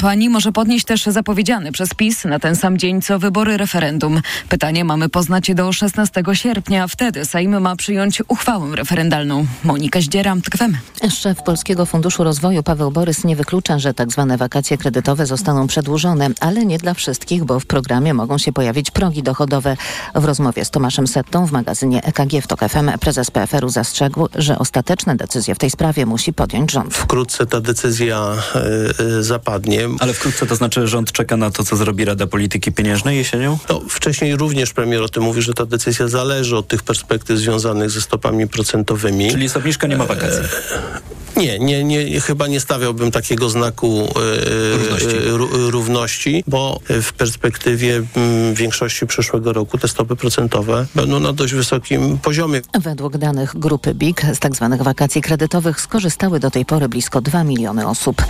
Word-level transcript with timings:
Pani 0.00 0.28
może 0.28 0.52
podnieść 0.52 0.84
też 0.84 1.06
zapowiedziany 1.06 1.72
przez 1.72 1.94
PiS 1.94 2.24
na 2.24 2.38
ten 2.38 2.56
sam 2.56 2.78
dzień 2.78 3.02
co 3.02 3.18
wybory 3.18 3.56
referendum. 3.56 4.20
Pytanie 4.48 4.84
mamy 4.84 5.08
poznać 5.08 5.54
do 5.54 5.72
16 5.72 6.22
sierpnia. 6.32 6.88
Wtedy 6.88 7.24
Sejm 7.24 7.60
ma 7.60 7.76
przyjąć 7.76 8.22
uchwałę 8.28 8.76
referendalną. 8.76 9.46
Monika 9.64 10.00
Zdziera, 10.00 10.36
TKWM. 10.44 10.76
Szef 11.10 11.42
Polskiego 11.42 11.86
Funduszu 11.86 12.24
Rozwoju 12.24 12.62
Paweł 12.62 12.90
Borys 12.90 13.24
nie 13.24 13.36
wyklucza, 13.36 13.78
że 13.78 13.94
tak 13.94 14.12
zwane 14.12 14.36
wakacje 14.36 14.78
kredytowe 14.78 15.26
zostaną 15.26 15.66
przedłużone, 15.66 16.30
ale 16.40 16.66
nie 16.66 16.78
dla 16.78 16.94
wszystkich, 16.94 17.44
bo 17.44 17.60
w 17.60 17.66
programie 17.66 18.14
mogą 18.14 18.38
się 18.38 18.52
pojawić 18.52 18.90
progi 18.90 19.22
dochodowe. 19.22 19.76
W 20.14 20.24
rozmowie 20.24 20.64
z 20.64 20.70
Tomaszem 20.70 21.06
Settą 21.06 21.46
w 21.46 21.52
magazynie 21.52 22.04
EKG 22.04 22.42
w 22.42 22.46
TOK 22.46 22.60
FM 22.60 22.98
prezes 23.00 23.30
PFR-u 23.30 23.68
zastrzegł, 23.68 24.28
że 24.34 24.58
ostateczne 24.58 25.16
decyzje 25.16 25.54
w 25.54 25.58
tej 25.58 25.70
sprawie 25.70 26.06
musi 26.06 26.32
podjąć 26.32 26.72
rząd. 26.72 26.94
Wkrótce 26.94 27.46
ta 27.46 27.60
decyzja 27.60 28.32
y, 29.00 29.02
y, 29.02 29.22
zapadnie. 29.22 29.81
Ale 29.98 30.14
wkrótce 30.14 30.46
to 30.46 30.56
znaczy, 30.56 30.80
że 30.80 30.88
rząd 30.88 31.12
czeka 31.12 31.36
na 31.36 31.50
to, 31.50 31.64
co 31.64 31.76
zrobi 31.76 32.04
Rada 32.04 32.26
Polityki 32.26 32.72
Pieniężnej 32.72 33.16
jesienią? 33.16 33.58
No, 33.68 33.82
wcześniej 33.88 34.36
również 34.36 34.72
premier 34.72 35.02
o 35.02 35.08
tym 35.08 35.22
mówi, 35.22 35.42
że 35.42 35.54
ta 35.54 35.66
decyzja 35.66 36.08
zależy 36.08 36.56
od 36.56 36.68
tych 36.68 36.82
perspektyw 36.82 37.38
związanych 37.38 37.90
ze 37.90 38.00
stopami 38.00 38.48
procentowymi. 38.48 39.30
Czyli 39.30 39.48
obniżka, 39.56 39.86
nie 39.86 39.96
ma 39.96 40.06
wakacji. 40.06 40.42
Nie, 41.36 41.58
nie, 41.58 41.84
nie, 41.84 42.20
chyba 42.20 42.46
nie 42.46 42.60
stawiałbym 42.60 43.10
takiego 43.10 43.48
znaku 43.50 44.08
e, 44.16 44.76
Równości. 44.76 45.16
e, 45.16 45.70
równości, 45.70 46.44
bo 46.46 46.80
w 46.88 47.12
perspektywie 47.12 47.96
m, 47.96 48.54
większości 48.54 49.06
przyszłego 49.06 49.52
roku 49.52 49.78
te 49.78 49.88
stopy 49.88 50.16
procentowe 50.16 50.86
będą 50.94 51.20
na 51.20 51.32
dość 51.32 51.54
wysokim 51.54 52.18
poziomie. 52.18 52.60
Według 52.80 53.16
danych 53.18 53.58
grupy 53.58 53.94
BIG 53.94 54.22
z 54.34 54.38
tzw. 54.38 54.76
wakacji 54.80 55.22
kredytowych 55.22 55.80
skorzystały 55.80 56.40
do 56.40 56.50
tej 56.50 56.64
pory 56.64 56.88
blisko 56.88 57.20
2 57.20 57.44
miliony 57.44 57.88
osób. 57.88 58.22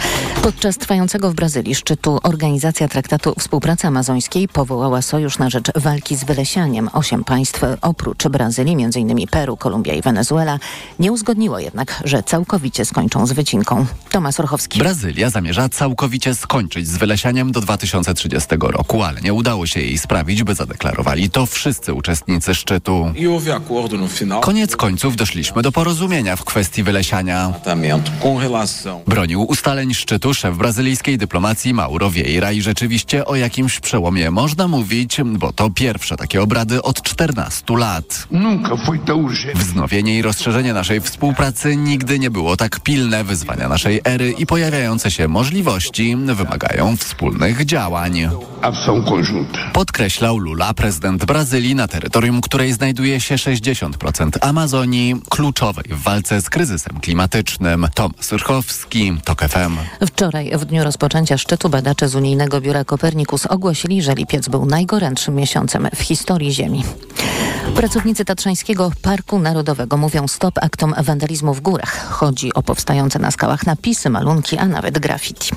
Podczas 0.43 0.79
trwającego 0.79 1.30
w 1.30 1.34
Brazylii 1.34 1.74
szczytu 1.74 2.19
Organizacja 2.23 2.88
Traktatu 2.88 3.34
Współpracy 3.38 3.87
Amazońskiej 3.87 4.48
powołała 4.48 5.02
sojusz 5.02 5.38
na 5.38 5.51
rzecz 5.51 5.66
walki 5.74 6.16
z 6.16 6.24
wylesianiem. 6.24 6.88
Osiem 6.93 7.24
państw 7.24 7.60
oprócz 7.82 8.29
Brazylii, 8.29 8.84
m.in. 8.84 9.27
Peru, 9.30 9.57
Kolumbia 9.57 9.95
i 9.95 10.02
Wenezuela, 10.02 10.59
nie 10.99 11.12
uzgodniło 11.12 11.59
jednak, 11.59 12.02
że 12.05 12.23
całkowicie 12.23 12.84
skończą 12.93 13.26
z 13.26 13.32
wycinką. 13.32 13.87
Tomasz 14.10 14.40
Orchowski. 14.40 14.79
Brazylia 14.79 15.30
zamierza 15.30 15.68
całkowicie 15.68 16.35
skończyć 16.35 16.88
z 16.88 16.96
wylesianiem 16.96 17.52
do 17.52 17.60
2030 17.60 18.49
roku, 18.60 19.02
ale 19.02 19.21
nie 19.21 19.32
udało 19.32 19.66
się 19.66 19.80
jej 19.80 19.99
sprawić, 19.99 20.43
by 20.43 20.54
zadeklarowali 20.54 21.30
to 21.30 21.46
wszyscy 21.46 21.95
uczestnicy 21.95 22.54
szczytu. 22.54 23.12
Koniec 24.43 24.76
końców 24.76 25.16
doszliśmy 25.16 25.62
do 25.62 25.73
porozumienia 25.73 26.37
w 26.37 26.45
kwestii 26.45 26.82
wylesiania. 26.82 27.52
Bronił 29.06 29.43
ustaleń 29.43 29.95
szczytu 29.95 30.34
szef 30.34 30.56
brazylijskiej 30.56 31.18
dyplomacji 31.18 31.74
Mauro 31.74 32.10
Vieira 32.10 32.52
i 32.52 32.62
rzeczywiście 32.62 33.24
o 33.24 33.37
jakimś 33.37 33.80
przełomie 33.80 34.30
można 34.30 34.68
mówić, 34.68 35.16
bo 35.24 35.52
to 35.52 35.71
pierwsze 35.71 36.16
takie 36.16 36.43
obrady 36.43 36.82
od 36.82 37.02
14 37.02 37.65
lat. 37.77 38.29
Wznowienie 39.54 40.18
i 40.18 40.23
rozszerzenie 40.23 40.73
naszej 40.73 41.01
współpracy 41.01 41.77
nigdy 41.77 42.18
nie 42.18 42.30
było 42.30 42.56
tak 42.56 42.82
pilne. 42.83 43.25
Wyzwania 43.25 43.69
naszej 43.69 44.01
ery 44.05 44.35
i 44.38 44.47
pojawiające 44.47 45.11
się 45.11 45.29
możliwości 45.29 46.16
wymagają 46.16 46.97
wspólnych 46.97 47.65
działań. 47.65 48.29
Podkreślał 49.73 50.39
Lula, 50.39 50.74
prezydent 50.74 51.24
Brazylii, 51.24 51.74
na 51.74 51.89
terytorium 51.89 52.41
której 52.41 52.73
znajduje 52.73 53.21
się 53.21 53.35
60% 53.35 54.30
Amazonii, 54.41 55.15
kluczowej 55.30 55.85
w 55.91 56.02
walce 56.02 56.41
z 56.41 56.51
kryzysem 56.51 57.01
klimatycznym. 57.01 57.87
Tom 57.95 58.13
Surchowski, 58.21 59.13
TOK 59.24 59.41
FM. 59.41 60.07
Wczoraj, 60.07 60.51
w 60.59 60.65
dniu 60.65 60.85
rozpoczęcia 60.85 61.39
szczytu, 61.39 61.69
badacze 61.69 62.09
z 62.09 62.15
Unijnego 62.15 62.61
Biura 62.61 62.85
Kopernikus 62.85 63.46
ogłosili, 63.46 64.03
że 64.03 64.15
lipiec 64.15 64.49
był 64.49 64.67
najgorętszym 64.67 65.34
miesiącem 65.34 65.89
w 65.94 66.00
historii 66.00 66.53
Ziemi. 66.53 66.84
Pracownicy 67.77 68.25
Tatrzańskiego 68.25 68.93
Parku 69.03 69.39
Narodowego 69.39 69.97
mówią 69.97 70.29
stop 70.29 70.59
aktom 70.62 70.95
wandalizmu 71.03 71.55
w 71.55 71.61
górach. 71.61 72.09
Chodzi 72.11 72.55
o 72.55 72.62
powstające 72.72 73.19
na 73.19 73.31
skałach 73.31 73.66
napisy, 73.66 74.10
malunki, 74.10 74.59
a 74.59 74.66
nawet 74.66 74.99
graffiti. 74.99 75.50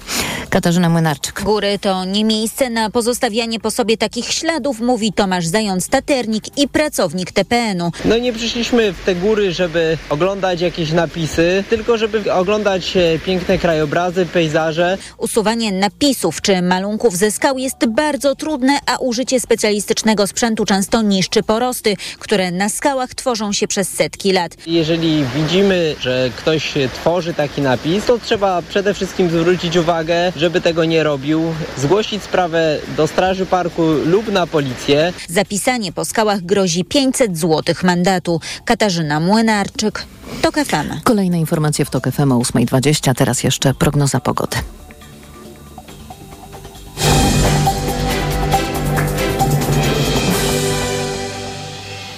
Katarzyna 0.49 0.89
Młynarczyk. 0.89 1.43
Góry 1.43 1.79
to 1.79 2.05
nie 2.05 2.25
miejsce 2.25 2.69
na 2.69 2.89
pozostawianie 2.89 3.59
po 3.59 3.71
sobie 3.71 3.97
takich 3.97 4.25
śladów, 4.25 4.79
mówi 4.79 5.13
Tomasz 5.13 5.45
Zając-Taternik 5.45 6.43
i 6.57 6.67
pracownik 6.67 7.31
TPN-u. 7.31 7.91
No 8.05 8.17
nie 8.17 8.33
przyszliśmy 8.33 8.93
w 8.93 9.03
te 9.03 9.15
góry, 9.15 9.51
żeby 9.51 9.97
oglądać 10.09 10.61
jakieś 10.61 10.91
napisy, 10.91 11.63
tylko 11.69 11.97
żeby 11.97 12.33
oglądać 12.33 12.97
e, 12.97 13.19
piękne 13.19 13.57
krajobrazy, 13.57 14.25
pejzaże. 14.25 14.97
Usuwanie 15.17 15.71
napisów 15.71 16.41
czy 16.41 16.61
malunków 16.61 17.17
ze 17.17 17.31
skał 17.31 17.57
jest 17.57 17.85
bardzo 17.87 18.35
trudne, 18.35 18.73
a 18.85 18.97
użycie 18.97 19.39
specjalistycznego 19.39 20.27
sprzętu 20.27 20.65
często 20.65 21.01
niszczy 21.01 21.43
porosty, 21.43 21.95
które 22.19 22.51
na 22.51 22.69
skałach 22.69 23.15
tworzą 23.15 23.53
się 23.53 23.67
przez 23.67 23.89
setki 23.89 24.31
lat. 24.31 24.57
Jeżeli 24.67 25.25
widzimy, 25.35 25.95
że 25.99 26.29
ktoś 26.37 26.73
tworzy 27.05 27.33
taki 27.33 27.61
napis, 27.61 28.05
to 28.05 28.19
trzeba 28.19 28.61
przede 28.61 28.93
wszystkim 28.93 29.29
zwrócić 29.29 29.77
uwagę, 29.77 30.31
żeby 30.35 30.61
tego 30.61 30.85
nie 30.85 31.03
robił, 31.03 31.41
zgłosić 31.77 32.23
sprawę 32.23 32.79
do 32.97 33.07
Straży 33.07 33.45
Parku 33.45 33.81
lub 34.05 34.31
na 34.31 34.47
policję. 34.47 35.13
Zapisanie 35.29 35.91
po 35.91 36.05
skałach 36.05 36.41
grozi 36.41 36.85
500 36.85 37.37
zł 37.37 37.75
mandatu. 37.83 38.41
Katarzyna 38.65 39.19
Młynarczyk, 39.19 40.05
TOK 40.41 40.55
FM. 40.55 40.99
Kolejne 41.03 41.39
informacje 41.39 41.85
w 41.85 41.89
TOK 41.89 42.11
FM 42.11 42.31
o 42.31 42.39
8.20, 42.39 43.13
teraz 43.15 43.43
jeszcze 43.43 43.73
prognoza 43.73 44.19
pogody. 44.19 44.57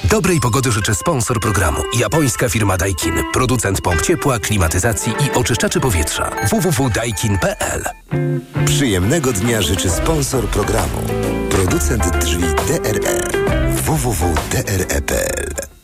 Dobrej 0.10 0.40
pogody 0.40 0.72
życzę 0.72 0.96
sponsor 0.96 1.40
programu. 1.40 1.84
Japońska 2.00 2.50
firma 2.50 2.78
Daikin. 2.78 3.14
Producent 3.34 3.82
pomp 3.82 4.02
ciepła, 4.02 4.40
klimatyzacji 4.40 5.14
i 5.26 5.38
oczyszczaczy 5.38 5.80
powietrza. 5.80 6.32
www.daikin.pl 6.50 7.84
Przyjemnego 8.66 9.34
dnia 9.34 9.62
życzy 9.62 9.90
sponsor 9.90 10.48
programu. 10.48 11.02
Producent 11.50 12.18
drzwi 12.18 12.44
DRE. 12.68 13.22
www.dre.pl 13.72 15.77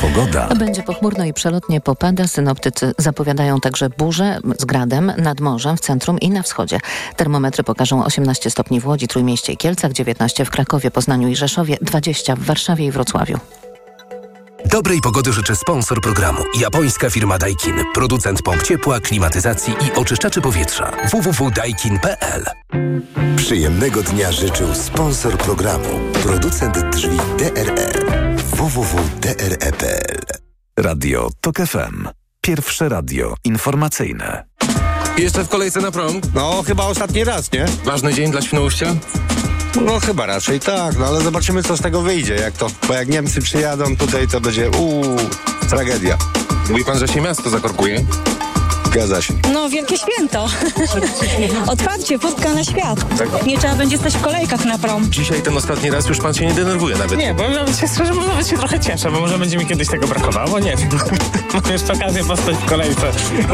Pogoda. 0.00 0.48
Będzie 0.54 0.82
pochmurno 0.82 1.24
i 1.24 1.32
przelotnie 1.32 1.80
popada. 1.80 2.26
Synoptycy 2.26 2.94
zapowiadają 2.98 3.60
także 3.60 3.90
burze 3.90 4.40
z 4.58 4.64
gradem 4.64 5.12
nad 5.18 5.40
morzem 5.40 5.76
w 5.76 5.80
centrum 5.80 6.20
i 6.20 6.30
na 6.30 6.42
wschodzie. 6.42 6.80
Termometry 7.16 7.64
pokażą 7.64 8.04
18 8.04 8.50
stopni 8.50 8.80
w 8.80 8.86
Łodzi, 8.86 9.08
Trójmieście 9.08 9.52
i 9.52 9.56
Kielcach, 9.56 9.92
19 9.92 10.44
w 10.44 10.50
Krakowie, 10.50 10.90
Poznaniu 10.90 11.28
i 11.28 11.36
Rzeszowie, 11.36 11.76
20 11.82 12.36
w 12.36 12.40
Warszawie 12.40 12.86
i 12.86 12.90
Wrocławiu. 12.90 13.38
Dobrej 14.66 15.00
pogody 15.00 15.32
życzę 15.32 15.56
sponsor 15.56 16.00
programu. 16.00 16.38
Japońska 16.60 17.10
firma 17.10 17.38
Daikin. 17.38 17.74
Producent 17.94 18.42
pomp 18.42 18.62
ciepła, 18.62 19.00
klimatyzacji 19.00 19.74
i 19.86 19.98
oczyszczaczy 19.98 20.40
powietrza. 20.40 20.92
www.daikin.pl 21.10 22.44
Przyjemnego 23.36 24.02
dnia 24.02 24.32
życzył 24.32 24.74
sponsor 24.74 25.38
programu. 25.38 25.88
Producent 26.22 26.78
drzwi 26.90 27.16
DRE. 27.38 28.27
www.dre.pl 28.58 30.18
Radio 30.78 31.30
TOK 31.40 31.56
FM. 31.56 32.08
Pierwsze 32.40 32.88
radio 32.88 33.34
informacyjne. 33.44 34.44
Jeszcze 35.18 35.44
w 35.44 35.48
kolejce 35.48 35.80
na 35.80 35.90
prom? 35.90 36.20
No, 36.34 36.62
chyba 36.66 36.84
ostatni 36.84 37.24
raz, 37.24 37.52
nie? 37.52 37.66
Ważny 37.84 38.14
dzień 38.14 38.30
dla 38.30 38.42
Świnoujścia? 38.42 38.96
No 39.84 40.00
chyba 40.00 40.26
raczej 40.26 40.60
tak, 40.60 40.98
no 40.98 41.06
ale 41.06 41.20
zobaczymy 41.20 41.62
co 41.62 41.76
z 41.76 41.80
tego 41.80 42.02
wyjdzie, 42.02 42.34
jak 42.34 42.54
to, 42.54 42.70
bo 42.88 42.94
jak 42.94 43.08
Niemcy 43.08 43.40
przyjadą 43.40 43.96
tutaj, 43.96 44.28
to 44.28 44.40
będzie 44.40 44.70
uuu, 44.70 45.16
tragedia. 45.68 46.18
Mówi 46.70 46.84
pan, 46.84 46.98
że 46.98 47.08
się 47.08 47.20
miasto 47.20 47.50
zakorkuje? 47.50 48.04
Zgadza 48.88 49.22
się. 49.22 49.34
No, 49.52 49.68
wielkie 49.68 49.96
święto. 49.98 50.46
Otwarcie, 51.72 52.18
wódka 52.18 52.54
na 52.54 52.64
świat. 52.64 52.98
Nie 53.46 53.58
trzeba 53.58 53.74
będzie 53.74 53.98
stać 53.98 54.14
w 54.16 54.20
kolejkach 54.20 54.64
na 54.64 54.78
prom. 54.78 55.10
Dzisiaj 55.10 55.42
ten 55.42 55.56
ostatni 55.56 55.90
raz 55.90 56.06
już 56.08 56.18
pan 56.18 56.34
się 56.34 56.46
nie 56.46 56.54
denerwuje 56.54 56.96
nawet. 56.96 57.18
Nie, 57.18 57.34
bo 57.34 57.48
nawet 57.48 57.78
się 57.78 57.88
szczerze 57.88 58.14
mówiąc, 58.14 58.28
nawet 58.28 58.48
się 58.48 58.58
trochę 58.58 58.80
cieszę, 58.80 59.10
bo 59.10 59.20
może 59.20 59.38
będzie 59.38 59.56
mi 59.56 59.66
kiedyś 59.66 59.88
tego 59.88 60.06
brakowało, 60.06 60.58
nie 60.58 60.76
wiem. 60.76 60.88
Mam 61.54 61.72
jeszcze 61.72 61.92
okazję 61.92 62.24
postać 62.24 62.56
w 62.56 62.64
kolejce 62.64 63.10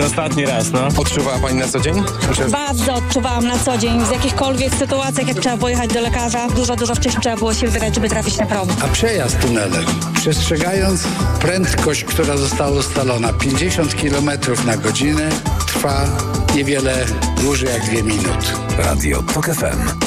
ostatni 0.07 0.47
raz, 0.47 0.71
no. 0.73 0.89
Odczuwała 0.97 1.39
pani 1.39 1.59
na 1.59 1.69
co 1.69 1.81
dzień? 1.81 2.03
Bardzo 2.51 2.95
odczuwałam 2.95 3.47
na 3.47 3.59
co 3.59 3.79
dzień 3.79 4.05
w 4.05 4.11
jakichkolwiek 4.13 4.75
sytuacjach, 4.75 5.29
jak 5.29 5.39
trzeba 5.41 5.57
pojechać 5.57 5.91
do 5.91 6.01
lekarza. 6.01 6.49
Dużo, 6.49 6.77
dużo 6.77 6.95
wcześniej 6.95 7.23
trzeba 7.23 7.37
było 7.37 7.55
się 7.55 7.67
wybierać, 7.67 7.95
żeby 7.95 8.09
trafić 8.09 8.37
na 8.37 8.47
prom. 8.47 8.69
A 8.85 8.89
przejazd 8.89 9.39
tunelem, 9.41 9.85
przestrzegając 10.15 11.05
prędkość, 11.41 12.05
która 12.05 12.37
została 12.37 12.71
ustalona, 12.79 13.33
50 13.33 13.95
km 13.95 14.31
na 14.67 14.77
godzinę, 14.77 15.24
trwa 15.67 16.07
niewiele 16.55 17.07
dłużej 17.43 17.69
jak 17.73 17.83
dwie 17.83 18.03
minuty. 18.03 18.47
Radio 18.79 19.23
TOK 19.23 19.47
FM. 19.47 20.05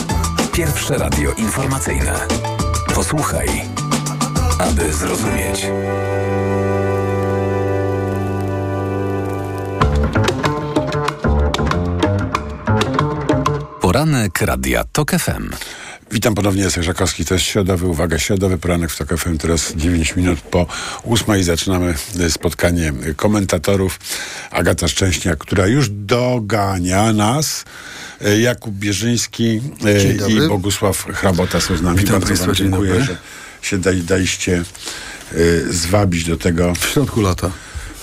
Pierwsze 0.53 0.97
radio 0.97 1.31
informacyjne. 1.31 2.13
Posłuchaj, 2.95 3.47
aby 4.59 4.93
zrozumieć. 4.93 5.67
Poranek 13.81 14.41
Radia 14.41 14.83
TOK 14.83 15.11
FM. 15.11 15.49
Witam 16.12 16.36
ponownie, 16.36 16.63
Jacek 16.63 16.83
Żakowski, 16.83 17.25
to 17.25 17.33
jest 17.33 17.45
środowy, 17.45 17.88
uwaga, 17.88 18.19
środowy 18.19 18.57
poranek 18.57 18.92
w 18.92 18.98
TOK 18.98 19.18
FM, 19.18 19.38
teraz 19.38 19.74
9 19.75 20.15
minut 20.15 20.42
po 20.42 20.68
8 21.04 21.44
zaczynamy 21.44 21.94
spotkanie 22.30 22.94
komentatorów. 23.15 24.00
Agata 24.51 24.88
Szczęśniak, 24.88 25.38
która 25.38 25.68
już 25.68 25.89
dogania 25.89 27.13
nas, 27.13 27.65
e, 28.21 28.39
Jakub 28.39 28.75
Bierzyński 28.75 29.62
e, 29.86 30.30
i 30.30 30.48
Bogusław 30.48 31.06
Hrabota 31.06 31.62
są 31.62 31.77
z 31.77 31.81
nami. 31.81 32.00
Witam 32.00 32.13
Bardzo 32.13 32.27
Państwa, 32.27 32.53
dziękuję, 32.53 33.03
że 33.03 33.18
się 33.62 33.77
daj, 33.77 34.01
daliście 34.01 34.63
e, 35.33 35.38
zwabić 35.69 36.24
do 36.24 36.38
tego. 36.38 36.74
W 36.75 36.86
środku 36.86 37.21
lata. 37.21 37.51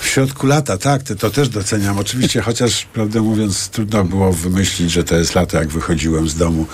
W 0.04 0.08
środku 0.08 0.46
lata, 0.46 0.78
tak, 0.78 1.02
to, 1.02 1.30
też 1.30 1.48
doceniam. 1.48 1.98
Oczywiście, 1.98 2.40
chociaż 2.40 2.84
prawdę 2.84 3.20
mówiąc, 3.20 3.68
trudno 3.68 4.04
było 4.04 4.32
wymyślić, 4.32 4.90
że 4.90 5.04
to 5.04 5.16
jest 5.16 5.34
lato, 5.34 5.56
jak 5.56 5.68
wychodziłem 5.68 6.28
z 6.28 6.34
domu. 6.34 6.66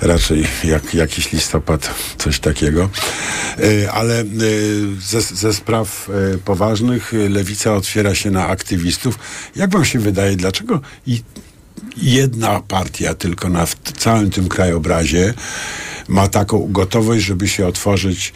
Raczej 0.00 0.46
jak 0.64 0.94
jakiś 0.94 1.32
listopad, 1.32 1.90
coś 2.18 2.40
takiego. 2.40 2.88
E, 3.84 3.92
Ale 3.92 4.20
e, 4.20 4.24
ze, 5.00 5.20
ze 5.20 5.54
spraw 5.54 6.10
e, 6.34 6.38
poważnych 6.38 7.12
lewica 7.28 7.74
otwiera 7.74 8.14
się 8.14 8.30
na 8.30 8.46
aktywistów. 8.46 9.18
Jak 9.56 9.70
wam 9.70 9.84
się 9.84 9.98
wydaje, 9.98 10.36
dlaczego 10.36 10.80
i 11.06 11.22
jedna 11.96 12.60
partia 12.68 13.14
tylko 13.14 13.48
na 13.48 13.66
całym 13.98 14.30
tym 14.30 14.48
krajobrazie 14.48 15.34
ma 16.08 16.28
taką 16.28 16.72
gotowość, 16.72 17.24
żeby 17.24 17.48
się 17.48 17.66
otworzyć 17.66 18.32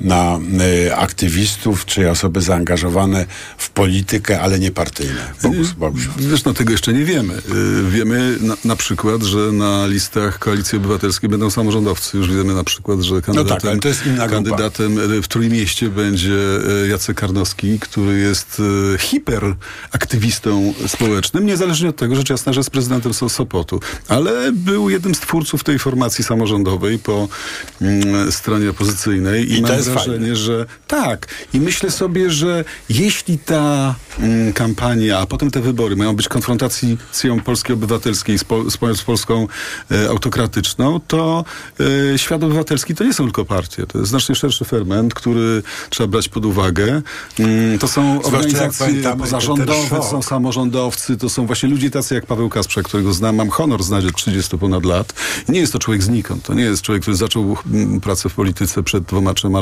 na 0.00 0.38
y, 0.86 0.96
aktywistów 0.96 1.86
czy 1.86 2.10
osoby 2.10 2.40
zaangażowane 2.40 3.26
w 3.58 3.70
politykę, 3.70 4.40
ale 4.40 4.58
nie 4.58 4.70
partyjne. 4.70 5.32
Bogus, 5.42 5.72
Bogus. 5.72 6.02
Wiesz, 6.18 6.44
no 6.44 6.54
tego 6.54 6.72
jeszcze 6.72 6.92
nie 6.92 7.04
wiemy. 7.04 7.34
Y, 7.34 7.90
Wiemy 7.90 8.36
na, 8.40 8.56
na 8.64 8.76
przykład, 8.76 9.22
że 9.22 9.38
na 9.38 9.86
listach 9.86 10.38
Koalicji 10.38 10.78
Obywatelskiej 10.78 11.30
będą 11.30 11.50
samorządowcy. 11.50 12.16
Już 12.18 12.28
wiemy 12.28 12.54
na 12.54 12.64
przykład, 12.64 13.00
że 13.00 13.22
kandydatem, 13.22 13.80
tak, 13.80 14.06
inna 14.06 14.16
grupa. 14.16 14.28
kandydatem 14.28 14.98
w 15.22 15.28
Trójmieście 15.28 15.88
będzie 15.88 16.36
Jacek 16.90 17.16
Karnowski, 17.16 17.78
który 17.80 18.18
jest 18.18 18.60
y, 18.94 18.98
hiperaktywistą 18.98 20.74
społecznym, 20.86 21.46
niezależnie 21.46 21.88
od 21.88 21.96
tego, 21.96 22.16
rzecz 22.16 22.30
jasna, 22.30 22.52
że 22.52 22.60
jest 22.60 22.70
prezydentem 22.70 23.12
So- 23.12 23.28
Sopotu. 23.28 23.80
Ale 24.08 24.52
był 24.52 24.90
jednym 24.90 25.14
z 25.14 25.20
twórców 25.20 25.64
tej 25.64 25.78
formacji 25.78 26.24
samorządowej 26.24 26.98
po 26.98 27.28
mm, 27.80 28.32
stronie 28.32 28.70
opozycyjnej. 28.70 29.52
I, 29.52 29.58
I 29.58 29.62
jest 29.90 29.94
wrażenie, 29.94 30.18
fajne. 30.18 30.36
że 30.36 30.66
tak. 30.86 31.26
I 31.54 31.60
myślę 31.60 31.90
sobie, 31.90 32.30
że 32.30 32.64
jeśli 32.88 33.38
ta 33.38 33.94
mm, 34.18 34.52
kampania, 34.52 35.18
a 35.18 35.26
potem 35.26 35.50
te 35.50 35.60
wybory 35.60 35.96
mają 35.96 36.16
być 36.16 36.28
konfrontacją 36.28 36.96
Polski 37.44 37.72
Obywatelskiej 37.72 38.38
z, 38.38 38.44
Pol- 38.44 38.70
z, 38.70 38.76
Pol- 38.76 38.96
z 38.96 39.02
Polską 39.02 39.48
e, 39.90 40.08
autokratyczną, 40.08 41.00
to 41.08 41.44
e, 42.14 42.18
świat 42.18 42.42
obywatelski 42.44 42.94
to 42.94 43.04
nie 43.04 43.14
są 43.14 43.24
tylko 43.24 43.44
partie. 43.44 43.86
To 43.86 43.98
jest 43.98 44.10
znacznie 44.10 44.34
szerszy 44.34 44.64
ferment, 44.64 45.14
który 45.14 45.62
trzeba 45.90 46.06
brać 46.06 46.28
pod 46.28 46.44
uwagę. 46.44 47.02
Mm, 47.38 47.78
to 47.78 47.88
są 47.88 48.02
Zwłaszcza 48.02 48.36
organizacje 48.36 48.86
pamiętamy 48.86 49.20
pozarządowe, 49.20 49.96
to 49.96 50.02
są 50.02 50.22
samorządowcy, 50.22 51.16
to 51.16 51.28
są 51.28 51.46
właśnie 51.46 51.68
ludzie 51.68 51.90
tacy 51.90 52.14
jak 52.14 52.26
Paweł 52.26 52.48
Kasprzak, 52.48 52.84
którego 52.84 53.12
znam, 53.12 53.36
mam 53.36 53.50
honor 53.50 53.82
znać 53.82 54.04
od 54.04 54.16
30 54.16 54.58
ponad 54.58 54.84
lat. 54.84 55.12
Nie 55.48 55.60
jest 55.60 55.72
to 55.72 55.78
człowiek 55.78 56.02
znikąd. 56.02 56.42
To 56.42 56.54
nie 56.54 56.62
jest 56.62 56.82
człowiek, 56.82 57.02
który 57.02 57.16
zaczął 57.16 57.56
mm, 57.72 58.00
pracę 58.00 58.28
w 58.28 58.34
polityce 58.34 58.82
przed 58.82 59.04
dwoma, 59.04 59.34
trzema 59.34 59.60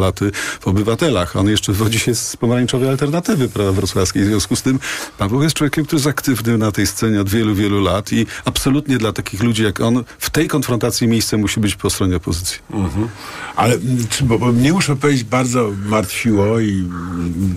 w 0.60 0.68
Obywatelach. 0.68 1.36
On 1.36 1.48
jeszcze 1.48 1.72
wywodzi 1.72 1.98
się 1.98 2.14
z 2.14 2.36
pomarańczowej 2.36 2.88
alternatywy 2.88 3.48
prawa 3.48 3.72
wrocławskiej. 3.72 4.22
W 4.22 4.26
związku 4.26 4.56
z 4.56 4.62
tym 4.62 4.78
Paweł 5.18 5.42
jest 5.42 5.56
człowiekiem, 5.56 5.84
który 5.84 5.96
jest 5.96 6.06
aktywny 6.06 6.58
na 6.58 6.72
tej 6.72 6.86
scenie 6.86 7.20
od 7.20 7.28
wielu, 7.28 7.54
wielu 7.54 7.80
lat 7.80 8.12
i 8.12 8.26
absolutnie 8.44 8.98
dla 8.98 9.12
takich 9.12 9.42
ludzi 9.42 9.62
jak 9.62 9.80
on 9.80 10.04
w 10.18 10.30
tej 10.30 10.48
konfrontacji 10.48 11.08
miejsce 11.08 11.36
musi 11.36 11.60
być 11.60 11.74
po 11.74 11.90
stronie 11.90 12.16
opozycji. 12.16 12.58
Mhm. 12.70 13.08
Ale 13.56 13.78
bo, 14.22 14.38
bo 14.38 14.52
mnie 14.52 14.72
muszę 14.72 14.96
powiedzieć, 14.96 15.24
bardzo 15.24 15.70
martwiło 15.86 16.60
i 16.60 16.88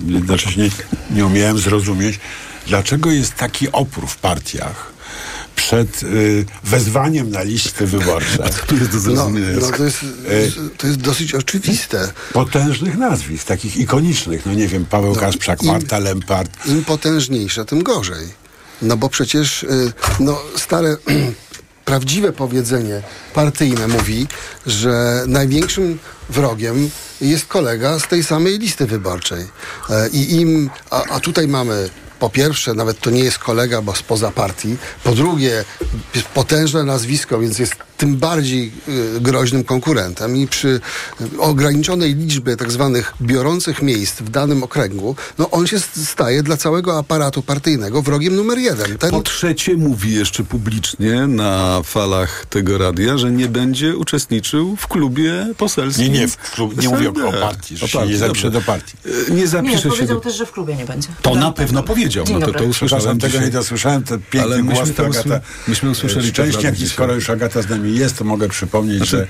jednocześnie 0.07 0.69
nie 1.11 1.25
umiałem 1.25 1.57
zrozumieć, 1.57 2.19
dlaczego 2.67 3.11
jest 3.11 3.35
taki 3.35 3.71
opór 3.71 4.07
w 4.07 4.17
partiach 4.17 4.92
przed 5.73 6.03
y, 6.03 6.45
wezwaniem 6.63 7.31
na 7.31 7.43
listy 7.43 7.87
wyborcze. 7.87 8.37
To 8.37 8.75
No, 9.13 9.29
no 9.61 9.71
to, 9.77 9.83
jest, 9.83 10.03
Y, 10.03 10.51
to 10.77 10.87
jest 10.87 10.99
dosyć 10.99 11.33
oczywiste. 11.35 12.11
potężnych 12.33 12.97
nazwisk, 12.97 13.47
takich 13.47 13.77
ikonicznych, 13.77 14.45
no 14.45 14.53
nie 14.53 14.67
wiem, 14.67 14.85
Paweł 14.85 15.15
Kasprzak, 15.15 15.63
im- 15.63 15.67
Marta 15.71 15.99
Lempart. 15.99 16.65
Im 16.67 16.83
potężniejsze, 16.85 17.65
tym 17.65 17.83
gorzej. 17.83 18.27
No 18.81 18.97
bo 18.97 19.09
przecież 19.09 19.63
y, 19.63 19.93
no, 20.19 20.41
stare 20.57 20.97
prawdziwe 21.85 22.31
powiedzenie 22.33 23.01
partyjne 23.33 23.87
mówi, 23.87 24.27
że 24.65 25.23
największym 25.27 25.99
wrogiem 26.29 26.89
jest 27.21 27.45
kolega 27.45 27.99
z 27.99 28.07
tej 28.07 28.23
samej 28.23 28.59
listy 28.59 28.85
wyborczej. 28.85 29.45
E, 29.89 30.09
I 30.09 30.35
im, 30.41 30.69
a, 30.89 31.03
a 31.03 31.19
tutaj 31.19 31.47
mamy 31.47 31.89
po 32.19 32.29
pierwsze, 32.29 32.73
nawet 32.73 32.99
to 32.99 33.09
nie 33.09 33.23
jest 33.23 33.39
kolega, 33.39 33.81
bo 33.81 33.95
spoza 33.95 34.31
partii. 34.31 34.75
Po 35.03 35.11
drugie, 35.15 35.63
jest 36.15 36.27
potężne 36.27 36.83
nazwisko, 36.83 37.39
więc 37.39 37.59
jest 37.59 37.75
tym 37.97 38.15
bardziej 38.17 38.71
y, 39.17 39.21
groźnym 39.21 39.63
konkurentem. 39.63 40.37
I 40.37 40.47
przy 40.47 40.79
y, 41.21 41.39
ograniczonej 41.41 42.15
liczbie 42.15 42.57
tak 42.57 42.71
zwanych 42.71 43.13
biorących 43.21 43.81
miejsc 43.81 44.21
w 44.21 44.29
danym 44.29 44.63
okręgu, 44.63 45.15
no 45.37 45.49
on 45.51 45.67
się 45.67 45.79
staje 45.79 46.43
dla 46.43 46.57
całego 46.57 46.97
aparatu 46.97 47.41
partyjnego 47.41 48.01
wrogiem 48.01 48.35
numer 48.35 48.57
jeden. 48.57 48.97
Ten, 48.97 49.11
Po 49.11 49.21
trzecie 49.21 49.75
mówi 49.77 50.13
jeszcze 50.15 50.43
publicznie 50.43 51.27
na 51.27 51.81
falach 51.83 52.45
tego 52.49 52.77
radia, 52.77 53.17
że 53.17 53.31
nie 53.31 53.47
będzie 53.47 53.97
uczestniczył 53.97 54.75
w 54.75 54.87
klubie 54.87 55.47
poselskim. 55.57 56.13
Nie, 56.13 56.19
nie, 56.19 56.27
w 56.27 56.37
klub- 56.37 56.81
nie 56.81 56.89
mówię 56.89 57.09
o- 57.09 57.13
SLD. 57.13 57.37
o 57.37 57.41
partii, 57.41 57.77
że 57.77 57.87
się 57.87 58.07
nie 58.07 58.17
zapisze 58.17 58.51
do 58.51 58.61
partii. 58.61 58.93
Nie 59.29 59.35
Nie, 59.35 59.47
zapisze 59.47 59.81
się 59.81 59.89
powiedział 59.89 60.15
do... 60.17 60.21
też, 60.21 60.35
że 60.37 60.45
w 60.45 60.51
klubie 60.51 60.75
nie 60.75 60.85
będzie. 60.85 61.07
To 61.21 61.35
na 61.35 61.51
pewno 61.51 61.83
powiedział. 61.83 62.12
Dzień 62.13 62.33
No 62.33 62.39
to, 62.39 62.45
dobry. 62.45 62.61
to 62.61 62.65
usłyszałem 62.65 63.01
Przepraszam, 63.17 63.31
tego 63.31 63.45
nie 63.45 63.51
dosłyszałem, 63.51 64.03
to 64.03 64.17
piękny 64.17 64.41
Ale 64.41 64.63
myśmy 64.63 64.73
głos 64.73 64.95
to 64.95 65.05
Agata 65.05 65.39
myśmy 65.67 65.89
usłyszeli 65.89 66.27
to 66.27 66.33
Szczęśniak 66.33 66.79
i 66.79 66.89
skoro 66.89 67.13
już 67.13 67.29
Agata 67.29 67.61
z 67.61 67.69
nami 67.69 67.95
jest, 67.97 68.17
to 68.17 68.23
mogę 68.23 68.49
przypomnieć, 68.49 68.97
Znaczy- 68.97 69.11
że 69.11 69.23
e, 69.23 69.23
e, 69.23 69.27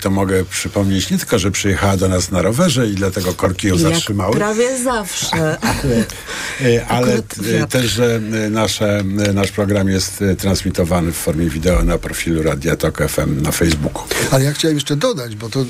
to 0.00 0.10
mogę 0.10 0.44
przypomnieć 0.44 1.10
nie 1.10 1.18
tylko, 1.18 1.38
że 1.38 1.50
przyjechała 1.50 1.96
do 1.96 2.08
nas 2.08 2.30
na 2.30 2.42
rowerze 2.42 2.88
i 2.88 2.94
dlatego 2.94 3.34
korki 3.34 3.68
ją 3.68 3.74
Jak 3.74 3.82
zatrzymały, 3.82 4.36
prawie 4.36 4.82
zawsze. 4.82 5.36
ale 6.88 7.06
Akurat 7.06 7.34
e, 7.38 7.42
wiatr. 7.42 7.72
też, 7.72 7.90
że 7.90 8.20
nasze, 8.50 9.02
nasz 9.34 9.50
program 9.50 9.88
jest 9.88 10.24
transmitowany 10.38 11.12
w 11.12 11.16
formie 11.16 11.50
wideo 11.50 11.84
na 11.84 11.98
profilu 11.98 12.42
Radia 12.42 12.76
Tok 12.76 13.02
FM 13.08 13.42
na 13.42 13.52
Facebooku. 13.52 14.02
Ale 14.30 14.44
ja 14.44 14.52
chciałem 14.52 14.76
jeszcze 14.76 14.96
dodać, 14.96 15.36
bo 15.36 15.48
to 15.48 15.64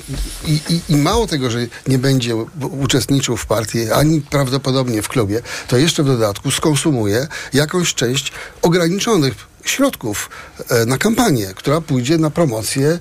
i, 0.46 0.60
i, 0.70 0.92
i 0.92 0.96
mało 0.96 1.26
tego, 1.26 1.50
że 1.50 1.58
nie 1.86 1.98
będzie 1.98 2.36
uczestniczył 2.60 3.36
w 3.36 3.46
partii, 3.46 3.90
ani 3.90 4.20
prawdopodobnie 4.20 5.02
w 5.02 5.08
klubie, 5.08 5.42
to 5.68 5.76
jeszcze 5.76 6.02
w 6.02 6.06
dodatku 6.06 6.50
skonsumuje 6.50 7.26
jakąś 7.52 7.94
część 7.94 8.32
ograniczonych 8.62 9.53
środków 9.64 10.30
e, 10.70 10.86
na 10.86 10.98
kampanię, 10.98 11.46
która 11.56 11.80
pójdzie 11.80 12.18
na 12.18 12.30
promocję 12.30 12.98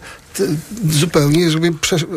zupełnie 0.89 1.51
żeby 1.51 1.72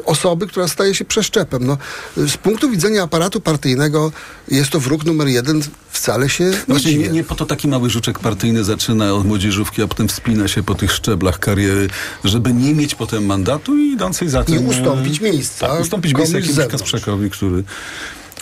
osoby, 0.05 0.47
która 0.47 0.69
staje 0.69 0.95
się 0.95 1.05
przeszczepem. 1.05 1.67
No, 1.67 1.79
z 2.17 2.37
punktu 2.37 2.71
widzenia 2.71 3.03
aparatu 3.03 3.41
partyjnego 3.41 4.13
jest 4.49 4.71
to 4.71 4.81
wróg 4.81 5.05
numer 5.05 5.29
jeden, 5.29 5.63
wcale 5.91 6.29
się 6.29 6.45
nie 6.45 6.53
Właśnie 6.69 6.93
nie, 6.93 6.99
dziwię. 6.99 7.11
nie 7.11 7.25
po 7.25 7.35
to 7.35 7.47
taki 7.47 7.69
mały 7.69 7.91
żuczek 7.91 8.19
partyjny 8.19 8.65
zaczyna 8.65 9.15
od 9.15 9.27
młodzieżówki, 9.27 9.83
a 9.83 9.87
potem 9.87 10.09
wspina 10.09 10.49
się 10.49 10.63
po 10.63 10.75
tych 10.75 10.93
szczeblach 10.93 11.39
kariery, 11.39 11.89
żeby 12.25 12.53
nie 12.53 12.75
mieć 12.75 12.95
potem 12.95 13.27
mandatu 13.27 13.77
i 13.77 13.93
idącej 13.93 14.29
za 14.29 14.45
tym... 14.45 14.67
ustąpić 14.69 15.21
e, 15.21 15.25
miejsca 15.25 15.69
Tak, 15.69 15.81
ustąpić 15.81 16.15
miejsca 16.15 16.41
zewnątrz. 16.41 16.73
Kasprzakowi, 16.73 17.31
który, 17.31 17.65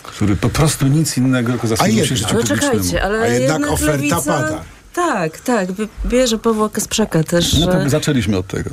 który 0.03 0.35
po 0.35 0.49
prostu 0.49 0.87
nic 0.87 1.17
innego, 1.17 1.51
tylko 1.51 1.67
zasłużył 1.67 2.05
się 2.05 2.15
życiu 2.15 2.29
Ale 2.29 2.39
publicznemu. 2.43 2.71
czekajcie, 2.73 3.03
ale 3.03 3.19
A 3.19 3.27
jednak 3.27 3.41
jednak 3.41 3.71
oferta 3.71 3.91
lewica... 3.97 4.21
pada. 4.21 4.63
Tak, 4.95 5.39
tak. 5.39 5.67
Bierze 6.05 6.37
Pawła 6.37 6.69
Kasprzaka 6.69 7.23
też. 7.23 7.53
No 7.53 7.71
że- 7.71 7.89
zaczęliśmy 7.89 8.37
od 8.37 8.47
tego. 8.47 8.69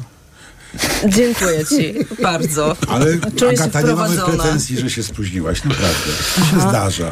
Dziękuję 1.08 1.64
ci 1.66 1.94
bardzo. 2.22 2.76
Ale 2.88 3.06
Czuję 3.36 3.56
się 3.56 3.62
Agata, 3.62 3.80
nie 3.82 3.94
mamy 3.94 4.16
pretensji, 4.16 4.78
że 4.78 4.90
się 4.90 5.02
spóźniłaś, 5.02 5.64
naprawdę. 5.64 6.10
To 6.34 6.40
się 6.44 6.68
zdarza. 6.68 7.10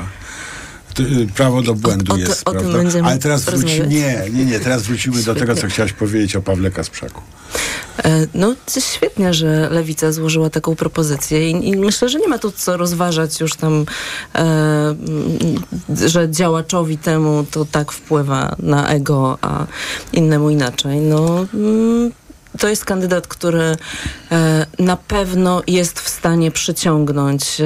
Y, 1.01 1.27
Prawo 1.35 1.63
do 1.63 1.75
błędu 1.75 2.13
O- 2.13 2.17
jest, 2.17 2.43
o 2.49 2.53
prawda? 2.53 2.79
Ale 3.05 3.19
teraz 3.19 3.45
wróci, 3.45 3.79
rozmawiać. 3.79 3.91
nie, 3.91 4.31
nie, 4.39 4.45
nie, 4.45 4.61
teraz 4.61 4.83
wrócimy 4.83 5.23
do 5.23 5.35
tego, 5.35 5.47
co 5.47 5.59
Świetnie. 5.59 5.71
chciałaś 5.71 5.93
powiedzieć 5.93 6.37
o 6.37 6.43
Pawle 6.43 6.71
Kasprzaku. 6.71 7.21
E, 8.05 8.27
No, 8.35 8.55
to 8.75 8.81
świetnie, 8.81 9.35
że 9.35 9.69
Lewica 9.71 10.13
złożyła 10.13 10.51
taką 10.51 10.77
propozycję 10.77 11.51
i, 11.51 11.69
i 11.69 11.77
myślę, 11.77 12.09
że 12.09 12.19
nie 12.19 12.29
ma 12.29 12.39
tu 12.39 12.51
co 12.53 12.77
rozważać 12.77 13.41
już 13.41 13.55
tam, 13.57 13.85
e, 14.35 14.95
że 16.07 16.31
działaczowi 16.31 16.99
temu 16.99 17.45
to 17.51 17.65
tak 17.65 17.93
wpływa 17.93 18.57
na 18.59 18.89
ego, 18.89 19.39
a 19.43 19.67
innemu 20.13 20.51
inaczej. 20.51 21.01
No, 21.01 21.47
mm, 21.55 22.11
to 22.59 22.69
jest 22.69 22.85
kandydat, 22.85 23.27
który 23.27 23.77
e, 24.33 24.67
na 24.79 24.97
pewno 24.97 25.63
jest 25.67 26.01
w 26.01 26.09
stanie 26.09 26.51
przyciągnąć 26.51 27.61
e, 27.61 27.65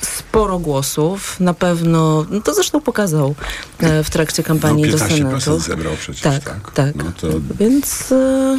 sporo 0.00 0.58
głosów. 0.58 1.40
Na 1.40 1.54
pewno, 1.54 2.26
no 2.30 2.40
to 2.40 2.54
zresztą 2.54 2.80
pokazał 2.80 3.34
e, 3.80 4.04
w 4.04 4.10
trakcie 4.10 4.42
kampanii 4.42 4.84
No, 4.84 4.92
do 4.92 5.04
15% 5.04 5.16
Senatu. 5.40 5.58
zebrał 5.58 5.92
przecież, 5.96 6.22
tak. 6.22 6.44
tak? 6.44 6.70
tak. 6.72 6.94
No 6.94 7.12
to 7.20 7.26
Więc 7.58 8.12
e, 8.12 8.58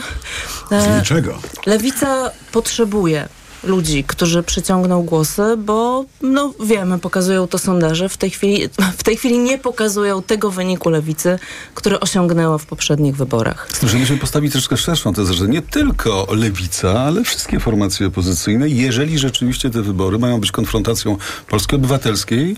z 0.70 0.88
e, 0.88 0.98
niczego. 1.00 1.40
Lewica 1.66 2.32
potrzebuje 2.52 3.30
ludzi, 3.64 4.04
którzy 4.04 4.44
przyciągną 4.44 5.04
głosy, 5.04 5.42
bo 5.58 6.06
no 6.22 6.54
wiemy, 6.66 7.00
pokazują 7.00 7.48
to 7.48 7.58
sondaże, 7.58 8.10
w 8.10 8.18
tej 8.18 8.30
chwili, 8.30 8.70
w 8.98 9.04
tej 9.04 9.18
chwili 9.18 9.40
nie 9.40 9.58
pokazują 9.58 10.22
tego 10.22 10.52
wyniku 10.52 10.90
lewicy, 10.90 11.40
który 11.74 12.00
osiągnęła 12.00 12.58
w 12.58 12.66
poprzednich 12.66 13.16
wyborach. 13.16 13.70
Musimy 13.84 14.18
postawić 14.18 14.52
troszkę 14.52 14.78
szerszą 14.78 15.14
tezę, 15.14 15.34
że 15.34 15.48
nie 15.48 15.62
tylko 15.62 16.28
lewica, 16.32 17.00
ale 17.00 17.24
wszystkie 17.24 17.60
formacje 17.60 18.08
opozycyjne, 18.08 18.70
jeżeli 18.70 19.20
rzeczywiście 19.20 19.70
te 19.70 19.82
wybory 19.82 20.20
mają 20.20 20.40
być 20.40 20.52
konfrontacją 20.52 21.18
Polski 21.50 21.76
Obywatelskiej, 21.76 22.58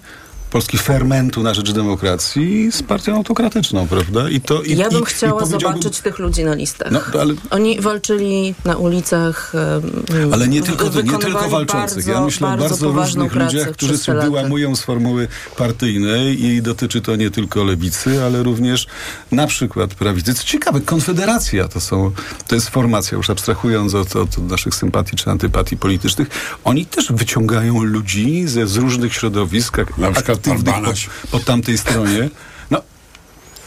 Polski 0.51 0.77
fermentu 0.77 1.43
na 1.43 1.53
rzecz 1.53 1.71
demokracji 1.71 2.71
z 2.71 2.83
partią 2.83 3.15
autokratyczną, 3.15 3.87
prawda? 3.87 4.29
I 4.29 4.41
to, 4.41 4.61
i, 4.61 4.77
ja 4.77 4.89
bym 4.89 5.01
i, 5.01 5.05
chciała 5.05 5.43
i 5.43 5.47
zobaczyć 5.47 5.99
tych 5.99 6.19
ludzi 6.19 6.43
na 6.43 6.55
listach. 6.55 6.91
No, 6.91 7.01
ale, 7.21 7.33
Oni 7.49 7.81
walczyli 7.81 8.55
na 8.65 8.77
ulicach. 8.77 9.53
em, 9.55 10.33
ale 10.33 10.47
nie 10.47 10.61
tylko, 10.61 10.83
nie 11.03 11.17
tylko 11.17 11.49
walczących. 11.49 12.05
ja 12.07 12.13
bardzo- 12.13 12.25
myślę 12.25 12.47
o 12.47 12.49
bardzo 12.51 12.63
bardzo 12.69 12.85
poważną 12.85 13.23
różnych 13.23 13.43
ludziach, 13.43 13.71
którzy 13.71 13.97
sobie 13.97 14.21
wyłamują 14.21 14.75
z 14.75 14.81
formuły 14.81 15.27
partyjnej 15.57 16.45
i 16.45 16.61
dotyczy 16.61 17.01
to 17.01 17.15
nie 17.15 17.31
tylko 17.31 17.63
lewicy, 17.63 18.23
ale 18.23 18.43
również 18.43 18.87
na 19.31 19.47
przykład 19.47 19.93
prawicy. 19.93 20.33
Co 20.33 20.43
ciekawe, 20.43 20.81
Konfederacja 20.81 21.67
to 21.67 21.79
są, 21.81 22.11
to 22.47 22.55
jest 22.55 22.69
formacja, 22.69 23.15
już 23.17 23.29
abstrahując 23.29 23.95
od, 23.95 24.15
od 24.15 24.37
naszych 24.37 24.75
sympatii 24.75 25.15
czy 25.15 25.29
antypatii 25.29 25.77
politycznych, 25.77 26.27
oni 26.63 26.85
też 26.85 27.11
wyciągają 27.11 27.83
ludzi 27.83 28.47
ze, 28.47 28.67
z 28.67 28.75
różnych 28.75 29.13
środowisk, 29.13 29.77
jak 29.77 29.97
Na 29.97 30.11
przykład 30.11 30.38
pan 30.41 30.53
aktywnych 30.53 30.73
po, 30.73 31.09
po 31.31 31.39
tamtej 31.39 31.77
stronie. 31.77 32.29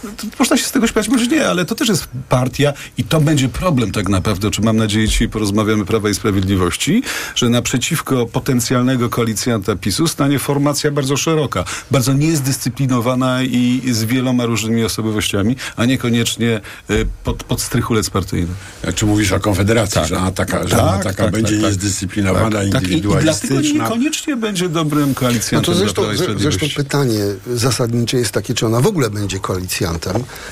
No, 0.05 0.11
to 0.17 0.27
można 0.39 0.57
się 0.57 0.65
z 0.65 0.71
tego 0.73 0.87
śmiać, 0.87 1.09
może 1.09 1.27
nie, 1.27 1.49
ale 1.49 1.65
to 1.65 1.75
też 1.75 1.89
jest 1.89 2.09
partia 2.29 2.73
i 2.99 3.05
to 3.05 3.21
będzie 3.21 3.49
problem 3.49 3.93
tak 3.93 4.09
naprawdę, 4.09 4.49
o 4.49 4.51
czym 4.51 4.65
mam 4.65 4.77
nadzieję 4.77 5.09
dzisiaj 5.09 5.29
porozmawiamy 5.29 5.85
Prawa 5.85 6.09
i 6.11 6.15
Sprawiedliwości, 6.15 7.03
że 7.35 7.49
naprzeciwko 7.49 8.27
potencjalnego 8.27 9.09
koalicjanta 9.09 9.77
PiSu 9.77 10.09
stanie 10.09 10.39
formacja 10.39 10.91
bardzo 10.91 11.17
szeroka, 11.17 11.65
bardzo 11.91 12.13
niezdyscyplinowana 12.13 13.43
i 13.43 13.83
z 13.91 14.05
wieloma 14.05 14.47
różnymi 14.47 14.85
osobowościami, 14.85 15.57
a 15.77 15.85
niekoniecznie 15.85 16.61
y, 16.91 17.07
pod, 17.25 17.45
pod 17.45 17.61
strychulec 17.61 18.11
partyjny. 18.11 18.53
Jak 18.85 18.95
czy 18.95 19.07
mówisz 19.07 19.33
o 19.33 19.41
Konfederacji, 19.41 20.01
że 20.07 20.17
ona 20.19 20.31
taka, 20.31 20.67
że 20.69 20.83
ona 20.83 20.99
taka 20.99 21.29
będzie 21.29 21.59
niezdyscyplinowana, 21.59 22.51
tak, 22.51 22.53
tak. 22.53 22.63
I, 22.63 22.67
I 22.67 22.71
dlatego 22.71 22.87
indywidualistyczna. 22.95 23.85
niekoniecznie 23.85 24.37
będzie 24.37 24.69
dobrym 24.69 25.09
No 25.09 25.15
koalicjantem 25.15 25.65
to 25.65 25.73
dla 25.73 25.81
zresztą, 25.81 26.03
Prawa 26.03 26.15
i 26.15 26.17
zre- 26.17 26.23
Sprawiedliwości. 26.23 26.61
zresztą 26.61 26.83
pytanie 26.83 27.19
zasadnicze 27.55 28.17
jest 28.17 28.31
takie, 28.33 28.55
czy 28.55 28.67
ona 28.67 28.81
w 28.81 28.87
ogóle 28.87 29.11
będzie 29.11 29.39
koalicjantem, 29.39 29.92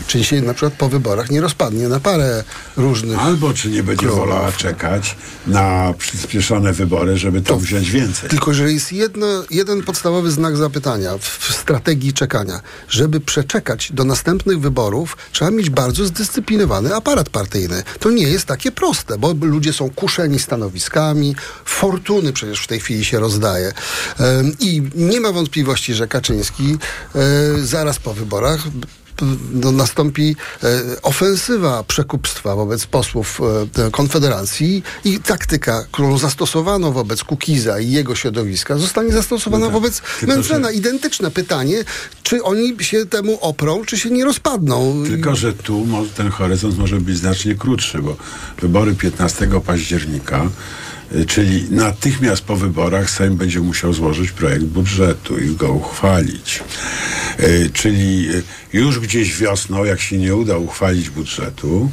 czy 0.06 0.24
się 0.24 0.40
na 0.42 0.54
przykład 0.54 0.74
po 0.74 0.88
wyborach 0.88 1.30
nie 1.30 1.40
rozpadnie 1.40 1.88
na 1.88 2.00
parę 2.00 2.44
różnych 2.76 3.18
Albo 3.18 3.54
czy 3.54 3.70
nie 3.70 3.82
będzie 3.82 4.06
klubów. 4.06 4.18
wolała 4.18 4.52
czekać 4.52 5.16
na 5.46 5.94
przyspieszone 5.98 6.72
wybory, 6.72 7.18
żeby 7.18 7.42
to 7.42 7.56
wziąć 7.56 7.90
więcej. 7.90 8.30
Tylko, 8.30 8.54
że 8.54 8.72
jest 8.72 8.92
jedno, 8.92 9.26
jeden 9.50 9.82
podstawowy 9.82 10.30
znak 10.30 10.56
zapytania 10.56 11.18
w, 11.18 11.22
w 11.22 11.54
strategii 11.54 12.12
czekania. 12.12 12.60
Żeby 12.88 13.20
przeczekać 13.20 13.92
do 13.92 14.04
następnych 14.04 14.60
wyborów, 14.60 15.16
trzeba 15.32 15.50
mieć 15.50 15.70
bardzo 15.70 16.06
zdyscyplinowany 16.06 16.94
aparat 16.94 17.28
partyjny. 17.28 17.82
To 17.98 18.10
nie 18.10 18.28
jest 18.28 18.46
takie 18.46 18.72
proste, 18.72 19.18
bo 19.18 19.34
ludzie 19.40 19.72
są 19.72 19.90
kuszeni 19.90 20.38
stanowiskami, 20.38 21.36
fortuny 21.64 22.32
przecież 22.32 22.60
w 22.60 22.66
tej 22.66 22.80
chwili 22.80 23.04
się 23.04 23.20
rozdaje. 23.20 23.72
I 24.60 24.82
nie 24.94 25.20
ma 25.20 25.32
wątpliwości, 25.32 25.94
że 25.94 26.08
Kaczyński 26.08 26.78
e, 27.14 27.18
zaraz 27.62 27.98
po 27.98 28.14
wyborach 28.14 28.60
no, 29.52 29.72
nastąpi 29.72 30.36
e, 30.62 31.02
ofensywa 31.02 31.84
przekupstwa 31.84 32.54
wobec 32.56 32.86
posłów 32.86 33.40
e, 33.86 33.90
Konfederacji 33.90 34.82
i 35.04 35.20
taktyka, 35.20 35.84
którą 35.92 36.18
zastosowano 36.18 36.92
wobec 36.92 37.24
Kukiza 37.24 37.80
i 37.80 37.90
jego 37.90 38.14
środowiska, 38.14 38.78
zostanie 38.78 39.12
zastosowana 39.12 39.60
No 39.60 39.66
tak. 39.66 39.72
wobec 39.72 40.02
Mencena. 40.26 40.70
Identyczne 40.70 41.30
pytanie, 41.30 41.84
czy 42.22 42.42
oni 42.42 42.76
się 42.80 43.06
temu 43.06 43.38
oprą, 43.40 43.84
czy 43.84 43.98
się 43.98 44.10
nie 44.10 44.24
rozpadną. 44.24 45.02
Tylko, 45.06 45.36
że 45.36 45.52
tu 45.52 45.86
ten 46.16 46.30
horyzont 46.30 46.78
może 46.78 47.00
być 47.00 47.18
znacznie 47.18 47.54
krótszy, 47.54 47.98
bo 47.98 48.16
wybory 48.60 48.94
15 48.94 49.48
października, 49.66 50.46
czyli 51.28 51.66
natychmiast 51.70 52.42
po 52.42 52.56
wyborach 52.56 53.10
Sejm 53.10 53.36
będzie 53.36 53.60
musiał 53.60 53.92
złożyć 53.92 54.30
projekt 54.30 54.64
budżetu 54.64 55.38
i 55.38 55.56
go 55.56 55.72
uchwalić. 55.72 56.62
Y, 57.40 57.70
Czyli 57.72 58.28
y, 58.34 58.42
już 58.72 59.00
gdzieś 59.00 59.36
wiosną, 59.38 59.84
jak 59.84 60.00
się 60.00 60.18
nie 60.18 60.36
uda 60.36 60.56
uchwalić 60.56 61.10
budżetu, 61.10 61.90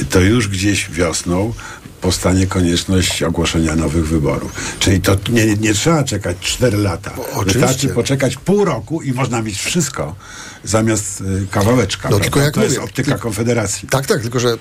y, 0.00 0.04
to 0.04 0.20
już 0.20 0.48
gdzieś 0.48 0.90
wiosną 0.90 1.52
powstanie 2.00 2.46
konieczność 2.46 3.22
ogłoszenia 3.22 3.76
nowych 3.76 4.08
wyborów. 4.08 4.52
Czyli 4.78 5.00
to 5.00 5.16
nie, 5.28 5.46
nie 5.46 5.74
trzeba 5.74 6.04
czekać 6.04 6.36
4 6.40 6.76
lata. 6.76 7.10
oczywiście. 7.16 7.58
Wystarczy 7.58 7.88
poczekać 7.88 8.36
pół 8.36 8.64
roku 8.64 9.02
i 9.02 9.12
można 9.12 9.42
mieć 9.42 9.58
wszystko 9.62 10.14
zamiast 10.64 11.20
y, 11.20 11.46
kawałeczka. 11.50 12.08
No, 12.08 12.08
prawda? 12.08 12.24
tylko 12.24 12.40
jak 12.40 12.54
to 12.54 12.62
jest 12.62 12.76
mówię, 12.76 12.84
optyka 12.84 13.12
ty- 13.14 13.18
Konfederacji. 13.20 13.88
Tak, 13.88 14.06
tak, 14.06 14.22
tylko 14.22 14.40
że 14.40 14.48
y, 14.48 14.58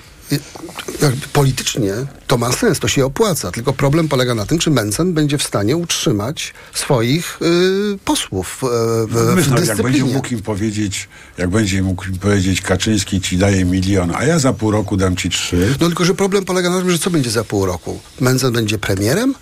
politycznie 1.34 1.94
to 2.28 2.38
ma 2.38 2.52
sens, 2.52 2.80
to 2.80 2.88
się 2.88 3.06
opłaca. 3.06 3.52
Tylko 3.52 3.74
problem 3.74 4.08
polega 4.08 4.36
na 4.36 4.46
tym, 4.46 4.60
czy 4.60 4.72
Mencen 4.72 5.14
będzie 5.14 5.38
w 5.38 5.44
stanie 5.44 5.78
utrzymać 5.78 6.54
swoich 6.74 7.40
y, 7.42 7.98
posłów 8.06 8.64
y, 8.64 8.68
w, 9.08 9.36
Myślę, 9.36 9.62
w 9.62 9.68
jak 9.68 9.82
będzie 9.82 10.06
mógł 10.06 10.28
im 10.28 10.42
powiedzieć, 10.42 11.10
jak 11.38 11.50
będzie 11.50 11.84
mógł 11.84 12.06
im 12.06 12.18
powiedzieć 12.18 12.62
Kaczyński 12.62 13.22
ci 13.22 13.38
daje 13.38 13.66
milion, 13.66 14.12
a 14.16 14.26
ja 14.26 14.40
za 14.40 14.54
pół 14.54 14.72
roku 14.72 14.98
dam 14.98 15.16
ci 15.16 15.30
trzy. 15.30 15.76
No 15.80 15.88
tylko, 15.88 16.06
że 16.06 16.14
problem 16.14 16.46
polega 16.46 16.70
na 16.70 16.80
tym, 16.80 16.92
że 16.92 17.00
co 17.00 17.10
będzie 17.10 17.32
za 17.32 17.44
pół 17.44 17.66
roku? 17.66 18.00
Mencen 18.20 18.54
będzie 18.54 18.78
premierem? 18.78 19.36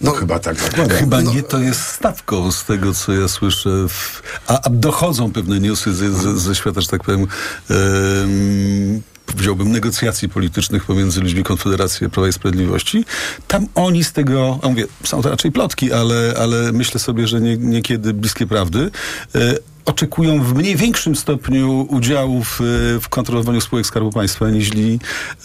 No, 0.00 0.12
chyba 0.12 0.38
tak 0.38 0.60
zakładam. 0.60 0.98
Chyba 0.98 1.20
nie 1.20 1.42
to 1.42 1.58
jest 1.58 1.80
stawką 1.80 2.52
z 2.52 2.64
tego, 2.64 2.94
co 2.94 3.12
ja 3.12 3.28
słyszę. 3.28 3.70
W, 3.88 4.22
a, 4.46 4.60
a 4.62 4.70
dochodzą 4.70 5.32
pewne 5.32 5.60
newsy 5.60 5.94
ze, 5.94 6.12
ze, 6.12 6.38
ze 6.38 6.54
świata, 6.54 6.80
że 6.80 6.88
tak 6.88 7.04
powiem, 7.04 7.26
em, 7.70 9.02
powiedziałbym, 9.34 9.72
negocjacji 9.72 10.28
politycznych 10.28 10.84
pomiędzy 10.84 11.20
ludźmi 11.20 11.44
Konfederacji 11.44 12.10
Prawa 12.10 12.28
i 12.28 12.32
Sprawiedliwości. 12.32 13.04
Tam 13.48 13.66
oni 13.74 14.04
z 14.04 14.12
tego, 14.12 14.58
a 14.62 14.68
mówię, 14.68 14.86
są 15.04 15.22
to 15.22 15.30
raczej 15.30 15.52
plotki, 15.52 15.92
ale, 15.92 16.34
ale 16.38 16.72
myślę 16.72 17.00
sobie, 17.00 17.26
że 17.26 17.40
nie, 17.40 17.56
niekiedy 17.56 18.14
bliskie 18.14 18.46
prawdy. 18.46 18.90
E, 19.34 19.54
oczekują 19.84 20.42
w 20.42 20.54
mniej 20.54 20.76
większym 20.76 21.16
stopniu 21.16 21.86
udziału 21.90 22.44
w, 22.44 22.60
w 23.02 23.08
kontrolowaniu 23.08 23.60
spółek 23.60 23.86
Skarbu 23.86 24.10
Państwa, 24.10 24.50
niż 24.50 24.70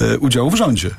e, 0.01 0.17
udziału 0.19 0.51
w 0.51 0.55
rządzie. 0.55 0.89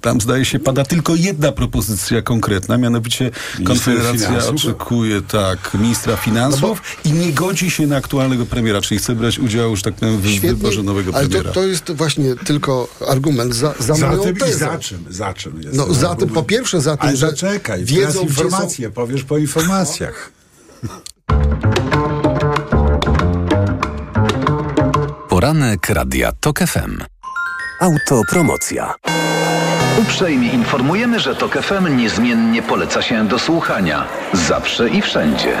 Tam 0.00 0.20
zdaje 0.20 0.44
się 0.44 0.58
pada 0.58 0.84
tylko 0.84 1.14
jedna 1.14 1.52
propozycja 1.52 2.22
konkretna, 2.22 2.78
mianowicie 2.78 3.30
Konfederacja 3.64 4.26
finansów? 4.28 4.54
oczekuje 4.54 5.22
tak 5.22 5.74
ministra 5.74 6.16
finansów 6.16 6.82
i 7.04 7.12
nie 7.12 7.32
godzi 7.32 7.70
się 7.70 7.86
na 7.86 7.96
aktualnego 7.96 8.46
premiera, 8.46 8.80
czyli 8.80 8.98
chce 8.98 9.14
brać 9.14 9.38
udział, 9.38 9.76
że 9.76 9.82
tak 9.82 9.94
powiem, 9.94 10.16
w 10.18 10.40
wyborze 10.40 10.82
nowego 10.82 11.12
ale 11.14 11.24
to, 11.24 11.30
premiera. 11.30 11.52
to 11.52 11.64
jest 11.66 11.92
właśnie 11.92 12.36
tylko 12.36 12.88
argument 13.08 13.54
za, 13.54 13.74
za, 13.78 13.94
Za 13.94 14.06
moją 14.08 14.22
tym 14.22 14.36
i 14.36 14.38
tezą. 14.40 14.58
za 14.58 14.78
czym? 14.78 15.04
Za 15.10 15.34
czym 15.34 15.62
jest 15.62 15.76
No 15.76 15.94
za 15.94 16.14
tym, 16.14 16.28
po 16.28 16.42
pierwsze 16.42 16.80
za 16.80 16.96
tym, 16.96 17.08
Ale 17.08 17.16
że 17.16 17.30
zaczekaj, 17.30 17.84
wiedzą, 17.84 18.00
teraz 18.00 18.14
gdzie 18.14 18.20
są- 18.24 18.26
informacje, 18.26 18.90
powiesz 18.90 19.24
po 19.24 19.38
informacjach. 19.38 20.32
Poranek 25.28 25.88
Radia 25.90 26.32
TOK 26.40 26.58
FM. 26.58 26.98
Autopromocja. 27.80 28.94
Uprzejmie 29.98 30.52
informujemy, 30.52 31.20
że 31.20 31.34
TOK 31.34 31.58
FM 31.62 31.96
niezmiennie 31.96 32.62
poleca 32.62 33.02
się 33.02 33.28
do 33.28 33.38
słuchania. 33.38 34.04
Zawsze 34.32 34.88
i 34.88 35.02
wszędzie. 35.02 35.56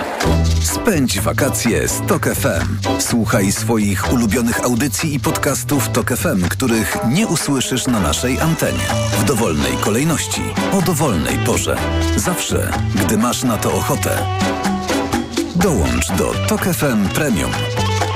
Spędź 0.62 1.20
wakacje 1.20 1.88
z 1.88 2.00
TOK 2.06 2.24
FM. 2.28 2.90
Słuchaj 2.98 3.52
swoich 3.52 4.12
ulubionych 4.12 4.64
audycji 4.64 5.14
i 5.14 5.20
podcastów 5.20 5.88
TOK 5.88 6.16
FM, 6.16 6.48
których 6.48 6.96
nie 7.08 7.26
usłyszysz 7.26 7.86
na 7.86 8.00
naszej 8.00 8.40
antenie. 8.40 8.84
W 9.18 9.24
dowolnej 9.24 9.72
kolejności, 9.80 10.42
o 10.72 10.82
dowolnej 10.82 11.38
porze. 11.38 11.76
Zawsze, 12.16 12.70
gdy 12.94 13.18
masz 13.18 13.44
na 13.44 13.56
to 13.56 13.72
ochotę. 13.72 14.10
Dołącz 15.56 16.12
do 16.12 16.32
TOK 16.48 16.64
FM 16.64 17.08
Premium. 17.14 17.50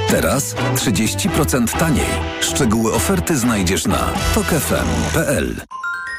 Teraz 0.08 0.54
30% 0.74 1.78
taniej. 1.78 2.10
Szczegóły 2.40 2.94
oferty 2.94 3.36
znajdziesz 3.36 3.86
na 3.86 4.08
tokefm.pl. 4.34 5.56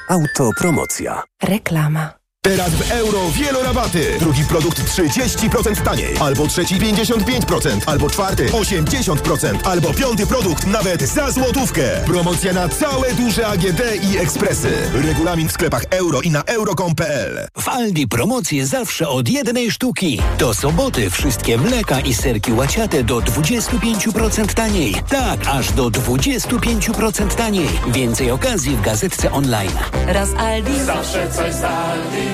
Autopromocja. 0.09 1.23
Reklama. 1.43 2.22
Teraz 2.43 2.69
w 2.69 2.91
euro 2.91 3.31
wielorabaty. 3.31 4.17
Drugi 4.19 4.45
produkt 4.45 4.81
30% 4.81 5.81
taniej. 5.83 6.17
Albo 6.17 6.47
trzeci 6.47 6.75
55%. 6.75 7.79
Albo 7.85 8.09
czwarty 8.09 8.45
80%. 8.45 9.57
Albo 9.63 9.93
piąty 9.93 10.27
produkt 10.27 10.67
nawet 10.67 11.01
za 11.01 11.31
złotówkę. 11.31 11.83
Promocja 12.05 12.53
na 12.53 12.69
całe 12.69 13.13
duże 13.13 13.47
AGD 13.47 13.81
i 14.11 14.17
ekspresy. 14.17 14.71
Regulamin 14.93 15.49
w 15.49 15.51
sklepach 15.51 15.83
euro 15.89 16.21
i 16.21 16.31
na 16.31 16.43
euro.com.pl 16.43 17.47
W 17.57 17.69
Aldi 17.69 18.07
promocje 18.07 18.65
zawsze 18.67 19.09
od 19.09 19.29
jednej 19.29 19.71
sztuki. 19.71 20.21
Do 20.39 20.53
soboty 20.53 21.09
wszystkie 21.09 21.57
mleka 21.57 21.99
i 21.99 22.13
serki 22.13 22.53
łaciate 22.53 23.03
do 23.03 23.19
25% 23.19 24.53
taniej. 24.53 24.95
Tak, 25.09 25.39
aż 25.47 25.71
do 25.71 25.89
25% 25.89 27.35
taniej. 27.35 27.69
Więcej 27.87 28.31
okazji 28.31 28.75
w 28.75 28.81
gazetce 28.81 29.31
online. 29.31 29.71
Raz 30.07 30.29
Aldi. 30.37 30.83
Zawsze 30.85 31.31
coś 31.31 31.53
z 31.53 31.63
Aldi. 31.63 32.32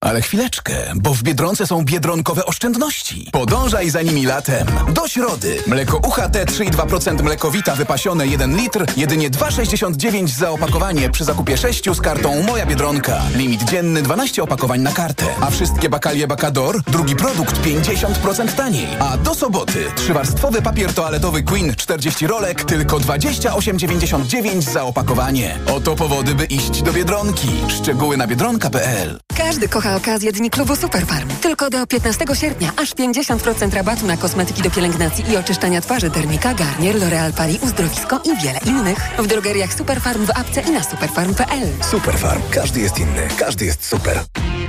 Ale 0.00 0.22
chwileczkę, 0.22 0.92
bo 0.96 1.14
w 1.14 1.22
Biedronce 1.22 1.66
są 1.66 1.84
biedronkowe 1.84 2.46
oszczędności. 2.46 3.28
Podążaj 3.32 3.90
za 3.90 4.02
nimi 4.02 4.26
latem. 4.26 4.66
Do 4.92 5.08
środy. 5.08 5.56
Mleko 5.66 5.96
UHT 5.96 6.32
3,2% 6.32 7.22
mlekowita 7.22 7.74
wypasione 7.74 8.26
1 8.26 8.56
litr, 8.56 8.86
jedynie 8.96 9.30
2,69 9.30 10.26
za 10.28 10.50
opakowanie 10.50 11.10
przy 11.10 11.24
zakupie 11.24 11.56
6 11.56 11.90
z 11.90 12.00
kartą 12.00 12.42
Moja 12.42 12.66
Biedronka. 12.66 13.22
Limit 13.34 13.62
dzienny 13.64 14.02
12 14.02 14.42
opakowań 14.42 14.80
na 14.80 14.92
kartę. 14.92 15.26
A 15.40 15.50
wszystkie 15.50 15.88
bakalie 15.88 16.26
Bakador, 16.26 16.82
drugi 16.82 17.16
produkt 17.16 17.60
50% 17.62 18.52
taniej. 18.52 18.88
A 19.00 19.16
do 19.16 19.34
soboty 19.34 19.84
trzywarstwowy 19.96 20.62
papier 20.62 20.94
toaletowy 20.94 21.42
Queen 21.42 21.74
40 21.76 22.26
rolek, 22.26 22.64
tylko 22.64 22.98
28,99 22.98 24.60
za 24.60 24.84
opakowanie. 24.84 25.58
Oto 25.74 25.96
powody, 25.96 26.34
by 26.34 26.44
iść 26.44 26.82
do 26.82 26.92
Biedronki. 26.92 27.48
Szczegóły 27.68 28.16
na 28.16 28.26
biedronka.pl 28.26 29.18
Każdy 29.36 29.68
kocha 29.68 29.87
okazję 29.96 30.32
Dni 30.32 30.50
Klubu 30.50 30.76
Superfarm. 30.76 31.28
Tylko 31.40 31.70
do 31.70 31.86
15 31.86 32.24
sierpnia 32.34 32.72
aż 32.76 32.94
50% 32.94 33.74
rabatu 33.74 34.06
na 34.06 34.16
kosmetyki 34.16 34.62
do 34.62 34.70
pielęgnacji 34.70 35.24
i 35.32 35.36
oczyszczania 35.36 35.80
twarzy 35.80 36.10
Dermika, 36.10 36.54
Garnier, 36.54 36.96
L'Oreal 36.96 37.32
Paris, 37.32 37.62
Uzdrowisko 37.62 38.20
i 38.24 38.42
wiele 38.42 38.58
innych. 38.66 38.98
W 39.18 39.26
drogeriach 39.26 39.74
Superfarm 39.74 40.26
w 40.26 40.30
apce 40.30 40.60
i 40.60 40.70
na 40.70 40.82
superfarm.pl. 40.82 41.68
Superfarm. 41.90 42.42
Każdy 42.50 42.80
jest 42.80 42.98
inny. 42.98 43.28
Każdy 43.38 43.64
jest 43.64 43.84
super. 43.84 44.20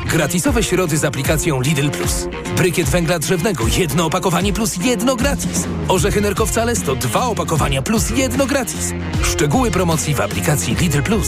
Gratisowe 0.06 0.64
środy 0.64 0.98
z 0.98 1.06
aplikacją 1.06 1.62
Lidl 1.62 1.90
Plus. 1.90 2.28
Brykiet 2.58 2.90
węgla 2.90 3.20
drzewnego, 3.20 3.64
jedno 3.78 4.06
opakowanie 4.06 4.54
plus 4.54 4.78
jedno 4.78 5.16
gratis. 5.16 5.68
Orzechy 5.88 6.22
nerkowca 6.22 6.66
to 6.86 6.96
dwa 6.96 7.26
opakowania 7.26 7.82
plus 7.82 8.10
jedno 8.10 8.46
gratis. 8.46 8.94
Szczegóły 9.24 9.72
promocji 9.72 10.16
w 10.16 10.22
aplikacji 10.22 10.76
Lidl 10.76 11.02
Plus. 11.02 11.28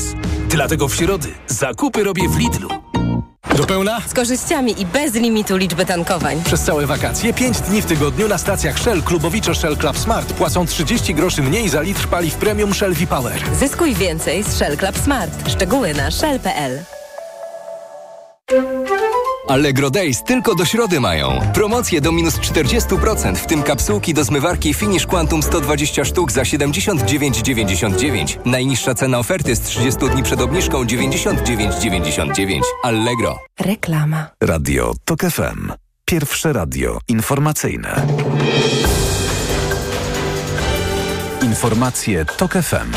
Dlatego 0.50 0.88
w 0.88 0.96
środy 0.96 1.28
zakupy 1.48 2.04
robię 2.04 2.30
w 2.30 2.38
Lidlu. 2.38 2.91
Do 3.62 3.68
pełna? 3.68 4.02
Z 4.08 4.14
korzyściami 4.14 4.82
i 4.82 4.86
bez 4.86 5.14
limitu 5.14 5.58
liczby 5.58 5.86
tankowań. 5.86 6.42
Przez 6.44 6.62
całe 6.62 6.86
wakacje 6.86 7.34
5 7.34 7.62
dni 7.62 7.82
w 7.82 7.86
tygodniu 7.86 8.28
na 8.28 8.38
stacjach 8.38 8.80
Shell 8.80 9.04
Klubowicze 9.04 9.56
Shell 9.56 9.78
Club 9.78 9.98
Smart 9.98 10.34
płacą 10.34 10.66
30 10.66 11.16
groszy 11.16 11.42
mniej 11.42 11.70
za 11.70 11.82
litr 11.82 12.08
paliw 12.08 12.36
premium 12.36 12.74
Shell 12.74 12.94
V-Power. 12.94 13.42
Zyskuj 13.60 13.96
więcej 13.96 14.44
z 14.44 14.56
Shell 14.56 14.78
Club 14.78 14.98
Smart. 14.98 15.50
Szczegóły 15.50 15.94
na 15.94 16.12
shell.pl. 16.12 17.01
Allegro 19.52 19.90
Days 19.90 20.24
tylko 20.24 20.56
do 20.56 20.66
środy 20.66 21.00
mają. 21.00 21.40
Promocje 21.54 22.02
do 22.02 22.12
minus 22.12 22.40
40%, 22.40 23.36
w 23.36 23.46
tym 23.46 23.64
kapsułki 23.64 24.14
do 24.14 24.24
zmywarki 24.24 24.74
Finish 24.74 25.06
Quantum 25.06 25.44
120 25.44 26.06
sztuk 26.06 26.32
za 26.32 26.42
79,99. 26.42 28.38
Najniższa 28.46 28.94
cena 28.94 29.20
oferty 29.20 29.56
z 29.56 29.62
30 29.62 30.00
dni 30.10 30.24
przed 30.24 30.42
obniżką 30.42 30.84
99,99. 30.84 32.62
Allegro. 32.84 33.40
Reklama. 33.60 34.28
Radio 34.42 34.94
TOK 35.06 35.22
FM. 35.22 35.72
Pierwsze 36.06 36.54
radio 36.54 37.00
informacyjne. 37.08 38.08
Informacje 41.42 42.26
TOK 42.26 42.54
FM. 42.54 42.92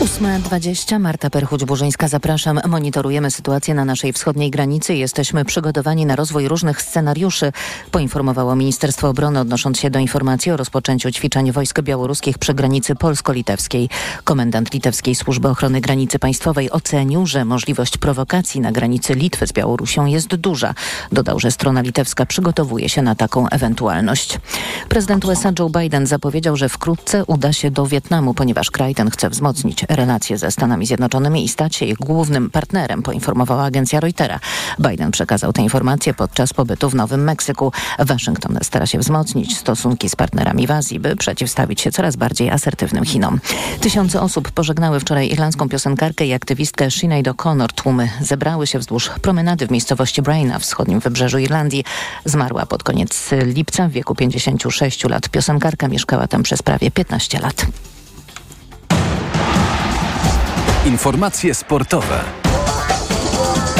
8.20, 0.00 1.00
Marta 1.00 1.30
Perchuć-Burzyńska, 1.30 2.08
zapraszam. 2.08 2.60
Monitorujemy 2.66 3.30
sytuację 3.30 3.74
na 3.74 3.84
naszej 3.84 4.12
wschodniej 4.12 4.50
granicy 4.50 4.94
i 4.94 4.98
jesteśmy 4.98 5.44
przygotowani 5.44 6.06
na 6.06 6.16
rozwój 6.16 6.48
różnych 6.48 6.82
scenariuszy, 6.82 7.52
poinformowało 7.90 8.56
Ministerstwo 8.56 9.08
Obrony 9.08 9.40
odnosząc 9.40 9.78
się 9.78 9.90
do 9.90 9.98
informacji 9.98 10.52
o 10.52 10.56
rozpoczęciu 10.56 11.10
ćwiczeń 11.10 11.52
wojsk 11.52 11.82
białoruskich 11.82 12.38
przy 12.38 12.54
granicy 12.54 12.94
polsko-litewskiej. 12.94 13.88
Komendant 14.24 14.74
Litewskiej 14.74 15.14
Służby 15.14 15.48
Ochrony 15.48 15.80
Granicy 15.80 16.18
Państwowej 16.18 16.70
ocenił, 16.70 17.26
że 17.26 17.44
możliwość 17.44 17.98
prowokacji 17.98 18.60
na 18.60 18.72
granicy 18.72 19.14
Litwy 19.14 19.46
z 19.46 19.52
Białorusią 19.52 20.06
jest 20.06 20.34
duża. 20.34 20.74
Dodał, 21.12 21.40
że 21.40 21.50
strona 21.50 21.80
litewska 21.80 22.26
przygotowuje 22.26 22.88
się 22.88 23.02
na 23.02 23.14
taką 23.14 23.48
ewentualność. 23.48 24.38
Prezydent 24.88 25.24
USA 25.24 25.52
Joe 25.58 25.70
Biden 25.70 26.06
zapowiedział, 26.06 26.56
że 26.56 26.68
wkrótce 26.68 27.24
uda 27.24 27.52
się 27.52 27.70
do 27.70 27.86
Wietnamu, 27.86 28.34
ponieważ 28.34 28.70
kraj 28.70 28.94
ten 28.94 29.10
chce 29.10 29.30
wzmocnić 29.30 29.83
relacje 29.88 30.38
ze 30.38 30.50
Stanami 30.50 30.86
Zjednoczonymi 30.86 31.44
i 31.44 31.48
stać 31.48 31.76
się 31.76 31.86
ich 31.86 31.96
głównym 31.96 32.50
partnerem, 32.50 33.02
poinformowała 33.02 33.64
agencja 33.64 34.00
Reutera. 34.00 34.40
Biden 34.78 35.10
przekazał 35.10 35.52
te 35.52 35.62
informacje 35.62 36.14
podczas 36.14 36.52
pobytu 36.52 36.90
w 36.90 36.94
Nowym 36.94 37.24
Meksyku. 37.24 37.72
Waszyngton 37.98 38.58
stara 38.62 38.86
się 38.86 38.98
wzmocnić 38.98 39.56
stosunki 39.56 40.08
z 40.08 40.16
partnerami 40.16 40.66
w 40.66 40.70
Azji, 40.70 41.00
by 41.00 41.16
przeciwstawić 41.16 41.80
się 41.80 41.92
coraz 41.92 42.16
bardziej 42.16 42.50
asertywnym 42.50 43.04
Chinom. 43.04 43.40
Tysiące 43.80 44.20
osób 44.20 44.50
pożegnały 44.50 45.00
wczoraj 45.00 45.28
irlandzką 45.28 45.68
piosenkarkę 45.68 46.26
i 46.26 46.32
aktywistkę 46.32 46.90
Sinead 46.90 47.26
O'Connor. 47.26 47.72
Tłumy 47.72 48.08
zebrały 48.20 48.66
się 48.66 48.78
wzdłuż 48.78 49.10
promenady 49.22 49.66
w 49.66 49.70
miejscowości 49.70 50.22
Bray 50.22 50.44
na 50.44 50.58
wschodnim 50.58 51.00
wybrzeżu 51.00 51.38
Irlandii. 51.38 51.84
Zmarła 52.24 52.66
pod 52.66 52.82
koniec 52.82 53.30
lipca 53.46 53.88
w 53.88 53.90
wieku 53.90 54.14
56 54.14 55.04
lat. 55.04 55.28
Piosenkarka 55.28 55.88
mieszkała 55.88 56.26
tam 56.26 56.42
przez 56.42 56.62
prawie 56.62 56.90
15 56.90 57.40
lat. 57.40 57.66
Informacje 60.84 61.54
sportowe. 61.54 62.43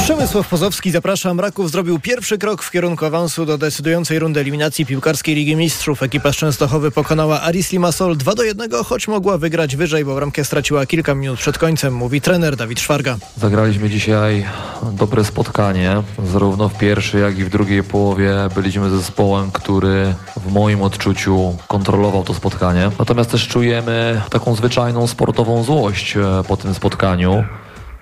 Przemysław 0.05 0.49
Pozowski, 0.49 0.91
zapraszam. 0.91 1.41
Raków 1.41 1.71
zrobił 1.71 1.99
pierwszy 1.99 2.39
krok 2.39 2.63
w 2.63 2.71
kierunku 2.71 3.05
awansu 3.05 3.47
do 3.47 3.59
decydującej 3.59 4.19
rundy 4.19 4.41
eliminacji 4.41 4.87
piłkarskiej 4.87 5.35
Ligi 5.35 5.57
Mistrzów. 5.57 6.03
Ekipa 6.03 6.33
z 6.33 6.37
Częstochowy 6.37 6.91
pokonała 6.91 7.43
Aris 7.43 7.73
Limassol 7.73 8.17
2 8.17 8.35
do 8.35 8.43
1, 8.43 8.71
choć 8.85 9.09
mogła 9.09 9.39
wygrać 9.39 9.77
wyżej, 9.77 10.05
bo 10.05 10.15
bramkę 10.15 10.45
straciła 10.45 10.87
kilka 10.87 11.15
minut 11.15 11.39
przed 11.39 11.59
końcem, 11.59 11.95
mówi 11.95 12.21
trener 12.21 12.57
Dawid 12.57 12.81
Szwarga. 12.81 13.17
Zagraliśmy 13.37 13.91
dzisiaj 13.91 14.47
dobre 14.93 15.25
spotkanie. 15.25 16.03
Zarówno 16.33 16.69
w 16.69 16.79
pierwszej, 16.79 17.23
jak 17.23 17.39
i 17.39 17.45
w 17.45 17.51
drugiej 17.51 17.83
połowie 17.83 18.35
byliśmy 18.55 18.91
zespołem, 18.91 19.51
który 19.51 20.15
w 20.37 20.53
moim 20.53 20.83
odczuciu 20.83 21.57
kontrolował 21.69 22.25
to 22.25 22.35
spotkanie. 22.35 22.91
Natomiast 22.99 23.31
też 23.31 23.49
czujemy 23.49 24.23
taką 24.31 24.55
zwyczajną 24.55 25.07
sportową 25.07 25.63
złość 25.63 26.17
e, 26.17 26.21
po 26.49 26.57
tym 26.57 26.75
spotkaniu 26.75 27.45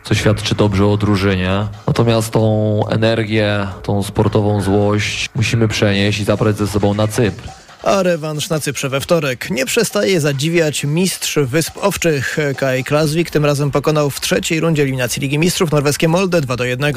co 0.05 0.15
świadczy 0.15 0.55
dobrze 0.55 0.87
o 0.87 0.97
drużynie. 0.97 1.67
Natomiast 1.87 2.33
tą 2.33 2.83
energię, 2.89 3.67
tą 3.83 4.03
sportową 4.03 4.61
złość 4.61 5.29
musimy 5.35 5.69
przenieść 5.69 6.21
i 6.21 6.25
zabrać 6.25 6.57
ze 6.57 6.67
sobą 6.67 6.95
na 6.95 7.07
Cypr 7.07 7.62
a 7.83 8.03
rewanż 8.03 8.49
na 8.49 8.61
Cyprze 8.61 8.89
we 8.89 9.01
wtorek. 9.01 9.51
Nie 9.51 9.67
przestaje 9.67 10.21
zadziwiać 10.21 10.85
mistrz 10.85 11.39
Wysp 11.39 11.79
Owczych 11.81 12.37
Kai 12.57 12.85
Klaswik. 12.85 13.31
Tym 13.31 13.45
razem 13.45 13.71
pokonał 13.71 14.11
w 14.11 14.21
trzeciej 14.21 14.61
rundzie 14.61 14.83
eliminacji 14.83 15.23
Ligi 15.23 15.39
Mistrzów 15.39 15.73
norweskie 15.73 16.09
Molde 16.09 16.41
2 16.41 16.57
do 16.57 16.65
1. 16.65 16.95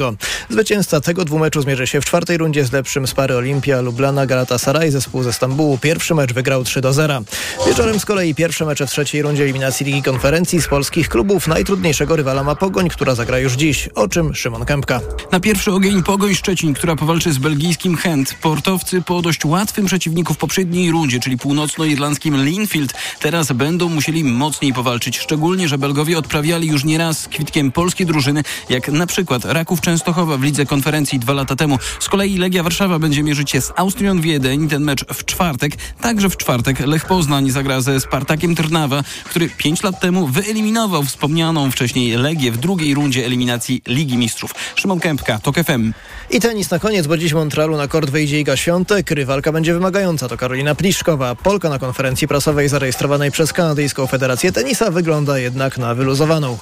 Zwycięzca 0.48 1.00
tego 1.00 1.24
dwumeczu 1.24 1.62
zmierzy 1.62 1.86
się 1.86 2.00
w 2.00 2.04
czwartej 2.04 2.38
rundzie 2.38 2.64
z 2.64 2.72
lepszym 2.72 3.06
z 3.06 3.14
pary 3.14 3.36
Olimpia 3.36 3.80
Lublana 3.80 4.26
Galatasaray 4.26 4.90
zespół 4.90 5.22
ze 5.22 5.32
Stambułu. 5.32 5.78
Pierwszy 5.78 6.14
mecz 6.14 6.32
wygrał 6.32 6.64
3 6.64 6.80
do 6.80 6.92
0. 6.92 7.22
Wieczorem 7.66 8.00
z 8.00 8.04
kolei 8.04 8.34
pierwsze 8.34 8.64
mecze 8.64 8.86
w 8.86 8.90
trzeciej 8.90 9.22
rundzie 9.22 9.42
eliminacji 9.42 9.86
Ligi 9.86 10.02
Konferencji 10.02 10.62
z 10.62 10.68
polskich 10.68 11.08
klubów. 11.08 11.48
Najtrudniejszego 11.48 12.16
rywala 12.16 12.42
ma 12.44 12.54
Pogoń, 12.54 12.88
która 12.88 13.14
zagra 13.14 13.38
już 13.38 13.52
dziś. 13.52 13.88
O 13.94 14.08
czym 14.08 14.34
Szymon 14.34 14.64
Kępka. 14.64 15.00
Na 15.32 15.40
pierwszy 15.40 15.72
ogień 15.72 16.02
Pogoń 16.02 16.34
Szczecin, 16.34 16.74
która 16.74 16.96
powalczy 16.96 17.32
z 17.32 17.38
belgijskim 17.38 17.96
Chęt. 17.96 18.34
Portowcy 18.42 19.02
po 19.02 19.22
dość 19.22 19.44
łatwym 19.44 19.86
przeciwniku 19.86 20.34
w 20.34 20.38
poprzedniej 20.38 20.75
poprzedniej 20.76 20.92
rundzie, 20.92 21.20
czyli 21.20 21.38
północnoirlandzkim 21.38 22.44
Linfield, 22.44 22.92
teraz 23.20 23.52
będą 23.52 23.88
musieli 23.88 24.24
mocniej 24.24 24.72
powalczyć. 24.72 25.18
Szczególnie, 25.18 25.68
że 25.68 25.78
Belgowie 25.78 26.18
odprawiali 26.18 26.68
już 26.68 26.84
nieraz 26.84 27.28
kwitkiem 27.28 27.72
polskie 27.72 28.06
drużyny, 28.06 28.42
jak 28.68 28.88
na 28.88 29.06
przykład 29.06 29.44
Raków 29.44 29.80
Częstochowa 29.80 30.36
w 30.36 30.42
lidze 30.42 30.66
konferencji 30.66 31.18
dwa 31.18 31.32
lata 31.32 31.56
temu. 31.56 31.78
Z 32.00 32.08
kolei 32.08 32.38
Legia 32.38 32.62
Warszawa 32.62 32.98
będzie 32.98 33.22
mierzyć 33.22 33.50
się 33.50 33.60
z 33.60 33.72
Austrią 33.76 34.20
Wiedeń. 34.20 34.68
Ten 34.68 34.82
mecz 34.82 35.04
w 35.14 35.24
czwartek. 35.24 35.72
Także 36.00 36.30
w 36.30 36.36
czwartek 36.36 36.80
Lech 36.80 37.04
Poznań 37.04 37.50
zagra 37.50 37.80
ze 37.80 38.00
Spartakiem 38.00 38.54
Trnawa, 38.54 39.02
który 39.24 39.50
pięć 39.50 39.82
lat 39.82 40.00
temu 40.00 40.26
wyeliminował 40.26 41.04
wspomnianą 41.04 41.70
wcześniej 41.70 42.16
Legię 42.16 42.52
w 42.52 42.56
drugiej 42.56 42.94
rundzie 42.94 43.26
eliminacji 43.26 43.82
Ligi 43.86 44.16
Mistrzów. 44.16 44.50
Szymon 44.74 45.00
Kępka, 45.00 45.38
TOK 45.38 45.56
FM. 45.56 45.92
I 46.30 46.40
tenis 46.40 46.70
na 46.70 46.78
koniec, 46.78 47.06
bo 47.06 47.16
dziś 47.16 47.32
w 47.32 47.34
Montrealu 47.34 47.76
na 47.76 47.88
kort 47.88 48.10
wyjdzie 48.10 48.40
Iga 48.40 48.56
Świątek. 48.56 49.10
Rywalka 49.10 49.52
będzie 49.52 49.74
wymagająca. 49.74 50.28
To 50.28 50.36
Karolina 50.36 50.65
Karolina 50.66 50.74
Pliszkowa. 50.74 51.34
Polka 51.34 51.68
na 51.68 51.78
konferencji 51.78 52.28
prasowej 52.28 52.68
zarejestrowanej 52.68 53.30
przez 53.30 53.52
Kanadyjską 53.52 54.06
Federację 54.06 54.52
Tenisa 54.52 54.90
wygląda 54.90 55.38
jednak 55.38 55.78
na 55.78 55.94
wyluzowaną. 55.94 56.58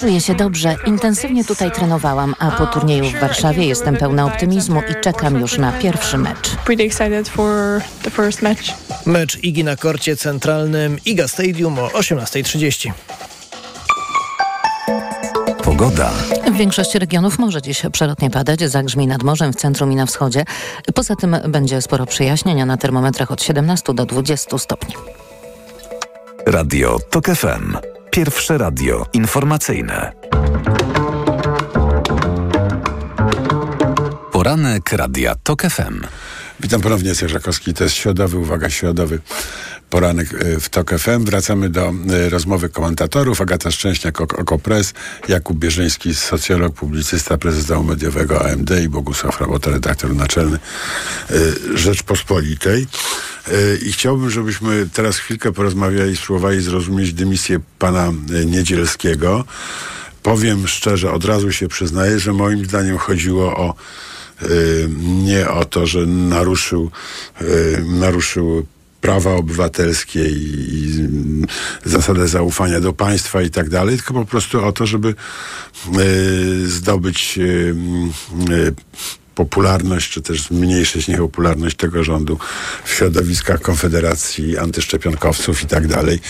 Czuję 0.00 0.20
się 0.20 0.34
dobrze. 0.34 0.76
Intensywnie 0.86 1.44
tutaj 1.44 1.70
trenowałam, 1.72 2.34
a 2.38 2.50
po 2.50 2.66
turnieju 2.66 3.04
w 3.04 3.20
Warszawie 3.20 3.66
jestem 3.66 3.96
pełna 3.96 4.26
optymizmu 4.26 4.82
i 4.90 5.02
czekam 5.02 5.40
już 5.40 5.58
na 5.58 5.72
pierwszy 5.72 6.18
mecz. 6.18 6.50
Mecz 9.06 9.44
Igi 9.44 9.64
na 9.64 9.76
korcie 9.76 10.16
centralnym 10.16 10.98
Iga 11.04 11.28
Stadium 11.28 11.78
o 11.78 11.88
18.30. 11.88 12.92
Pogoda. 15.80 16.10
W 16.52 16.56
większości 16.56 16.98
regionów 16.98 17.38
może 17.38 17.62
dziś 17.62 17.82
przelotnie 17.92 18.30
padać, 18.30 18.60
zagrzmi 18.60 19.06
nad 19.06 19.22
morzem 19.22 19.52
w 19.52 19.56
centrum 19.56 19.92
i 19.92 19.96
na 19.96 20.06
wschodzie. 20.06 20.44
Poza 20.94 21.16
tym 21.16 21.36
będzie 21.48 21.82
sporo 21.82 22.06
przyjaśnienia 22.06 22.66
na 22.66 22.76
termometrach 22.76 23.30
od 23.30 23.42
17 23.42 23.94
do 23.94 24.06
20 24.06 24.58
stopni. 24.58 24.94
Radio 26.46 26.98
TOK 27.10 27.26
FM. 27.26 27.76
Pierwsze 28.10 28.58
radio 28.58 29.06
informacyjne. 29.12 30.12
Poranek 34.32 34.92
Radia 34.92 35.34
TOK 35.34 35.62
FM. 35.62 36.00
Witam 36.60 36.80
ponownie, 36.80 37.08
Jacek 37.08 37.28
Żakowski. 37.28 37.74
To 37.74 37.84
jest 37.84 37.96
środowy, 37.96 38.38
uwaga, 38.38 38.70
środowy 38.70 39.18
poranek 39.90 40.34
e, 40.34 40.60
w 40.60 40.68
TOK 40.68 40.90
FM. 40.98 41.24
Wracamy 41.24 41.70
do 41.70 41.92
e, 42.10 42.28
rozmowy 42.28 42.68
komentatorów. 42.68 43.40
Agata 43.40 43.70
Szczęśniak, 43.70 44.20
Okopres, 44.20 44.94
Jakub 45.28 45.58
Bierzyński, 45.58 46.14
socjolog, 46.14 46.74
publicysta, 46.74 47.38
prezes 47.38 47.64
domu 47.64 47.84
mediowego 47.84 48.44
AMD 48.44 48.70
i 48.84 48.88
Bogusław 48.88 49.40
Rabota, 49.40 49.70
redaktor 49.70 50.14
naczelny 50.14 50.58
e, 51.30 51.34
Rzeczpospolitej. 51.74 52.86
I 53.86 53.92
chciałbym, 53.92 54.30
żebyśmy 54.30 54.88
teraz 54.92 55.16
chwilkę 55.16 55.52
porozmawiali, 55.52 56.16
spróbowali 56.16 56.60
zrozumieć 56.60 57.12
dymisję 57.12 57.60
pana 57.78 58.12
Niedzielskiego. 58.46 59.44
Powiem 60.22 60.68
szczerze, 60.68 61.12
od 61.12 61.24
razu 61.24 61.52
się 61.52 61.68
przyznaję, 61.68 62.18
że 62.18 62.32
moim 62.32 62.64
zdaniem 62.64 62.98
chodziło 62.98 63.56
o 63.56 63.74
nie 64.98 65.50
o 65.50 65.64
to, 65.64 65.86
że 65.86 66.06
naruszył, 66.06 66.90
naruszył 67.84 68.66
prawa 69.00 69.34
obywatelskie 69.34 70.28
i, 70.28 70.68
i 70.72 71.06
zasadę 71.84 72.28
zaufania 72.28 72.80
do 72.80 72.92
państwa 72.92 73.42
i 73.42 73.50
tak 73.50 73.68
dalej, 73.68 73.96
tylko 73.96 74.14
po 74.14 74.24
prostu 74.24 74.64
o 74.64 74.72
to, 74.72 74.86
żeby 74.86 75.14
zdobyć 76.64 77.38
popularność, 79.44 80.10
czy 80.12 80.22
też 80.22 80.42
zmniejszyć 80.42 81.08
niepopularność 81.08 81.76
tego 81.76 82.04
rządu 82.04 82.38
w 82.84 82.90
środowiskach 82.90 83.60
Konfederacji 83.60 84.58
antyszczepionkowców 84.58 85.62
i 85.62 85.66
tak 85.66 85.86
dalej, 85.88 86.20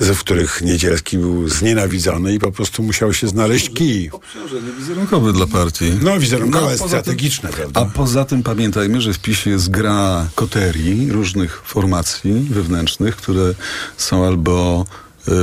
w 0.00 0.18
których 0.18 0.62
Niedzielski 0.62 1.18
był 1.18 1.48
znienawidzony 1.48 2.34
i 2.34 2.38
po 2.38 2.52
prostu 2.52 2.82
musiał 2.82 3.12
się 3.14 3.28
znaleźć 3.28 3.70
kij. 3.70 4.10
Obciążenie 4.12 4.72
wizerunkowe 4.78 5.32
dla 5.32 5.46
partii. 5.46 5.92
No, 6.02 6.20
wizerunkowe 6.20 6.64
No, 6.64 6.70
jest 6.70 6.82
poza 6.82 6.96
tym- 6.96 7.02
strategiczne, 7.02 7.48
prawda? 7.48 7.80
A 7.80 7.84
poza 7.84 8.24
tym 8.24 8.42
pamiętajmy, 8.42 9.00
że 9.00 9.12
w 9.12 9.18
PiSie 9.18 9.50
jest 9.50 9.70
gra 9.70 10.26
koterii 10.34 11.12
różnych 11.12 11.62
formacji 11.64 12.46
wewnętrznych, 12.50 13.16
które 13.16 13.54
są 13.96 14.26
albo 14.26 14.86
yy, 15.28 15.34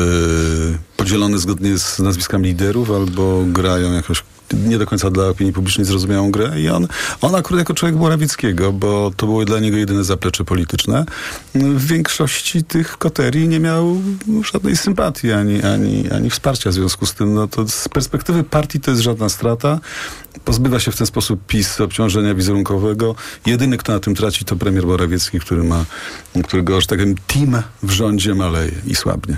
podzielone 0.97 1.37
zgodnie 1.39 1.77
z 1.77 1.99
nazwiskami 1.99 2.47
liderów, 2.47 2.91
albo 2.91 3.43
grają 3.47 3.93
jakoś 3.93 4.23
nie 4.53 4.77
do 4.77 4.86
końca 4.86 5.12
dla 5.12 5.27
opinii 5.27 5.53
publicznej 5.53 5.86
zrozumiałą 5.86 6.31
grę 6.31 6.62
i 6.62 6.69
on, 6.69 6.88
on 7.21 7.36
akurat 7.36 7.60
jako 7.60 7.73
człowiek 7.73 7.97
Morawieckiego, 7.97 8.73
bo 8.73 9.12
to 9.17 9.25
było 9.25 9.45
dla 9.45 9.60
niego 9.60 9.77
jedyne 9.77 10.03
zaplecze 10.03 10.43
polityczne, 10.45 11.05
w 11.55 11.86
większości 11.86 12.63
tych 12.63 12.97
koterii 12.97 13.47
nie 13.47 13.60
miał 13.60 14.01
żadnej 14.53 14.77
sympatii 14.77 15.31
ani, 15.31 15.63
ani, 15.63 16.10
ani 16.12 16.29
wsparcia 16.29 16.69
w 16.69 16.73
związku 16.73 17.05
z 17.05 17.13
tym. 17.13 17.33
No 17.33 17.47
to 17.47 17.67
z 17.67 17.89
perspektywy 17.89 18.43
partii 18.43 18.79
to 18.79 18.91
jest 18.91 19.03
żadna 19.03 19.29
strata. 19.29 19.79
Pozbywa 20.45 20.79
się 20.79 20.91
w 20.91 20.97
ten 20.97 21.07
sposób 21.07 21.39
PiS 21.47 21.81
obciążenia 21.81 22.36
wizerunkowego. 22.36 23.15
Jedyny, 23.45 23.77
kto 23.77 23.93
na 23.93 23.99
tym 23.99 24.15
traci, 24.15 24.45
to 24.45 24.55
premier 24.55 24.86
Morawiecki, 24.86 25.39
który 25.39 25.63
ma, 25.63 25.86
którego, 26.43 26.81
że 26.81 26.88
tak 26.88 26.99
powiem, 26.99 27.15
team 27.27 27.63
w 27.83 27.91
rządzie 27.91 28.36
maleje 28.36 28.75
i 28.88 28.95
słabnie. 28.95 29.38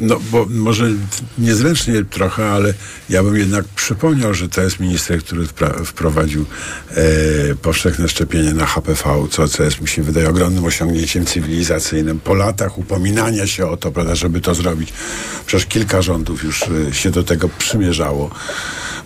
No, 0.00 0.20
bo 0.30 0.46
może 0.50 0.90
niezręcznie 1.38 2.04
trochę, 2.04 2.50
ale 2.50 2.74
ja 3.08 3.22
bym 3.22 3.36
jednak 3.36 3.64
przypomniał, 3.64 4.34
że 4.34 4.48
to 4.48 4.62
jest 4.62 4.80
minister, 4.80 5.22
który 5.24 5.46
wprowadził 5.84 6.44
e, 6.90 7.04
powszechne 7.54 8.08
szczepienie 8.08 8.54
na 8.54 8.66
HPV, 8.66 9.04
co, 9.30 9.48
co 9.48 9.62
jest, 9.62 9.80
mi 9.80 9.88
się 9.88 10.02
wydaje, 10.02 10.28
ogromnym 10.28 10.64
osiągnięciem 10.64 11.26
cywilizacyjnym. 11.26 12.20
Po 12.20 12.34
latach 12.34 12.78
upominania 12.78 13.46
się 13.46 13.66
o 13.66 13.76
to, 13.76 13.92
prawda, 13.92 14.14
żeby 14.14 14.40
to 14.40 14.54
zrobić. 14.54 14.92
Przecież 15.46 15.66
kilka 15.66 16.02
rządów 16.02 16.44
już 16.44 16.62
e, 16.62 16.94
się 16.94 17.10
do 17.10 17.22
tego 17.22 17.48
przymierzało 17.48 18.30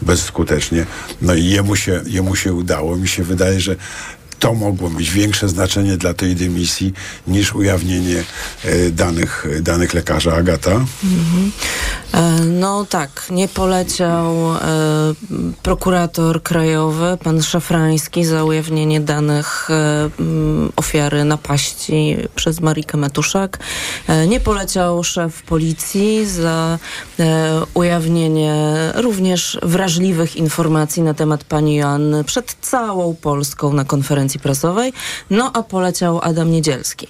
bezskutecznie. 0.02 0.86
No 1.22 1.34
i 1.34 1.44
jemu 1.44 1.76
się, 1.76 2.02
jemu 2.06 2.36
się 2.36 2.52
udało. 2.52 2.96
Mi 2.96 3.08
się 3.08 3.22
wydaje, 3.22 3.60
że 3.60 3.76
to 4.38 4.54
mogło 4.54 4.90
mieć 4.90 5.10
większe 5.10 5.48
znaczenie 5.48 5.96
dla 5.96 6.14
tej 6.14 6.36
dymisji 6.36 6.92
niż 7.26 7.54
ujawnienie 7.54 8.24
e, 8.64 8.90
danych, 8.90 9.46
danych 9.60 9.94
lekarza. 9.94 10.34
Agata? 10.34 10.70
Mhm. 11.04 11.52
E, 12.14 12.44
No 12.44 12.84
tak, 12.84 13.26
nie 13.30 13.48
poleciał 13.48 14.54
e, 14.54 14.58
prokurator 15.62 16.42
krajowy, 16.42 17.18
pan 17.24 17.42
Szafrański, 17.42 18.24
za 18.24 18.44
ujawnienie 18.44 19.00
danych 19.00 19.70
e, 19.70 20.10
ofiary 20.76 21.24
napaści 21.24 22.16
przez 22.34 22.60
Marikę 22.60 22.96
Metuszak. 22.98 23.58
E, 24.08 24.26
nie 24.26 24.40
poleciał 24.40 25.04
szef 25.04 25.42
policji 25.42 26.26
za 26.26 26.78
e, 27.20 27.62
ujawnienie 27.74 28.54
również 28.94 29.58
wrażliwych 29.62 30.36
informacji 30.36 31.02
na 31.02 31.14
temat 31.14 31.44
pani 31.44 31.76
Joanny 31.76 32.24
przed 32.24 32.56
całą 32.60 33.14
Polską 33.14 33.72
na 33.72 33.84
konferencji 33.84 34.23
prasowej. 34.38 34.92
No 35.30 35.50
a 35.54 35.62
poleciał 35.62 36.20
Adam 36.22 36.50
Niedzielski, 36.50 37.06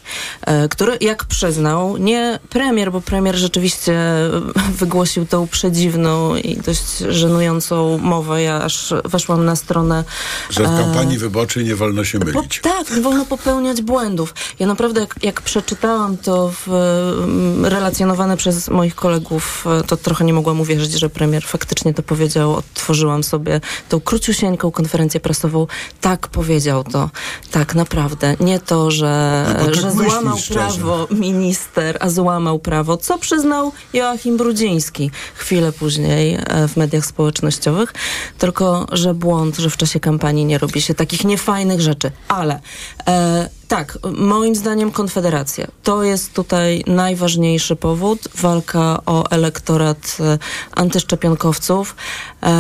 e, 0.47 0.69
który 0.69 0.99
jak 1.01 1.25
przyznał, 1.25 1.97
nie 1.97 2.39
premier, 2.51 2.93
bo 2.93 3.01
premier 3.01 3.37
rzeczywiście 3.37 3.93
e, 3.93 4.31
wygłosił 4.79 5.27
tą 5.27 5.47
przedziwną 5.49 6.37
i 6.37 6.57
dość 6.57 6.99
żenującą 6.99 7.99
mowę. 7.99 8.43
Ja 8.43 8.63
aż 8.63 8.95
weszłam 9.05 9.45
na 9.45 9.57
stronę. 9.57 10.05
Że 10.51 10.63
w 10.63 10.67
e, 10.67 10.83
kampanii 10.83 11.19
wyborczej 11.19 11.65
nie 11.65 11.77
wolno 11.77 12.05
się 12.05 12.19
po, 12.19 12.25
mylić. 12.25 12.61
tak, 12.63 12.91
nie 12.91 13.01
wolno 13.01 13.25
popełniać 13.25 13.83
błędów. 13.83 14.35
Ja 14.59 14.67
naprawdę, 14.67 15.01
jak, 15.01 15.15
jak 15.23 15.43
przeczytałam 15.43 16.17
to 16.17 16.53
w, 16.67 16.69
mm, 16.69 17.67
relacjonowane 17.67 18.37
przez 18.37 18.69
moich 18.69 18.95
kolegów, 18.95 19.65
to 19.87 19.97
trochę 19.97 20.25
nie 20.25 20.33
mogłam 20.33 20.61
uwierzyć, 20.61 20.93
że 20.93 21.11
premier 21.11 21.45
faktycznie 21.45 21.95
to 21.95 22.03
powiedział. 22.03 22.55
Odtworzyłam 22.55 23.23
sobie 23.23 23.61
tą 23.89 24.01
króciusieńką 24.01 24.71
konferencję 24.71 25.21
prasową. 25.21 25.67
Tak 26.01 26.29
powiedział 26.29 26.85
to. 26.85 27.04
Tak, 27.51 27.75
naprawdę. 27.75 28.37
Nie 28.41 28.61
to, 28.61 28.91
że, 28.91 29.45
No 29.59 29.65
tak 29.65 29.75
że 29.75 29.87
myślisz 29.87 30.13
złamał 30.13 30.39
prawo 30.53 31.09
minister, 31.11 31.97
a 32.01 32.11
złamał 32.11 32.59
prawo, 32.59 32.97
co 32.97 33.19
przyznał 33.19 33.73
Joachim 33.93 34.37
Brudziński 34.37 35.11
chwilę 35.35 35.73
później 35.73 36.35
e, 36.35 36.69
w 36.69 36.77
mediach 36.77 37.07
społecznościowych. 37.07 37.95
Tylko, 38.39 38.87
że 38.93 39.15
błąd, 39.15 39.57
że 39.57 39.71
w 39.71 39.77
czasie 39.77 40.01
kampanii 40.01 40.45
nie 40.45 40.59
robi 40.59 40.81
się 40.81 40.95
takich 40.95 41.25
niefajnych 41.25 41.81
rzeczy. 41.81 42.11
Ale 42.29 42.61
e, 43.09 43.49
tak, 43.69 43.99
moim 44.17 44.55
zdaniem 44.55 44.91
Konfederacja. 44.91 45.67
To 45.83 46.03
jest 46.03 46.33
tutaj 46.33 46.85
najważniejszy 46.87 47.77
powód. 47.77 48.29
Walka 48.35 49.01
o 49.07 49.31
elektorat 49.31 50.17
e, 50.21 50.39
antyszczepionkowców. 50.73 51.97
E, 52.43 52.51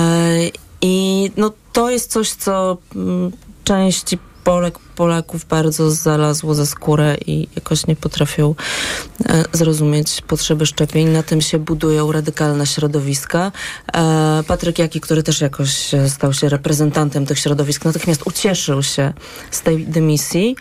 I 0.80 1.30
no, 1.36 1.52
to 1.72 1.90
jest 1.90 2.10
coś, 2.10 2.32
co 2.32 2.76
mm, 2.94 3.32
części 3.64 4.18
Polek, 4.44 4.78
Polaków 4.78 5.44
bardzo 5.44 5.90
znalazło 5.90 6.54
za 6.54 6.66
skórę 6.66 7.16
i 7.26 7.48
jakoś 7.56 7.86
nie 7.86 7.96
potrafią 7.96 8.54
e, 9.26 9.44
zrozumieć 9.52 10.22
potrzeby 10.26 10.66
szczepień. 10.66 11.08
Na 11.08 11.22
tym 11.22 11.40
się 11.40 11.58
budują 11.58 12.12
radykalne 12.12 12.66
środowiska. 12.66 13.52
E, 13.94 14.42
Patryk 14.46 14.78
Jaki, 14.78 15.00
który 15.00 15.22
też 15.22 15.40
jakoś 15.40 15.94
e, 15.94 16.10
stał 16.10 16.32
się 16.32 16.48
reprezentantem 16.48 17.26
tych 17.26 17.38
środowisk, 17.38 17.84
natychmiast 17.84 18.22
ucieszył 18.26 18.82
się 18.82 19.12
z 19.50 19.60
tej 19.60 19.86
dymisji. 19.86 20.56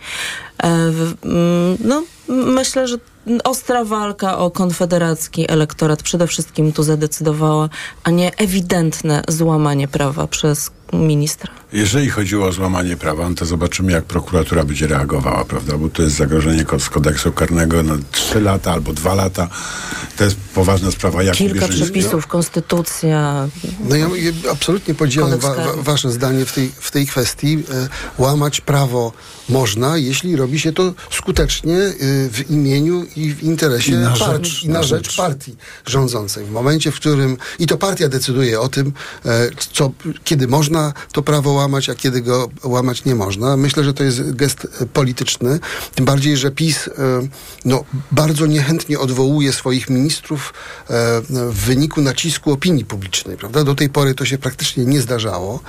Mm, 0.58 1.76
no, 1.80 2.02
Myślę, 2.28 2.88
że 2.88 2.96
ostra 3.44 3.84
walka 3.84 4.38
o 4.38 4.50
konfederacki 4.50 5.50
elektorat 5.50 6.02
przede 6.02 6.26
wszystkim 6.26 6.72
tu 6.72 6.82
zadecydowała, 6.82 7.68
a 8.04 8.10
nie 8.10 8.36
ewidentne 8.36 9.22
złamanie 9.28 9.88
prawa 9.88 10.26
przez 10.26 10.70
ministra. 10.92 11.52
Jeżeli 11.72 12.10
chodziło 12.10 12.46
o 12.46 12.52
złamanie 12.52 12.96
prawa, 12.96 13.28
no 13.28 13.34
to 13.34 13.46
zobaczymy, 13.46 13.92
jak 13.92 14.04
prokuratura 14.04 14.64
będzie 14.64 14.86
reagowała, 14.86 15.44
prawda? 15.44 15.78
Bo 15.78 15.88
to 15.88 16.02
jest 16.02 16.16
zagrożenie 16.16 16.64
z 16.78 16.88
kodeksu 16.88 17.32
karnego 17.32 17.82
na 17.82 17.94
trzy 18.12 18.40
lata 18.40 18.72
albo 18.72 18.92
dwa 18.92 19.14
lata. 19.14 19.48
To 20.16 20.24
jest 20.24 20.36
poważna 20.54 20.90
sprawa. 20.90 21.22
Jak 21.22 21.36
Kilka 21.36 21.68
przepisów, 21.68 22.26
konstytucja. 22.26 23.48
No 23.88 23.96
ja, 23.96 24.06
ja 24.16 24.50
absolutnie 24.52 24.94
podzielam 24.94 25.38
wa, 25.38 25.54
wa, 25.54 25.72
wasze 25.76 26.10
zdanie 26.10 26.44
w 26.44 26.52
tej, 26.52 26.72
w 26.80 26.90
tej 26.90 27.06
kwestii. 27.06 27.62
E, 27.72 27.88
łamać 28.22 28.60
prawo 28.60 29.12
można, 29.48 29.96
jeśli 29.98 30.36
robi 30.36 30.60
się 30.60 30.72
to 30.72 30.94
skutecznie 31.10 31.76
e, 31.78 31.92
w 32.28 32.50
imieniu 32.50 33.06
i 33.16 33.34
w 33.34 33.42
interesie 33.42 33.92
I 33.92 33.94
na 33.94 34.10
partii, 34.10 34.50
rzecz- 34.50 34.64
i 34.64 34.68
na 34.68 34.74
na 34.74 34.82
rzecz 34.82 35.04
rzecz. 35.06 35.16
partii 35.16 35.56
rządzącej. 35.86 36.44
W 36.44 36.50
momencie, 36.50 36.92
w 36.92 36.94
którym 36.94 37.36
i 37.58 37.66
to 37.66 37.76
partia 37.78 38.08
decyduje 38.08 38.60
o 38.60 38.68
tym, 38.68 38.92
e, 39.26 39.48
co, 39.72 39.90
kiedy 40.24 40.48
można 40.48 40.73
to 41.12 41.22
prawo 41.22 41.52
łamać, 41.52 41.88
a 41.88 41.94
kiedy 41.94 42.20
go 42.20 42.48
łamać 42.64 43.04
nie 43.04 43.14
można. 43.14 43.56
Myślę, 43.56 43.84
że 43.84 43.94
to 43.94 44.04
jest 44.04 44.32
gest 44.36 44.66
e, 44.80 44.86
polityczny, 44.86 45.60
tym 45.94 46.04
bardziej, 46.04 46.36
że 46.36 46.50
PiS 46.50 46.88
e, 46.88 46.90
no, 47.64 47.84
bardzo 48.12 48.46
niechętnie 48.46 48.98
odwołuje 48.98 49.52
swoich 49.52 49.90
ministrów 49.90 50.54
e, 50.90 51.20
w 51.30 51.54
wyniku 51.54 52.00
nacisku 52.00 52.52
opinii 52.52 52.84
publicznej, 52.84 53.36
prawda? 53.36 53.64
Do 53.64 53.74
tej 53.74 53.88
pory 53.88 54.14
to 54.14 54.24
się 54.24 54.38
praktycznie 54.38 54.84
nie 54.84 55.00
zdarzało, 55.00 55.60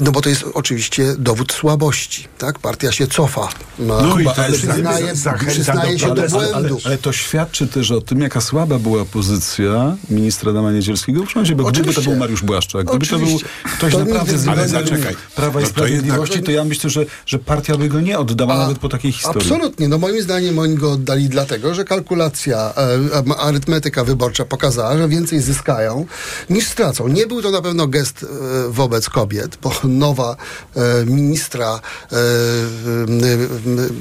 no 0.00 0.12
bo 0.12 0.20
to 0.20 0.28
jest 0.28 0.44
oczywiście 0.54 1.14
dowód 1.18 1.52
słabości, 1.52 2.28
tak? 2.38 2.58
Partia 2.58 2.92
się 2.92 3.06
cofa. 3.06 3.48
No 3.78 4.20
i 4.20 4.24
to 4.24 4.48
jest 4.48 4.58
przyznaje, 4.58 5.12
przyznaje 5.48 5.92
do 5.92 5.98
się 5.98 6.08
do 6.08 6.14
protestu. 6.14 6.38
błędu. 6.38 6.78
Ale 6.84 6.98
to 6.98 7.12
świadczy 7.12 7.66
też 7.66 7.90
o 7.90 8.00
tym, 8.00 8.20
jaka 8.20 8.40
słaba 8.40 8.78
była 8.78 9.04
pozycja 9.04 9.96
ministra 10.10 10.50
Adama 10.50 10.72
Niedzielskiego 10.72 11.26
w 11.26 11.32
rządzie, 11.32 11.56
bo 11.56 11.64
gdyby 11.64 11.84
to 11.84 11.90
Oczywiście. 11.90 12.10
był 12.10 12.18
Mariusz 12.18 12.42
Błaszczak, 12.42 12.86
gdyby 12.86 13.06
to 13.06 13.18
był 13.18 13.26
Oczywiście. 13.26 13.48
ktoś 13.76 13.92
To 13.92 14.03
naprawdę 14.04 14.32
nigdy- 14.32 14.44
z 14.44 14.48
ale 14.48 14.66
wymiaru 14.66 14.86
zaczekaj. 14.88 15.16
Prawa 15.36 15.60
i 15.60 15.64
to 15.64 15.70
Sprawiedliwości, 15.70 16.42
to 16.42 16.50
ja 16.50 16.64
myślę, 16.64 16.90
że, 16.90 17.04
że 17.26 17.38
partia 17.38 17.76
by 17.76 17.88
go 17.88 18.00
nie 18.00 18.18
oddała 18.18 18.56
nawet 18.58 18.78
po 18.78 18.88
takiej 18.88 19.12
historii. 19.12 19.40
Absolutnie. 19.40 19.88
No 19.88 19.98
moim 19.98 20.22
zdaniem 20.22 20.58
oni 20.58 20.74
go 20.74 20.92
oddali 20.92 21.28
dlatego, 21.28 21.74
że 21.74 21.84
kalkulacja, 21.84 22.74
e, 22.76 22.92
em, 23.18 23.32
arytmetyka 23.38 24.04
wyborcza 24.04 24.44
pokazała, 24.44 24.98
że 24.98 25.08
więcej 25.08 25.40
zyskają 25.40 26.06
niż 26.50 26.66
stracą. 26.66 27.08
Nie 27.08 27.26
był 27.26 27.42
to 27.42 27.50
na 27.50 27.62
pewno 27.62 27.86
gest 27.86 28.22
e, 28.22 28.26
wobec 28.70 29.08
kobiet, 29.10 29.58
bo 29.62 29.72
nowa 29.84 30.36
e, 30.76 31.04
ministra 31.06 31.80
e, 32.12 32.16
e, 32.16 32.18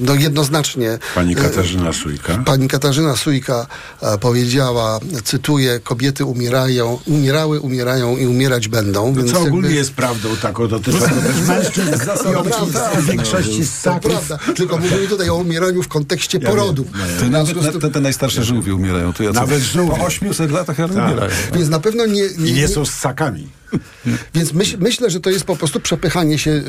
no 0.01 0.15
jednoznacznie 0.15 0.99
Pani 1.15 1.33
e, 1.33 1.35
Katarzyna 1.35 1.93
Sujka. 1.93 2.37
Pani 2.45 2.67
Katarzyna 2.67 3.15
Sujka 3.15 3.67
e, 4.01 4.17
powiedziała, 4.17 4.99
cytuję, 5.23 5.79
kobiety 5.79 6.25
umierają, 6.25 6.99
umierały, 7.07 7.59
umierają 7.59 8.17
i 8.17 8.27
umierać 8.27 8.67
będą. 8.67 9.13
No 9.15 9.23
co 9.33 9.39
ogólnie 9.41 9.67
jakby- 9.67 9.75
jest 9.93 9.95
prawdą 9.95 10.35
taką 10.41 10.67
dotyczącą 10.67 11.07
też 11.07 11.47
mężczyzn 11.47 11.91
To 11.91 11.97
zasadniczych, 11.97 12.43
prawda. 12.71 12.89
w 13.01 13.05
większości 13.05 13.63
z 13.65 13.69
To 13.75 13.81
saków. 13.81 14.11
prawda. 14.11 14.53
Tylko 14.55 14.77
mówimy 14.77 15.07
tutaj 15.07 15.29
o 15.29 15.35
umieraniu 15.35 15.83
w 15.83 15.87
kontekście 15.87 16.39
Ja 16.41 16.49
porodów. 16.49 16.87
wiem, 17.21 17.33
ja 17.33 17.71
tym- 17.71 17.81
te, 17.81 17.89
te 17.91 17.99
najstarsze 18.01 18.43
żółwie 18.43 18.75
umierają. 18.75 19.13
Ja 19.19 19.31
Nawet 19.31 19.61
żółwie. 19.61 19.95
Po 19.97 20.05
800 20.05 20.51
latach 20.51 20.79
ale 20.79 20.93
Tak. 20.93 21.07
umierają. 21.07 21.31
Więc 21.53 21.69
na 21.69 21.79
pewno 21.79 22.05
nie, 22.05 22.21
nie, 22.37 22.49
I 22.49 22.53
nie 22.53 22.67
są 22.67 22.85
z 22.85 22.91
sakami. 22.91 23.47
Więc 24.35 24.53
myśl, 24.53 24.77
myślę, 24.79 25.09
że 25.09 25.19
to 25.19 25.29
jest 25.29 25.45
po 25.45 25.55
prostu 25.55 25.79
przepychanie 25.79 26.37
się 26.37 26.51
y, 26.51 26.63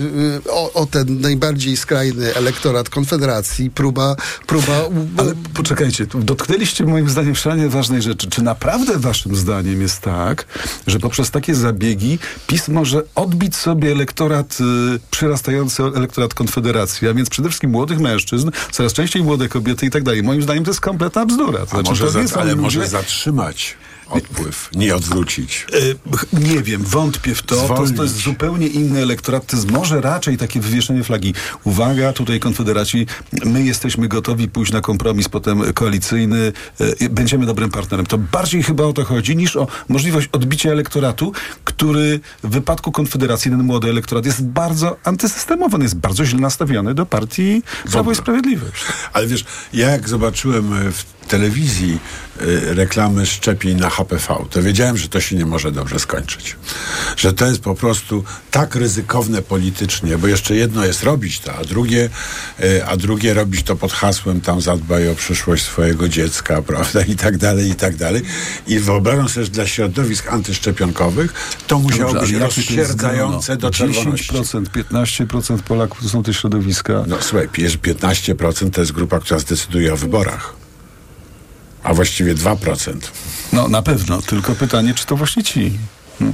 o, 0.50 0.72
o 0.72 0.86
ten 0.86 1.20
najbardziej 1.20 1.76
skrajny 1.76 2.34
elektorat 2.34 2.88
Konfederacji, 2.88 3.70
próba, 3.70 4.16
próba 4.46 4.72
Ale 5.16 5.32
poczekajcie, 5.54 6.06
dotknęliście 6.14 6.84
moim 6.84 7.08
zdaniem 7.10 7.34
szalenie 7.36 7.68
ważnej 7.68 8.02
rzeczy. 8.02 8.28
Czy 8.30 8.42
naprawdę 8.42 8.98
waszym 8.98 9.36
zdaniem 9.36 9.82
jest 9.82 10.00
tak, 10.00 10.46
że 10.86 10.98
poprzez 10.98 11.30
takie 11.30 11.54
zabiegi 11.54 12.18
PiS 12.46 12.68
może 12.68 13.02
odbić 13.14 13.56
sobie 13.56 13.92
elektorat, 13.92 14.58
y, 14.60 14.98
przyrastający 15.10 15.82
elektorat 15.82 16.34
Konfederacji, 16.34 17.08
a 17.08 17.14
więc 17.14 17.30
przede 17.30 17.48
wszystkim 17.48 17.70
młodych 17.70 18.00
mężczyzn, 18.00 18.50
coraz 18.72 18.92
częściej 18.92 19.22
młode 19.22 19.48
kobiety 19.48 19.86
i 19.86 19.90
tak 19.90 20.02
dalej. 20.02 20.22
Moim 20.22 20.42
zdaniem 20.42 20.64
to 20.64 20.70
jest 20.70 20.80
kompletna 20.80 21.26
bzdura. 21.26 21.58
To 21.58 21.64
A 21.64 21.66
znaczy, 21.66 21.90
może 21.90 22.04
to 22.04 22.10
za, 22.10 22.40
ale 22.40 22.50
ludzie- 22.50 22.62
może 22.62 22.86
zatrzymać 22.88 23.76
odpływ, 24.10 24.70
nie 24.74 24.94
odwrócić. 24.96 25.66
E, 26.34 26.40
Nie 26.40 26.62
wiem, 26.62 26.82
wątpię 26.82 27.34
w 27.34 27.42
to. 27.42 27.54
To, 27.56 27.64
Zwolnić. 27.64 27.96
to 27.96 28.02
jest 28.02 28.16
zupełnie 28.16 28.66
inny 28.66 29.02
elektorat. 29.02 29.46
To 29.46 29.56
jest 29.56 29.70
może 29.70 30.00
raczej 30.00 30.36
takie 30.36 30.60
wywieszenie 30.60 31.04
flagi. 31.04 31.34
Uwaga, 31.64 32.12
tutaj 32.12 32.40
Konfederaci, 32.40 33.06
my 33.44 33.62
jesteśmy 33.62 34.08
gotowi 34.08 34.48
pójść 34.48 34.72
na 34.72 34.80
kompromis 34.80 35.28
potem 35.28 35.72
koalicyjny, 35.74 36.52
e, 37.00 37.08
będziemy 37.08 37.46
dobrym 37.46 37.70
partnerem. 37.70 38.06
To 38.06 38.18
bardziej 38.18 38.62
chyba 38.62 38.84
o 38.84 38.92
to 38.92 39.04
chodzi, 39.04 39.36
niż 39.36 39.56
o 39.56 39.66
możliwość 39.88 40.28
odbicia 40.32 40.70
elektoratu, 40.70 41.32
który 41.64 42.20
w 42.44 42.48
wypadku 42.50 42.92
Konfederacji, 42.92 43.50
ten 43.50 43.62
młody 43.62 43.88
elektorat 43.88 44.26
jest 44.26 44.42
bardzo 44.44 44.96
antysystemowy, 45.04 45.76
on 45.76 45.82
jest 45.82 45.96
bardzo 45.96 46.24
źle 46.24 46.40
nastawiony 46.40 46.94
do 46.94 47.06
partii 47.06 47.62
Prawo 47.92 48.12
i 48.12 48.14
Sprawiedliwość. 48.14 48.84
Ale 49.12 49.26
wiesz, 49.26 49.44
ja 49.72 49.90
jak 49.90 50.08
zobaczyłem 50.08 50.72
e, 50.72 50.92
w 50.92 51.04
telewizji 51.24 51.98
e, 52.40 52.74
reklamy 52.74 53.26
szczepień 53.26 53.78
na 53.80 53.90
HPV, 53.90 54.34
to 54.50 54.62
wiedziałem, 54.62 54.96
że 54.96 55.08
to 55.08 55.20
się 55.20 55.37
nie 55.37 55.46
może 55.46 55.72
dobrze 55.72 55.98
skończyć. 56.00 56.56
Że 57.16 57.32
to 57.32 57.46
jest 57.46 57.60
po 57.60 57.74
prostu 57.74 58.24
tak 58.50 58.74
ryzykowne 58.74 59.42
politycznie, 59.42 60.18
bo 60.18 60.26
jeszcze 60.28 60.56
jedno 60.56 60.84
jest 60.84 61.02
robić 61.02 61.40
to, 61.40 61.54
a 61.54 61.64
drugie, 61.64 62.10
e, 62.60 62.87
a 62.87 62.96
drugie 62.96 63.34
robić 63.34 63.62
to 63.62 63.76
pod 63.76 63.92
hasłem 63.92 64.40
tam 64.40 64.60
zadbaj 64.60 65.08
o 65.08 65.14
przyszłość 65.14 65.64
swojego 65.64 66.08
dziecka, 66.08 66.62
prawda, 66.72 67.02
i 67.02 67.16
tak 67.16 67.37
dalej, 67.38 67.70
i 67.70 67.74
tak 67.74 67.96
dalej. 67.96 68.22
I 68.66 68.78
wyobrażam 68.78 69.28
sobie, 69.28 69.46
że 69.46 69.52
dla 69.52 69.66
środowisk 69.66 70.32
antyszczepionkowych 70.32 71.32
to 71.66 71.78
musiało 71.78 72.14
Dobrze, 72.14 72.32
być 72.32 72.42
rozsierdzające 72.42 73.56
do 73.56 73.70
grono? 73.70 73.94
czerwoności. 73.94 74.32
10%, 74.32 74.64
15% 74.64 75.58
Polaków 75.62 76.02
to 76.02 76.08
są 76.08 76.22
te 76.22 76.34
środowiska. 76.34 77.04
No 77.06 77.16
słuchaj, 77.20 77.48
pies- 77.48 77.76
15% 77.78 78.70
to 78.70 78.80
jest 78.80 78.92
grupa, 78.92 79.20
która 79.20 79.40
zdecyduje 79.40 79.92
o 79.94 79.96
wyborach. 79.96 80.63
A 81.85 81.94
właściwie 81.94 82.35
2%. 82.35 82.97
No 83.53 83.68
na 83.68 83.83
pewno, 83.83 84.23
tylko 84.23 84.55
pytanie, 84.55 84.94
czy 84.94 85.07
to 85.07 85.16
właśnie 85.16 85.42
ci. 85.42 85.79
No, 86.20 86.33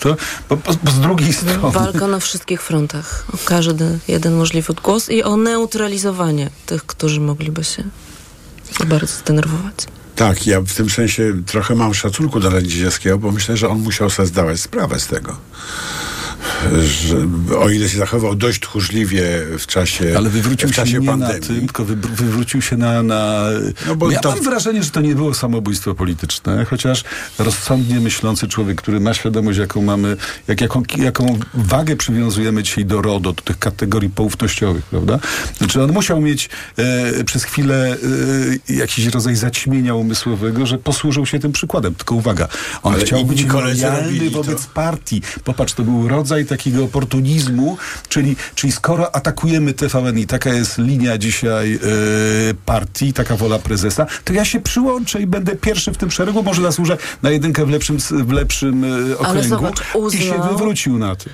to, 0.00 0.16
bo, 0.48 0.56
bo, 0.56 0.72
bo 0.84 0.90
z 0.90 1.00
drugiej 1.00 1.32
strony... 1.32 1.70
Walka 1.70 2.06
na 2.06 2.18
wszystkich 2.18 2.62
frontach. 2.62 3.24
O 3.34 3.38
każdy 3.44 3.98
jeden 4.08 4.34
możliwy 4.34 4.74
głos 4.82 5.08
i 5.08 5.22
o 5.22 5.36
neutralizowanie 5.36 6.50
tych, 6.66 6.86
którzy 6.86 7.20
mogliby 7.20 7.64
się 7.64 7.84
za 8.78 8.84
bardzo 8.84 9.06
zdenerwować. 9.06 9.74
Tak, 10.16 10.46
ja 10.46 10.60
w 10.60 10.72
tym 10.72 10.90
sensie 10.90 11.42
trochę 11.46 11.74
mam 11.74 11.94
szacunku 11.94 12.40
do 12.40 12.50
Lędziziewskiego, 12.50 13.18
bo 13.18 13.32
myślę, 13.32 13.56
że 13.56 13.68
on 13.68 13.78
musiał 13.78 14.10
sobie 14.10 14.28
zdawać 14.28 14.60
sprawę 14.60 15.00
z 15.00 15.06
tego. 15.06 15.36
Że, 16.82 17.16
o 17.58 17.70
ile 17.70 17.88
się 17.88 17.98
zachował 17.98 18.34
dość 18.34 18.60
tchórzliwie 18.60 19.22
w 19.58 19.66
czasie, 19.66 20.14
Ale 20.16 20.30
wywrócił 20.30 20.68
w 20.68 20.72
czasie 20.72 20.92
się 20.92 20.98
nie 21.00 21.06
pandemii. 21.06 21.40
na 21.40 21.46
tym, 21.46 21.58
tylko 21.60 21.84
wy, 21.84 21.96
wywrócił 21.96 22.62
się 22.62 22.76
na... 22.76 23.02
na... 23.02 23.44
No 23.88 23.96
bo 23.96 24.10
ja 24.10 24.20
to- 24.20 24.30
mam 24.30 24.42
wrażenie, 24.42 24.82
że 24.82 24.90
to 24.90 25.00
nie 25.00 25.14
było 25.14 25.34
samobójstwo 25.34 25.94
polityczne, 25.94 26.64
chociaż 26.64 27.04
rozsądnie 27.38 28.00
myślący 28.00 28.48
człowiek, 28.48 28.82
który 28.82 29.00
ma 29.00 29.14
świadomość, 29.14 29.58
jaką 29.58 29.82
mamy, 29.82 30.16
jak, 30.48 30.60
jaką, 30.60 30.82
jaką 30.98 31.38
wagę 31.54 31.96
przywiązujemy 31.96 32.62
dzisiaj 32.62 32.84
do 32.84 33.02
RODO, 33.02 33.32
do 33.32 33.42
tych 33.42 33.58
kategorii 33.58 34.10
poufnościowych, 34.10 34.84
prawda? 34.84 35.18
Znaczy 35.58 35.82
on 35.82 35.92
musiał 35.92 36.20
mieć 36.20 36.48
e, 36.76 37.24
przez 37.24 37.44
chwilę 37.44 37.96
e, 38.68 38.74
jakiś 38.74 39.06
rodzaj 39.06 39.36
zaćmienia 39.36 39.94
umysłowego, 39.94 40.66
że 40.66 40.78
posłużył 40.78 41.26
się 41.26 41.38
tym 41.38 41.52
przykładem. 41.52 41.94
Tylko 41.94 42.14
uwaga, 42.14 42.48
on 42.82 42.94
Ale 42.94 43.04
chciał 43.04 43.24
być 43.24 43.44
lojalny 43.46 44.00
robili 44.06 44.30
to. 44.30 44.42
wobec 44.42 44.66
partii. 44.66 45.22
Popatrz, 45.44 45.72
to 45.74 45.82
był 45.82 46.08
rodzaj 46.08 46.33
takiego 46.44 46.84
oportunizmu, 46.84 47.76
czyli, 48.08 48.36
czyli 48.54 48.72
skoro 48.72 49.14
atakujemy 49.16 49.72
TVN 49.72 50.18
i 50.18 50.26
taka 50.26 50.52
jest 50.54 50.78
linia 50.78 51.18
dzisiaj 51.18 51.74
e, 51.74 51.78
partii, 52.66 53.12
taka 53.12 53.36
wola 53.36 53.58
prezesa, 53.58 54.06
to 54.24 54.32
ja 54.32 54.44
się 54.44 54.60
przyłączę 54.60 55.20
i 55.22 55.26
będę 55.26 55.56
pierwszy 55.56 55.92
w 55.92 55.96
tym 55.96 56.10
szeregu, 56.10 56.42
może 56.42 56.62
zasłużę 56.62 56.96
na 57.22 57.30
jedynkę 57.30 57.66
w 57.66 57.70
lepszym, 57.70 57.98
w 58.10 58.32
lepszym 58.32 58.84
e, 59.12 59.18
okręgu 59.18 59.48
zobacz, 59.48 59.80
i 60.12 60.18
się 60.18 60.34
uznał- 60.34 60.48
wywrócił 60.48 60.98
na 60.98 61.16
tym. 61.16 61.32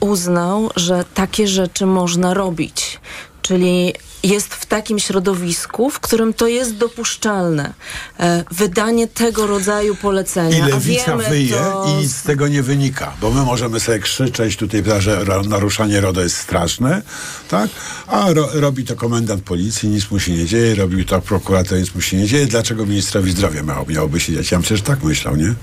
Uznał, 0.00 0.70
że 0.76 1.04
takie 1.14 1.48
rzeczy 1.48 1.86
można 1.86 2.34
robić. 2.34 3.00
Czyli 3.48 3.94
jest 4.22 4.54
w 4.54 4.66
takim 4.66 4.98
środowisku, 4.98 5.90
w 5.90 6.00
którym 6.00 6.34
to 6.34 6.46
jest 6.46 6.76
dopuszczalne. 6.76 7.72
E, 8.20 8.44
wydanie 8.50 9.08
tego 9.08 9.46
rodzaju 9.46 9.96
polecenia. 9.96 10.58
I 10.58 10.60
a 10.60 10.66
lewica 10.66 11.04
wiemy 11.16 11.28
wyje 11.28 11.54
to 11.54 11.86
i 11.88 12.02
nic 12.02 12.16
z 12.16 12.22
tego 12.22 12.48
nie 12.48 12.62
wynika, 12.62 13.12
bo 13.20 13.30
my 13.30 13.44
możemy 13.44 13.80
sobie 13.80 13.98
krzyczeć 13.98 14.56
tutaj, 14.56 14.82
że 14.98 15.24
naruszanie 15.48 16.00
RODO 16.00 16.20
jest 16.20 16.36
straszne, 16.36 17.02
tak? 17.48 17.70
A 18.06 18.32
ro, 18.32 18.48
robi 18.52 18.84
to 18.84 18.96
komendant 18.96 19.42
policji, 19.42 19.88
nic 19.88 20.10
mu 20.10 20.20
się 20.20 20.32
nie 20.32 20.46
dzieje, 20.46 20.74
robił 20.74 21.04
to 21.04 21.20
prokurator, 21.20 21.78
nic 21.78 21.94
mu 21.94 22.00
się 22.00 22.16
nie 22.16 22.26
dzieje. 22.26 22.46
Dlaczego 22.46 22.86
ministrowi 22.86 23.30
zdrowia 23.30 23.62
miało, 23.62 23.86
miałoby 23.86 24.20
się 24.20 24.32
dziać? 24.32 24.50
Ja 24.50 24.60
że 24.62 24.82
tak 24.82 25.02
myślał, 25.02 25.36
nie? 25.36 25.54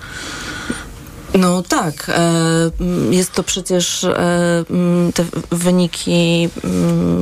No 1.33 1.63
tak. 1.63 2.09
E, 2.09 2.71
jest 3.09 3.31
to 3.31 3.43
przecież 3.43 4.03
e, 4.03 4.63
te 5.13 5.25
wyniki 5.51 6.49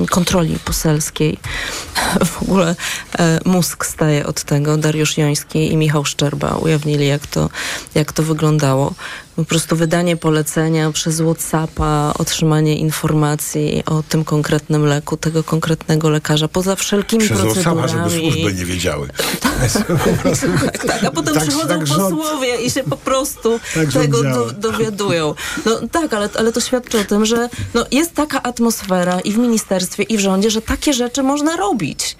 kontroli 0.09 0.59
poselskiej. 0.65 1.37
W 2.25 2.41
ogóle 2.41 2.75
e, 3.19 3.39
mózg 3.45 3.85
staje 3.85 4.25
od 4.25 4.43
tego. 4.43 4.77
Dariusz 4.77 5.17
Joński 5.17 5.71
i 5.71 5.77
Michał 5.77 6.05
Szczerba 6.05 6.55
ujawnili, 6.55 7.07
jak 7.07 7.27
to, 7.27 7.49
jak 7.95 8.11
to 8.11 8.23
wyglądało 8.23 8.93
po 9.35 9.45
prostu 9.45 9.75
wydanie 9.75 10.17
polecenia 10.17 10.91
przez 10.91 11.21
Whatsappa, 11.21 12.13
otrzymanie 12.19 12.77
informacji 12.77 13.83
o 13.85 14.03
tym 14.03 14.25
konkretnym 14.25 14.85
leku, 14.85 15.17
tego 15.17 15.43
konkretnego 15.43 16.09
lekarza, 16.09 16.47
poza 16.47 16.75
wszelkimi 16.75 17.25
przez 17.25 17.39
procedurami. 17.39 17.77
Whatsappa, 17.77 18.09
żeby 18.09 18.21
służby 18.21 18.53
nie 18.53 18.65
wiedziały. 18.65 19.07
tak, 19.39 20.85
tak, 20.87 21.03
a 21.03 21.11
potem 21.11 21.33
tak, 21.33 21.43
przychodzą 21.43 21.67
tak 21.67 21.87
posłowie 21.87 22.55
i 22.55 22.71
się 22.71 22.83
po 22.83 22.97
prostu 22.97 23.59
tak 23.75 23.91
tego 23.91 24.23
do, 24.23 24.51
dowiadują. 24.51 25.35
No 25.65 25.79
tak, 25.91 26.13
ale, 26.13 26.29
ale 26.35 26.51
to 26.51 26.61
świadczy 26.61 26.99
o 26.99 27.03
tym, 27.03 27.25
że 27.25 27.49
no, 27.73 27.85
jest 27.91 28.13
taka 28.13 28.43
atmosfera 28.43 29.19
i 29.19 29.31
w 29.31 29.37
ministerstwie, 29.37 30.03
i 30.03 30.17
w 30.17 30.19
rządzie, 30.19 30.51
że 30.51 30.61
takie 30.61 30.93
rzeczy 30.93 31.23
można 31.23 31.55
robić. 31.55 32.17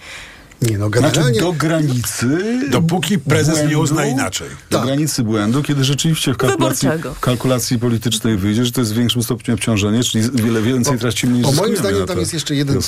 Nie, 0.70 0.78
no 0.78 0.90
generalnie... 0.90 1.24
Znaczy 1.24 1.40
do 1.40 1.54
granicy... 1.54 2.60
Dopóki 2.70 3.20
prezes 3.20 3.56
błędu, 3.56 3.70
nie 3.70 3.78
uzna 3.78 4.06
inaczej. 4.06 4.48
Do 4.70 4.78
tak. 4.78 4.88
granicy 4.88 5.24
błędu, 5.24 5.64
kiedy 5.64 5.84
rzeczywiście 5.84 6.34
w 6.34 6.38
kalkulacji, 6.38 6.90
kalkulacji 7.22 7.80
politycznej 7.80 8.38
wyjdzie, 8.38 8.66
że 8.66 8.72
to 8.72 8.82
jest 8.82 8.94
w 8.94 8.98
większym 8.98 9.24
stopniu 9.24 9.54
obciążenie, 9.54 10.04
czyli 10.04 10.30
wiele 10.34 10.62
więcej 10.62 11.00
tracimy 11.00 11.34
niż 11.34 11.44
Bo 11.44 11.52
moim 11.52 11.78
zdaniem 11.78 12.08
tam 12.08 12.20
jest 12.20 12.34
jeszcze 12.34 12.56
jeden 12.56 12.80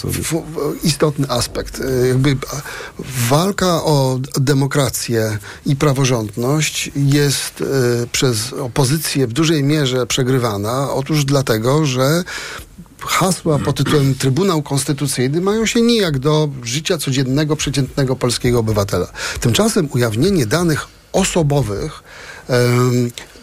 istotny 0.84 1.30
aspekt. 1.30 1.82
E, 1.82 2.08
jakby 2.08 2.38
walka 3.30 3.84
o 3.84 4.20
demokrację 4.40 5.38
i 5.66 5.76
praworządność 5.76 6.92
jest 6.96 7.62
y, 7.62 7.66
przez 8.12 8.54
opozycję 8.54 9.28
w 9.28 9.34
dużej 9.34 9.64
mierze 9.64 10.08
przegrywana. 10.08 10.92
Otóż 10.92 11.26
dlatego, 11.26 11.86
że 11.86 12.24
hasła 13.08 13.60
pod 13.60 13.78
tytułem 13.78 14.16
Trybunał 14.16 14.62
Konstytucyjny 14.62 15.42
mają 15.42 15.66
się 15.66 15.82
nijak 15.82 16.20
do 16.20 16.50
życia 16.64 16.98
codziennego, 16.98 17.56
przeciętnego 17.56 18.16
polskiego 18.16 18.60
obywatela. 18.60 19.08
Tymczasem 19.40 19.90
ujawnienie 19.92 20.46
danych 20.46 20.88
osobowych 21.14 22.04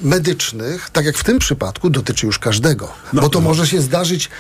medycznych, 0.00 0.90
tak 0.90 1.05
jak 1.05 1.18
w 1.18 1.24
tym 1.24 1.38
przypadku, 1.38 1.90
dotyczy 1.90 2.26
już 2.26 2.38
każdego. 2.38 2.88
No, 3.12 3.22
bo 3.22 3.28
to 3.28 3.40
no. 3.40 3.48
może 3.48 3.66
się 3.66 3.81
zdarzyć 3.81 4.31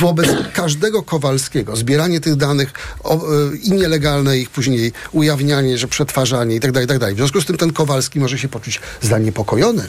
wobec 0.00 0.28
każdego 0.52 1.02
Kowalskiego. 1.02 1.76
Zbieranie 1.76 2.20
tych 2.20 2.36
danych 2.36 2.72
o, 3.04 3.14
e, 3.14 3.56
i 3.56 3.72
nielegalne 3.72 4.38
ich 4.38 4.50
później 4.50 4.92
ujawnianie, 5.12 5.78
że 5.78 5.88
przetwarzanie 5.88 6.54
itd., 6.54 6.72
tak 6.72 6.82
itd. 6.82 7.06
Tak 7.06 7.14
w 7.14 7.16
związku 7.16 7.40
z 7.40 7.44
tym 7.44 7.56
ten 7.56 7.72
Kowalski 7.72 8.20
może 8.20 8.38
się 8.38 8.48
poczuć 8.48 8.80
zaniepokojony 9.00 9.88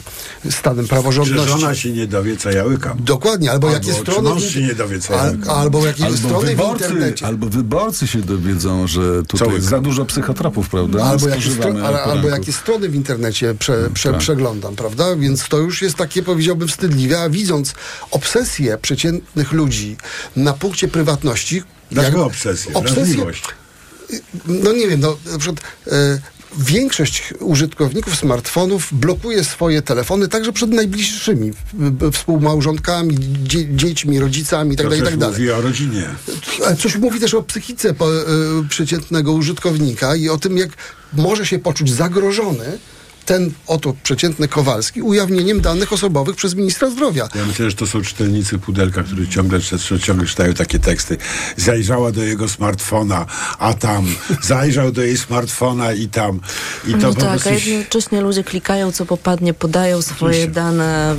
stanem 0.50 0.88
praworządności. 0.88 1.52
Że 1.52 1.58
żona 1.58 1.74
się 1.74 1.92
nie 1.92 2.06
dowie, 2.06 2.36
co 2.36 2.50
ja 2.50 2.64
łykam. 2.64 2.98
Dokładnie. 3.00 3.50
Albo, 3.50 3.66
albo 3.66 3.78
jakie 3.78 4.00
strony... 4.00 4.28
Mąż 4.28 4.44
się 4.44 4.62
nie 4.62 4.74
dowie, 4.74 5.00
co 5.00 5.12
ja 5.12 5.30
łykam. 5.30 5.50
Albo 5.56 5.86
jakie 5.86 6.04
albo 6.04 6.18
strony 6.18 6.46
wyborcy, 6.46 6.84
w 6.84 6.90
internecie. 6.90 7.26
Albo 7.26 7.46
wyborcy 7.46 8.06
się 8.06 8.18
dowiedzą, 8.18 8.86
że 8.86 9.22
tutaj 9.22 9.52
jest 9.52 9.66
za 9.66 9.80
dużo 9.80 10.04
psychotropów, 10.04 10.68
prawda? 10.68 11.04
Albo 11.04 11.28
jakie, 11.28 11.50
stro, 11.50 11.88
albo 12.04 12.28
jakie 12.28 12.52
strony 12.52 12.88
w 12.88 12.94
internecie 12.94 13.54
prze, 13.54 13.90
prze, 13.94 14.10
tak. 14.10 14.18
przeglądam, 14.18 14.76
prawda? 14.76 15.16
Więc 15.24 15.48
to 15.48 15.58
już 15.58 15.82
jest 15.82 15.96
takie, 15.96 16.22
powiedziałbym, 16.22 16.68
wstydliwe, 16.68 17.20
a 17.20 17.28
widząc 17.28 17.74
obsesję 18.10 18.78
przeciętnych 18.78 19.52
ludzi 19.52 19.96
na 20.36 20.52
punkcie 20.52 20.88
prywatności... 20.88 21.62
Dlaczego 21.90 22.18
jak, 22.18 22.26
obsesję? 22.26 22.74
obsesję 22.74 23.26
no 24.46 24.72
nie 24.72 24.88
wiem, 24.88 25.00
no 25.00 25.16
na 25.32 25.38
przykład... 25.38 25.60
E, 25.86 26.18
większość 26.58 27.34
użytkowników 27.40 28.16
smartfonów 28.16 28.88
blokuje 28.92 29.44
swoje 29.44 29.82
telefony 29.82 30.28
także 30.28 30.52
przed 30.52 30.70
najbliższymi 30.70 31.52
współmałżonkami, 32.12 33.16
dzie 33.42 33.76
dziećmi, 33.76 34.20
rodzicami 34.20 34.70
itd. 34.70 34.96
Tak, 34.98 35.04
tak 35.04 35.30
mówi 35.30 35.50
o 35.50 35.60
rodzinie. 35.60 36.08
Coś 36.78 36.96
mówi 36.96 37.20
też 37.20 37.34
o 37.34 37.42
psychice 37.42 37.94
po, 37.94 38.12
y, 38.12 38.22
przeciętnego 38.68 39.32
użytkownika 39.32 40.16
i 40.16 40.28
o 40.28 40.38
tym, 40.38 40.58
jak 40.58 40.70
może 41.12 41.46
się 41.46 41.58
poczuć 41.58 41.92
zagrożony 41.92 42.78
ten 43.26 43.52
oto 43.66 43.94
przeciętny 44.02 44.48
Kowalski 44.48 45.02
ujawnieniem 45.02 45.60
danych 45.60 45.92
osobowych 45.92 46.36
przez 46.36 46.54
ministra 46.54 46.90
zdrowia. 46.90 47.28
Ja 47.34 47.46
myślę, 47.46 47.70
że 47.70 47.76
to 47.76 47.86
są 47.86 48.02
czytelnicy 48.02 48.58
Pudelka, 48.58 49.02
którzy 49.02 49.28
ciągle, 49.28 49.60
ciągle 50.02 50.26
czytają 50.26 50.54
takie 50.54 50.78
teksty. 50.78 51.16
Zajrzała 51.56 52.12
do 52.12 52.22
jego 52.22 52.48
smartfona, 52.48 53.26
a 53.58 53.74
tam. 53.74 54.06
Zajrzał 54.42 54.92
do 54.92 55.02
jej 55.02 55.18
smartfona 55.18 55.92
i 55.92 56.08
tam. 56.08 56.40
I 56.86 56.90
to 56.90 56.96
no 56.96 57.14
tak, 57.14 57.30
prostu... 57.30 57.48
a 57.48 57.52
jednocześnie 57.52 58.20
ludzie 58.20 58.44
klikają, 58.44 58.92
co 58.92 59.06
popadnie, 59.06 59.54
podają 59.54 60.02
swoje 60.02 60.30
Oczywiście. 60.30 60.50
dane 60.50 61.16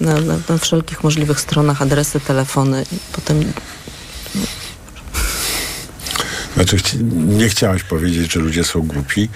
na, 0.00 0.20
na, 0.20 0.36
na 0.48 0.58
wszelkich 0.58 1.04
możliwych 1.04 1.40
stronach, 1.40 1.82
adresy, 1.82 2.20
telefony. 2.20 2.84
Potem 3.12 3.52
znaczy, 6.54 6.76
nie 7.12 7.48
chciałaś 7.48 7.82
powiedzieć, 7.82 8.32
że 8.32 8.40
ludzie 8.40 8.64
są 8.64 8.80
głupi, 8.80 9.28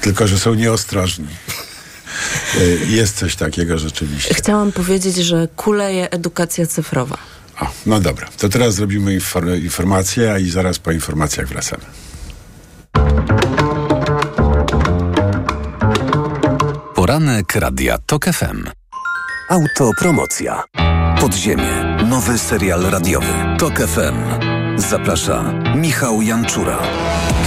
tylko 0.00 0.26
że 0.26 0.38
są 0.38 0.54
nieostrożni. 0.54 1.26
E, 2.56 2.86
jest 2.86 3.16
coś 3.16 3.36
takiego 3.36 3.78
rzeczywiście. 3.78 4.34
Chciałam 4.34 4.72
powiedzieć, 4.72 5.16
że 5.16 5.48
kuleje 5.56 6.10
edukacja 6.10 6.66
cyfrowa. 6.66 7.16
O, 7.60 7.66
no 7.86 8.00
dobra, 8.00 8.28
to 8.38 8.48
teraz 8.48 8.74
zrobimy 8.74 9.14
infor 9.14 9.48
informację, 9.62 10.32
a 10.32 10.38
i 10.38 10.50
zaraz 10.50 10.78
po 10.78 10.92
informacjach 10.92 11.48
wracamy. 11.48 11.84
Poranek 16.94 17.54
Radia 17.54 17.98
TOK 18.06 18.24
FM. 18.24 18.64
Autopromocja. 19.48 20.62
Podziemie. 21.20 21.96
Nowy 22.06 22.38
serial 22.38 22.82
radiowy. 22.82 23.32
TOK 23.58 23.74
FM. 23.78 24.16
Zaprasza 24.76 25.52
Michał 25.76 26.22
Janczura. 26.22 26.78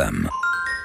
FM. 0.00 0.26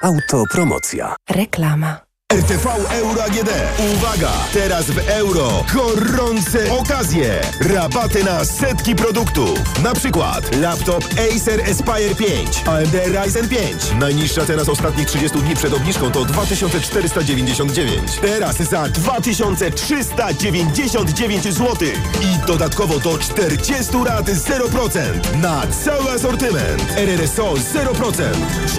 Autopromocja. 0.01 1.15
Reklama. 1.29 2.04
RTV 2.33 2.67
Euro 2.91 3.23
AGD. 3.23 3.49
Uwaga! 3.93 4.31
Teraz 4.53 4.85
w 4.85 5.09
euro 5.09 5.65
gorące 5.73 6.71
okazje. 6.71 7.41
Rabaty 7.61 8.23
na 8.23 8.45
setki 8.45 8.95
produktów. 8.95 9.59
Na 9.83 9.93
przykład 9.93 10.55
laptop 10.55 11.03
Acer 11.05 11.61
Aspire 11.61 12.15
5, 12.15 12.63
AMD 12.67 12.93
Ryzen 12.93 13.49
5. 13.49 13.73
Najniższa 13.99 14.45
cena 14.45 14.63
z 14.63 14.69
ostatnich 14.69 15.07
30 15.07 15.39
dni 15.39 15.55
przed 15.55 15.73
obniżką 15.73 16.11
to 16.11 16.25
2499. 16.25 18.19
Teraz 18.21 18.55
za 18.55 18.89
2399 18.89 21.43
zł. 21.43 21.75
I 22.21 22.37
dodatkowo 22.47 22.99
do 22.99 23.17
40 23.17 23.91
rat 24.05 24.25
0% 24.25 25.37
na 25.41 25.63
cały 25.85 26.11
asortyment. 26.11 26.83
RRSO 26.97 27.53
0%. 27.53 28.23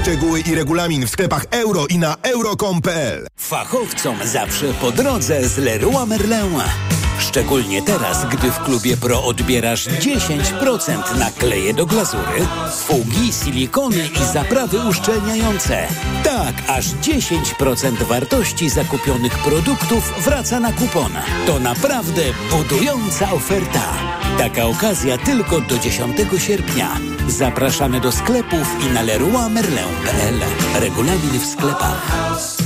Szczegóły 0.00 0.40
i 0.40 0.54
regulamin 0.54 1.06
w 1.06 1.10
sklepach 1.10 1.44
euro 1.50 1.86
i 1.86 1.98
na 1.98 2.16
euro.com.pl. 2.22 3.26
Fachowcom 3.36 4.16
zawsze 4.24 4.74
po 4.80 4.92
drodze 4.92 5.48
z 5.48 5.58
Leroy 5.58 6.06
Merlin. 6.06 6.60
Szczególnie 7.18 7.82
teraz, 7.82 8.26
gdy 8.26 8.50
w 8.50 8.58
klubie 8.58 8.96
Pro 8.96 9.24
odbierasz 9.24 9.86
10% 9.86 11.18
na 11.18 11.30
kleje 11.30 11.74
do 11.74 11.86
glazury, 11.86 12.46
fugi, 12.86 13.32
silikony 13.32 14.10
i 14.22 14.32
zaprawy 14.32 14.78
uszczelniające. 14.78 15.86
Tak, 16.24 16.54
aż 16.68 16.86
10% 16.86 18.02
wartości 18.02 18.68
zakupionych 18.68 19.38
produktów 19.38 20.24
wraca 20.24 20.60
na 20.60 20.72
kupon. 20.72 21.12
To 21.46 21.58
naprawdę 21.58 22.22
budująca 22.50 23.32
oferta. 23.32 23.92
Taka 24.38 24.64
okazja 24.64 25.18
tylko 25.18 25.60
do 25.60 25.78
10 25.78 26.16
sierpnia. 26.38 26.96
Zapraszamy 27.28 28.00
do 28.00 28.12
sklepów 28.12 28.84
i 28.86 28.92
na 28.92 29.02
leroymerlin.pl. 29.02 30.40
Regulamin 30.80 31.40
w 31.40 31.46
sklepach. 31.46 32.65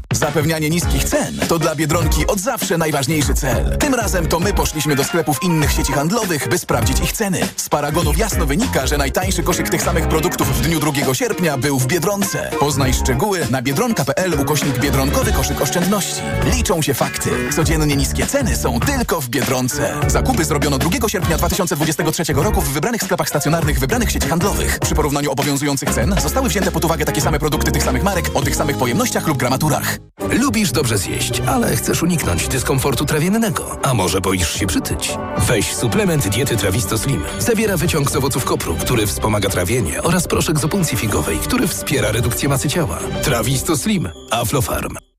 Zapewnianie 0.13 0.69
niskich 0.69 1.03
cen 1.03 1.39
to 1.47 1.59
dla 1.59 1.75
Biedronki 1.75 2.27
od 2.27 2.39
zawsze 2.39 2.77
najważniejszy 2.77 3.33
cel. 3.33 3.77
Tym 3.77 3.95
razem 3.95 4.27
to 4.27 4.39
my 4.39 4.53
poszliśmy 4.53 4.95
do 4.95 5.03
sklepów 5.03 5.43
innych 5.43 5.71
sieci 5.71 5.93
handlowych, 5.93 6.49
by 6.49 6.57
sprawdzić 6.57 6.99
ich 6.99 7.11
ceny. 7.11 7.39
Z 7.55 7.69
paragonów 7.69 8.17
jasno 8.17 8.45
wynika, 8.45 8.87
że 8.87 8.97
najtańszy 8.97 9.43
koszyk 9.43 9.69
tych 9.69 9.81
samych 9.81 10.07
produktów 10.07 10.57
w 10.57 10.61
dniu 10.61 10.79
2 10.79 11.13
sierpnia 11.13 11.57
był 11.57 11.79
w 11.79 11.87
Biedronce. 11.87 12.51
Poznaj 12.59 12.93
szczegóły 12.93 13.47
na 13.49 13.61
biedronka.pl 13.61 14.41
ukośnik 14.41 14.79
biedronkowy 14.79 15.31
koszyk 15.31 15.61
oszczędności. 15.61 16.21
Liczą 16.55 16.81
się 16.81 16.93
fakty. 16.93 17.29
Codziennie 17.55 17.95
niskie 17.95 18.27
ceny 18.27 18.55
są 18.55 18.79
tylko 18.79 19.21
w 19.21 19.29
Biedronce. 19.29 19.95
Zakupy 20.07 20.45
zrobiono 20.45 20.77
2 20.77 21.09
sierpnia 21.09 21.37
2023 21.37 22.23
roku 22.33 22.61
w 22.61 22.69
wybranych 22.69 23.03
sklepach 23.03 23.29
stacjonarnych 23.29 23.79
wybranych 23.79 24.11
sieci 24.11 24.29
handlowych. 24.29 24.79
Przy 24.79 24.95
porównaniu 24.95 25.31
obowiązujących 25.31 25.89
cen 25.89 26.15
zostały 26.21 26.49
wzięte 26.49 26.71
pod 26.71 26.85
uwagę 26.85 27.05
takie 27.05 27.21
same 27.21 27.39
produkty 27.39 27.71
tych 27.71 27.83
samych 27.83 28.03
marek 28.03 28.25
o 28.33 28.41
tych 28.41 28.55
samych 28.55 28.77
pojemnościach 28.77 29.27
lub 29.27 29.37
gramaturach. 29.37 29.80
Lubisz 30.39 30.71
dobrze 30.71 30.97
zjeść, 30.97 31.41
ale 31.47 31.75
chcesz 31.75 32.03
uniknąć 32.03 32.47
dyskomfortu 32.47 33.05
trawiennego. 33.05 33.77
A 33.83 33.93
może 33.93 34.21
boisz 34.21 34.53
się 34.53 34.67
przytyć? 34.67 35.17
Weź 35.37 35.73
suplement 35.75 36.27
diety 36.27 36.57
Trawisto 36.57 36.97
Slim. 36.97 37.23
Zawiera 37.39 37.77
wyciąg 37.77 38.11
z 38.11 38.15
owoców 38.15 38.45
kopru, 38.45 38.75
który 38.75 39.07
wspomaga 39.07 39.49
trawienie 39.49 40.03
oraz 40.03 40.27
proszek 40.27 40.59
z 40.59 40.65
opuncji 40.65 40.97
figowej, 40.97 41.37
który 41.37 41.67
wspiera 41.67 42.11
redukcję 42.11 42.49
masy 42.49 42.69
ciała. 42.69 42.99
Trawisto 43.23 43.77
Slim. 43.77 44.09
Aflofarm. 44.31 45.10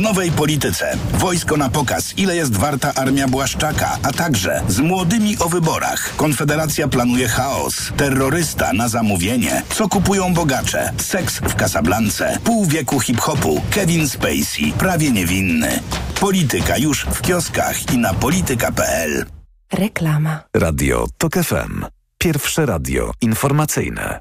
W 0.00 0.02
nowej 0.02 0.32
polityce 0.32 0.96
wojsko 1.14 1.56
na 1.56 1.68
pokaz, 1.68 2.18
ile 2.18 2.36
jest 2.36 2.56
warta 2.56 2.94
armia 2.94 3.28
Błaszczaka, 3.28 3.98
a 4.02 4.12
także 4.12 4.62
z 4.68 4.78
młodymi 4.78 5.38
o 5.38 5.48
wyborach. 5.48 6.16
Konfederacja 6.16 6.88
planuje 6.88 7.28
chaos, 7.28 7.92
terrorysta 7.96 8.72
na 8.72 8.88
zamówienie, 8.88 9.62
co 9.74 9.88
kupują 9.88 10.34
bogacze, 10.34 10.92
seks 10.98 11.38
w 11.38 11.54
Casablance, 11.54 12.38
pół 12.44 12.66
wieku 12.66 13.00
hip-hopu, 13.00 13.60
Kevin 13.70 14.08
Spacey, 14.08 14.72
prawie 14.78 15.10
niewinny. 15.10 15.80
Polityka 16.20 16.76
już 16.76 17.04
w 17.04 17.20
kioskach 17.20 17.92
i 17.92 17.98
na 17.98 18.14
polityka.pl. 18.14 19.26
Reklama. 19.72 20.40
Radio 20.56 21.06
TOK 21.18 21.34
FM. 21.34 21.84
Pierwsze 22.18 22.66
radio 22.66 23.12
informacyjne. 23.20 24.20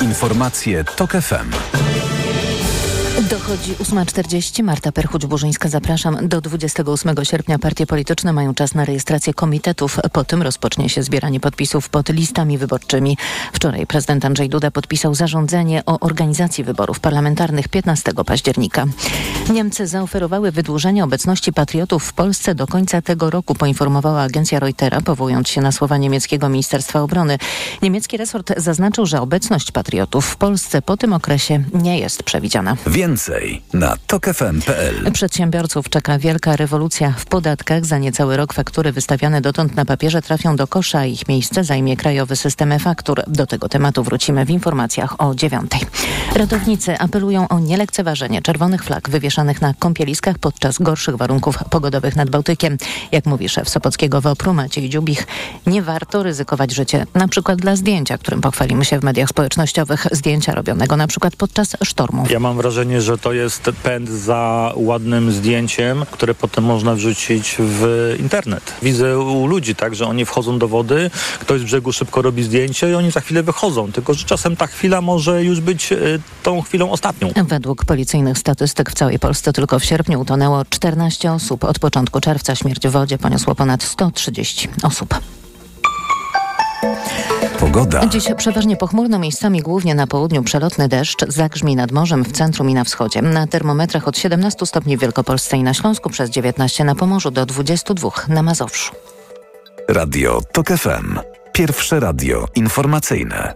Informacje 0.00 0.84
TOK 0.84 1.12
FM. 1.12 1.89
Dochodzi 3.28 3.74
8.40. 3.74 4.62
Marta 4.62 4.90
Perchuć-Burzyńska. 4.92 5.68
Zapraszam. 5.68 6.28
Do 6.28 6.40
28 6.40 7.14
sierpnia 7.24 7.58
partie 7.58 7.86
polityczne 7.86 8.32
mają 8.32 8.54
czas 8.54 8.74
na 8.74 8.84
rejestrację 8.84 9.34
komitetów. 9.34 9.98
Po 10.12 10.24
tym 10.24 10.42
rozpocznie 10.42 10.88
się 10.88 11.02
zbieranie 11.02 11.40
podpisów 11.40 11.88
pod 11.88 12.08
listami 12.08 12.58
wyborczymi. 12.58 13.16
Wczoraj 13.52 13.86
prezydent 13.86 14.24
Andrzej 14.24 14.48
Duda 14.48 14.70
podpisał 14.70 15.14
zarządzenie 15.14 15.82
o 15.86 15.98
organizacji 16.00 16.64
wyborów 16.64 17.00
parlamentarnych 17.00 17.68
15 17.68 18.12
października. 18.26 18.86
Niemcy 19.52 19.86
zaoferowały 19.86 20.52
wydłużenie 20.52 21.04
obecności 21.04 21.52
patriotów 21.52 22.04
w 22.04 22.12
Polsce 22.12 22.54
do 22.54 22.66
końca 22.66 23.02
tego 23.02 23.30
roku, 23.30 23.54
poinformowała 23.54 24.22
agencja 24.22 24.60
Reutera, 24.60 25.00
powołując 25.00 25.48
się 25.48 25.60
na 25.60 25.72
słowa 25.72 25.96
niemieckiego 25.96 26.48
Ministerstwa 26.48 27.00
Obrony. 27.00 27.38
Niemiecki 27.82 28.16
resort 28.16 28.52
zaznaczył, 28.56 29.06
że 29.06 29.20
obecność 29.20 29.72
patriotów 29.72 30.26
w 30.26 30.36
Polsce 30.36 30.82
po 30.82 30.96
tym 30.96 31.12
okresie 31.12 31.64
nie 31.74 31.98
jest 31.98 32.22
przewidziana. 32.22 32.76
Więcej 33.10 33.62
na 33.72 33.96
tokefm.pl. 34.06 35.12
Przedsiębiorców 35.12 35.88
czeka 35.88 36.18
wielka 36.18 36.56
rewolucja 36.56 37.14
w 37.18 37.26
podatkach. 37.26 37.86
Za 37.86 37.98
niecały 37.98 38.36
rok 38.36 38.52
faktury 38.52 38.92
wystawiane 38.92 39.40
dotąd 39.40 39.76
na 39.76 39.84
papierze 39.84 40.22
trafią 40.22 40.56
do 40.56 40.66
kosza, 40.66 40.98
a 40.98 41.04
ich 41.04 41.28
miejsce 41.28 41.64
zajmie 41.64 41.96
krajowy 41.96 42.36
system 42.36 42.72
e-faktur. 42.72 43.22
Do 43.26 43.46
tego 43.46 43.68
tematu 43.68 44.02
wrócimy 44.02 44.44
w 44.44 44.50
informacjach 44.50 45.20
o 45.20 45.34
dziewiątej. 45.34 45.80
Ratownicy 46.34 46.98
apelują 46.98 47.48
o 47.48 47.58
nielekceważenie 47.58 48.42
czerwonych 48.42 48.84
flag 48.84 49.10
wywieszanych 49.10 49.60
na 49.60 49.74
kąpieliskach 49.74 50.38
podczas 50.38 50.78
gorszych 50.78 51.16
warunków 51.16 51.58
pogodowych 51.70 52.16
nad 52.16 52.30
Bałtykiem. 52.30 52.76
Jak 53.12 53.26
mówi 53.26 53.48
szef 53.48 53.68
Sopockiego 53.68 54.20
WOPR-u 54.20 54.54
Maciej 54.54 54.90
Dziubich, 54.90 55.26
nie 55.66 55.82
warto 55.82 56.22
ryzykować 56.22 56.74
życie, 56.74 57.06
na 57.14 57.28
przykład 57.28 57.58
dla 57.58 57.76
zdjęcia, 57.76 58.18
którym 58.18 58.40
pochwalimy 58.40 58.84
się 58.84 59.00
w 59.00 59.02
mediach 59.02 59.28
społecznościowych, 59.28 60.06
zdjęcia 60.12 60.54
robionego 60.54 60.96
na 60.96 61.06
przykład 61.06 61.36
podczas 61.36 61.76
sztormu. 61.82 62.24
Ja 62.30 62.40
mam 62.40 62.56
wrażenie, 62.56 62.99
że 63.00 63.18
to 63.18 63.32
jest 63.32 63.70
pęd 63.82 64.08
za 64.08 64.72
ładnym 64.76 65.32
zdjęciem, 65.32 66.04
które 66.10 66.34
potem 66.34 66.64
można 66.64 66.94
wrzucić 66.94 67.56
w 67.58 68.14
internet. 68.20 68.72
Widzę 68.82 69.18
u 69.18 69.46
ludzi 69.46 69.74
tak, 69.74 69.94
że 69.94 70.06
oni 70.06 70.24
wchodzą 70.24 70.58
do 70.58 70.68
wody, 70.68 71.10
ktoś 71.40 71.60
z 71.60 71.64
brzegu 71.64 71.92
szybko 71.92 72.22
robi 72.22 72.42
zdjęcie 72.42 72.90
i 72.90 72.94
oni 72.94 73.10
za 73.10 73.20
chwilę 73.20 73.42
wychodzą. 73.42 73.92
Tylko, 73.92 74.14
że 74.14 74.24
czasem 74.24 74.56
ta 74.56 74.66
chwila 74.66 75.00
może 75.00 75.44
już 75.44 75.60
być 75.60 75.92
y, 75.92 76.20
tą 76.42 76.62
chwilą 76.62 76.90
ostatnią. 76.90 77.28
Według 77.48 77.84
policyjnych 77.84 78.38
statystyk 78.38 78.90
w 78.90 78.94
całej 78.94 79.18
Polsce 79.18 79.52
tylko 79.52 79.78
w 79.78 79.84
sierpniu 79.84 80.20
utonęło 80.20 80.64
14 80.70 81.32
osób. 81.32 81.64
Od 81.64 81.78
początku 81.78 82.20
czerwca 82.20 82.54
śmierć 82.54 82.88
w 82.88 82.90
wodzie 82.90 83.18
poniosło 83.18 83.54
ponad 83.54 83.82
130 83.82 84.68
osób. 84.82 85.14
Pogoda. 87.60 88.06
Dziś 88.06 88.24
przeważnie 88.36 88.76
pochmurno, 88.76 89.18
miejscami 89.18 89.62
głównie 89.62 89.94
na 89.94 90.06
południu 90.06 90.42
przelotny 90.42 90.88
deszcz, 90.88 91.24
zagrzmi 91.28 91.76
nad 91.76 91.92
morzem 91.92 92.24
w 92.24 92.32
centrum 92.32 92.70
i 92.70 92.74
na 92.74 92.84
wschodzie. 92.84 93.22
Na 93.22 93.46
termometrach 93.46 94.08
od 94.08 94.18
17 94.18 94.66
stopni 94.66 94.96
w 94.96 95.00
Wielkopolsce 95.00 95.56
i 95.56 95.62
na 95.62 95.74
Śląsku, 95.74 96.10
przez 96.10 96.30
19 96.30 96.84
na 96.84 96.94
Pomorzu 96.94 97.30
do 97.30 97.46
22 97.46 98.10
na 98.28 98.42
Mazowszu. 98.42 98.94
Radio 99.88 100.40
TOK 100.52 100.68
FM. 100.68 101.18
Pierwsze 101.52 102.00
radio 102.00 102.46
informacyjne. 102.54 103.54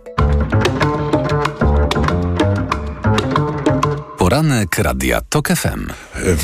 Poranek 4.34 4.78
Radia 4.78 5.20
TOK 5.20 5.48
FM. 5.48 5.86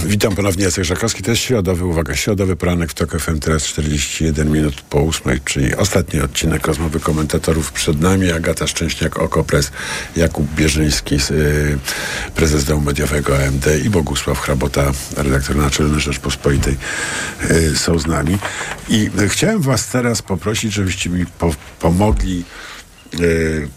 Witam 0.07 0.37
ponownie, 0.37 0.65
Jacek 0.65 0.85
Żakowski. 0.85 1.23
To 1.23 1.31
jest 1.31 1.43
środowy, 1.43 1.85
uwaga, 1.85 2.17
środowy 2.17 2.57
poranek 2.57 2.91
w 2.91 2.95
TOK 2.95 3.21
FM, 3.21 3.39
teraz 3.39 3.65
41 3.65 4.53
minut 4.53 4.81
po 4.81 5.01
ósmej, 5.03 5.41
czyli 5.45 5.75
ostatni 5.75 6.21
odcinek 6.21 6.67
rozmowy 6.67 7.01
komentatorów 7.01 7.73
przed 7.73 8.01
nami. 8.01 8.33
Agata 8.33 8.67
Szczęśniak, 8.67 9.19
Okopres, 9.19 9.73
Jakub 10.17 10.55
Bierzyński, 10.55 11.15
y, 11.31 11.79
prezes 12.35 12.65
domu 12.65 12.81
mediowego 12.81 13.39
AMD 13.45 13.67
i 13.85 13.91
Bogusław 13.91 14.41
Hrabota, 14.41 14.93
redaktor 15.17 15.57
naczelny 15.57 16.01
Rzeczpospolitej 16.01 16.77
y, 17.51 17.77
są 17.77 17.99
z 17.99 18.07
nami. 18.07 18.39
I 18.89 19.11
chciałem 19.29 19.61
was 19.63 19.89
teraz 19.89 20.23
poprosić, 20.23 20.73
żebyście 20.73 21.11
mi 21.11 21.27
po 21.27 21.55
pomogli 21.81 22.45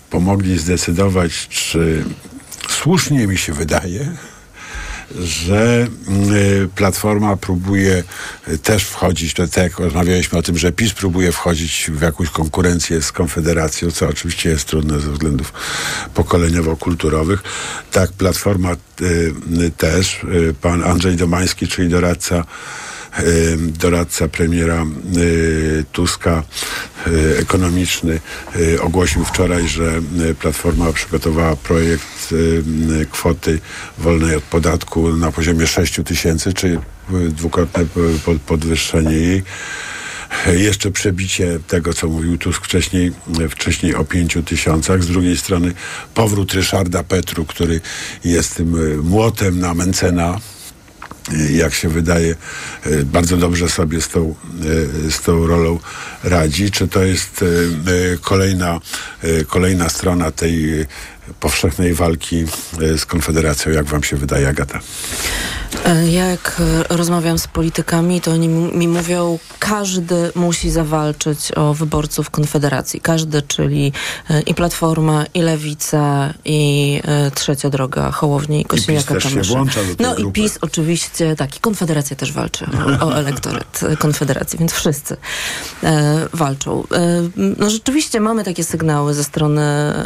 pomogli 0.10 0.60
zdecydować, 0.60 1.48
czy 1.48 2.04
słusznie 2.70 3.28
mi 3.28 3.38
się 3.38 3.54
wydaje, 3.54 4.16
że 5.20 5.88
y, 6.64 6.70
Platforma 6.76 7.38
próbuje 7.38 8.04
y, 8.48 8.58
też 8.58 8.84
wchodzić, 8.84 9.34
to 9.34 9.48
tak 9.48 9.64
jak 9.64 9.80
rozmawialiśmy 9.80 10.40
o 10.40 10.42
tym, 10.42 10.58
że 10.58 10.72
PiS 10.72 10.94
próbuje 10.94 11.32
wchodzić 11.32 11.92
w 11.94 12.02
jakąś 12.02 12.30
konkurencję 12.30 13.02
z 13.02 13.12
Konfederacją, 13.12 13.92
co 13.92 14.08
oczywiście 14.08 14.50
jest 14.50 14.66
trudne 14.66 15.00
ze 15.00 15.12
względów 15.12 15.54
pokoleniowo-kulturowych. 16.16 17.44
Tak, 17.92 18.12
Platforma 18.12 18.76
y, 19.02 19.72
też. 19.78 20.22
Pan 20.62 20.84
Andrzej 20.84 21.16
Domański, 21.16 21.68
czyli 21.68 21.90
doradca 21.90 22.46
doradca 23.58 24.28
premiera 24.28 24.86
Tuska 25.92 26.44
ekonomiczny 27.40 28.20
ogłosił 28.82 29.26
wczoraj, 29.26 29.68
że 29.68 30.02
Platforma 30.40 30.94
przygotowała 30.94 31.56
projekt 31.56 32.34
kwoty 33.12 33.60
wolnej 33.98 34.36
od 34.36 34.44
podatku 34.44 35.18
na 35.18 35.32
poziomie 35.32 35.68
6 35.68 36.00
tysięcy, 36.06 36.54
czyli 36.54 36.78
dwukrotne 37.10 37.86
podwyższenie 38.46 39.16
jej 39.16 39.44
jeszcze 40.54 40.92
przebicie 40.92 41.60
tego, 41.68 41.94
co 41.94 42.08
mówił 42.08 42.38
Tusk 42.38 42.66
wcześniej, 42.66 43.12
wcześniej 43.50 43.96
o 43.96 44.06
pięciu 44.06 44.44
tysiącach. 44.44 45.04
Z 45.04 45.08
drugiej 45.08 45.38
strony 45.38 45.74
powrót 46.14 46.54
Ryszarda 46.54 47.04
Petru, 47.04 47.46
który 47.46 47.82
jest 48.26 48.56
tym 48.56 49.00
młotem 49.04 49.60
na 49.60 49.74
Mencena, 49.74 50.40
jak 51.52 51.74
się 51.74 51.90
wydaje, 51.90 52.36
y, 52.88 53.06
bardzo 53.06 53.38
dobrze 53.38 53.70
sobie 53.70 54.02
z 54.02 54.10
tą, 54.10 54.36
y, 55.08 55.12
z 55.12 55.22
tą 55.22 55.48
rolą 55.48 55.80
radzi. 56.24 56.72
Czy 56.72 56.88
to 56.88 57.04
jest 57.04 57.42
y, 57.42 57.46
y, 57.46 58.20
kolejna, 58.22 58.80
y, 59.24 59.46
kolejna 59.46 59.90
strona 59.90 60.32
tej 60.32 60.82
y, 60.82 60.88
powszechnej 61.40 61.94
walki 61.94 62.46
y, 62.82 62.98
z 62.98 63.06
Konfederacją, 63.06 63.72
jak 63.72 63.86
wam 63.86 64.04
się 64.04 64.16
wydaje, 64.16 64.48
Agata? 64.48 64.80
E, 65.86 66.08
Ja 66.08 66.26
jak 66.26 66.62
e, 66.90 66.96
rozmawiam 66.96 67.40
z 67.40 67.48
politykami, 67.48 68.22
to 68.22 68.32
oni 68.32 68.48
mi 68.50 68.88
mówią, 68.88 69.40
każdy 69.60 70.32
musi 70.36 70.72
zawalczyć 70.72 71.52
o 71.56 71.74
wyborców 71.74 72.30
Konfederacji. 72.30 73.02
Każdy, 73.02 73.42
czyli 73.42 73.92
e, 74.30 74.42
i 74.42 74.54
Platforma, 74.54 75.26
i 75.34 75.42
Lewica, 75.42 76.34
i 76.46 77.02
e, 77.06 77.32
Trzecia 77.32 77.70
Droga, 77.70 78.12
Hołowni 78.12 78.62
i 78.62 78.66
Kosiniaka 78.66 79.16
Kamysza. 79.16 79.64
No 80.00 80.14
i 80.16 80.18
grupy. 80.18 80.42
PiS 80.42 80.58
oczywiście, 80.62 81.36
tak, 81.36 81.58
i 81.58 81.60
Konfederacja 81.60 82.16
też 82.16 82.32
walczy 82.32 82.66
o, 83.02 83.06
o 83.08 83.16
elektorat 83.24 83.80
e, 83.84 83.98
Konfederacji, 83.98 84.60
więc 84.60 84.72
wszyscy 84.74 85.18
e, 85.84 86.28
walczą. 86.34 86.84
E, 86.92 87.30
no 87.60 87.70
rzeczywiście 87.70 88.20
mamy 88.20 88.44
takie 88.44 88.64
sygnały 88.64 89.14
ze 89.14 89.24
strony 89.24 89.62
e, 89.62 90.04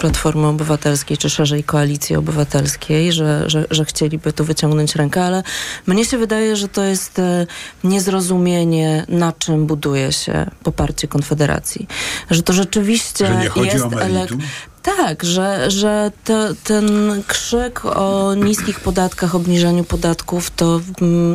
Platformy 0.00 0.21
Obywatelskiej, 0.26 1.18
czy 1.18 1.30
szerzej 1.30 1.64
Koalicji 1.64 2.16
Obywatelskiej, 2.16 3.12
że, 3.12 3.50
że, 3.50 3.64
że 3.70 3.84
chcieliby 3.84 4.32
tu 4.32 4.44
wyciągnąć 4.44 4.96
rękę, 4.96 5.24
ale 5.24 5.42
mnie 5.86 6.04
się 6.04 6.18
wydaje, 6.18 6.56
że 6.56 6.68
to 6.68 6.82
jest 6.82 7.18
e, 7.18 7.46
niezrozumienie, 7.84 9.04
na 9.08 9.32
czym 9.32 9.66
buduje 9.66 10.12
się 10.12 10.50
poparcie 10.62 11.08
Konfederacji. 11.08 11.86
Że 12.30 12.42
to 12.42 12.52
rzeczywiście 12.52 13.26
Że 13.26 13.64
jest 13.64 13.90
meritum? 13.90 14.40
Tak, 14.82 15.24
że, 15.24 15.70
że 15.70 16.12
te, 16.24 16.54
ten 16.64 16.86
krzyk 17.26 17.84
o 17.84 18.34
niskich 18.34 18.80
podatkach, 18.80 19.34
obniżaniu 19.34 19.84
podatków, 19.84 20.50
to 20.50 20.80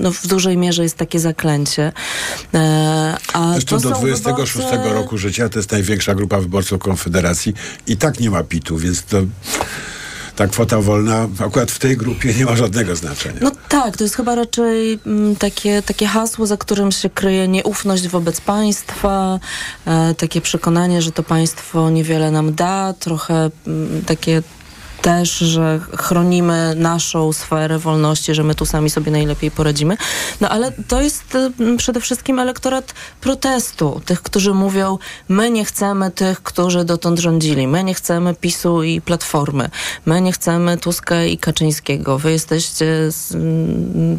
no, 0.01 0.11
w 0.11 0.27
dużej 0.27 0.57
mierze 0.57 0.83
jest 0.83 0.97
takie 0.97 1.19
zaklęcie. 1.19 1.91
E, 2.53 3.17
a 3.33 3.51
Zresztą 3.51 3.79
to 3.81 3.89
do 3.89 3.95
są 3.95 4.01
26 4.01 4.67
wyborcy- 4.67 4.93
roku 4.93 5.17
życia 5.17 5.49
to 5.49 5.59
jest 5.59 5.71
największa 5.71 6.15
grupa 6.15 6.39
wyborców 6.39 6.79
Konfederacji 6.79 7.53
i 7.87 7.97
tak 7.97 8.19
nie 8.19 8.29
ma 8.29 8.43
PIT-u, 8.43 8.77
więc 8.77 9.03
to 9.03 9.17
ta 10.37 10.47
kwota 10.47 10.81
wolna 10.81 11.27
akurat 11.39 11.71
w 11.71 11.79
tej 11.79 11.97
grupie 11.97 12.33
nie 12.33 12.45
ma 12.45 12.55
żadnego 12.55 12.95
znaczenia. 12.95 13.39
No 13.41 13.51
tak, 13.69 13.97
to 13.97 14.03
jest 14.03 14.15
chyba 14.15 14.35
raczej 14.35 14.99
mm, 15.05 15.35
takie, 15.35 15.81
takie 15.81 16.07
hasło, 16.07 16.45
za 16.45 16.57
którym 16.57 16.91
się 16.91 17.09
kryje 17.09 17.47
nieufność 17.47 18.07
wobec 18.07 18.41
państwa, 18.41 19.39
e, 19.85 20.15
takie 20.15 20.41
przekonanie, 20.41 21.01
że 21.01 21.11
to 21.11 21.23
państwo 21.23 21.89
niewiele 21.89 22.31
nam 22.31 22.55
da, 22.55 22.93
trochę 22.99 23.49
mm, 23.67 24.01
takie 24.05 24.43
też, 25.07 25.37
że 25.37 25.79
chronimy 25.97 26.73
naszą 26.75 27.33
sferę 27.33 27.79
wolności, 27.79 28.33
że 28.33 28.43
my 28.43 28.55
tu 28.55 28.65
sami 28.65 28.89
sobie 28.89 29.11
najlepiej 29.11 29.51
poradzimy. 29.51 29.97
No 30.41 30.49
ale 30.49 30.71
to 30.87 31.01
jest 31.01 31.37
mm, 31.59 31.77
przede 31.77 32.01
wszystkim 32.01 32.39
elektorat 32.39 32.93
protestu. 33.21 34.01
Tych, 34.05 34.21
którzy 34.21 34.53
mówią, 34.53 34.97
my 35.29 35.51
nie 35.51 35.65
chcemy 35.65 36.11
tych, 36.11 36.43
którzy 36.43 36.85
dotąd 36.85 37.19
rządzili. 37.19 37.67
My 37.67 37.83
nie 37.83 37.93
chcemy 37.93 38.35
PiSu 38.35 38.83
i 38.83 39.01
Platformy. 39.01 39.69
My 40.05 40.21
nie 40.21 40.31
chcemy 40.31 40.77
Tuska 40.77 41.23
i 41.23 41.37
Kaczyńskiego. 41.37 42.17
Wy 42.19 42.31
jesteście, 42.31 43.09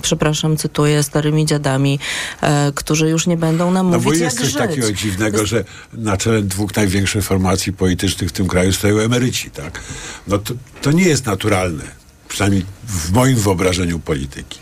przepraszam, 0.03 0.57
cytuję, 0.57 1.03
starymi 1.03 1.47
dziadami, 1.47 1.99
e, 2.41 2.72
którzy 2.74 3.09
już 3.09 3.26
nie 3.26 3.36
będą 3.36 3.70
nam 3.70 3.91
No 3.91 3.99
bo 3.99 4.05
mówić, 4.05 4.20
jest 4.20 4.36
jak 4.36 4.45
coś 4.45 4.53
żyć. 4.53 4.59
takiego 4.59 4.93
dziwnego, 4.93 5.47
że 5.47 5.64
na 5.93 6.16
czele 6.16 6.43
dwóch 6.43 6.76
największych 6.76 7.24
formacji 7.24 7.72
politycznych 7.72 8.30
w 8.30 8.32
tym 8.32 8.49
kraju 8.49 8.72
stoją 8.72 8.99
emeryci, 8.99 9.51
tak? 9.51 9.80
No 10.28 10.39
to, 10.39 10.55
to 10.83 10.93
nie 10.93 11.05
jest 11.05 11.26
naturalne. 11.26 11.85
Przynajmniej 12.29 12.64
w 12.89 13.12
moim 13.12 13.37
wyobrażeniu 13.37 13.99
polityki. 13.99 14.59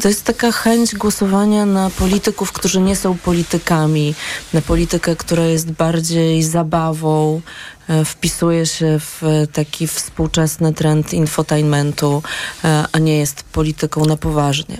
To 0.00 0.08
jest 0.08 0.24
taka 0.24 0.52
chęć 0.52 0.94
głosowania 0.94 1.66
na 1.66 1.90
polityków, 1.90 2.52
którzy 2.52 2.80
nie 2.80 2.96
są 2.96 3.18
politykami, 3.18 4.14
na 4.52 4.60
politykę, 4.60 5.16
która 5.16 5.44
jest 5.44 5.72
bardziej 5.72 6.42
zabawą, 6.42 7.40
e, 7.88 8.04
wpisuje 8.04 8.66
się 8.66 9.00
w 9.00 9.22
taki 9.52 9.86
współczesny 9.86 10.74
trend 10.74 11.12
infotainmentu, 11.12 12.22
e, 12.64 12.84
a 12.92 12.98
nie 12.98 13.18
jest 13.18 13.42
polityką 13.42 14.04
na 14.04 14.16
poważnie. 14.16 14.78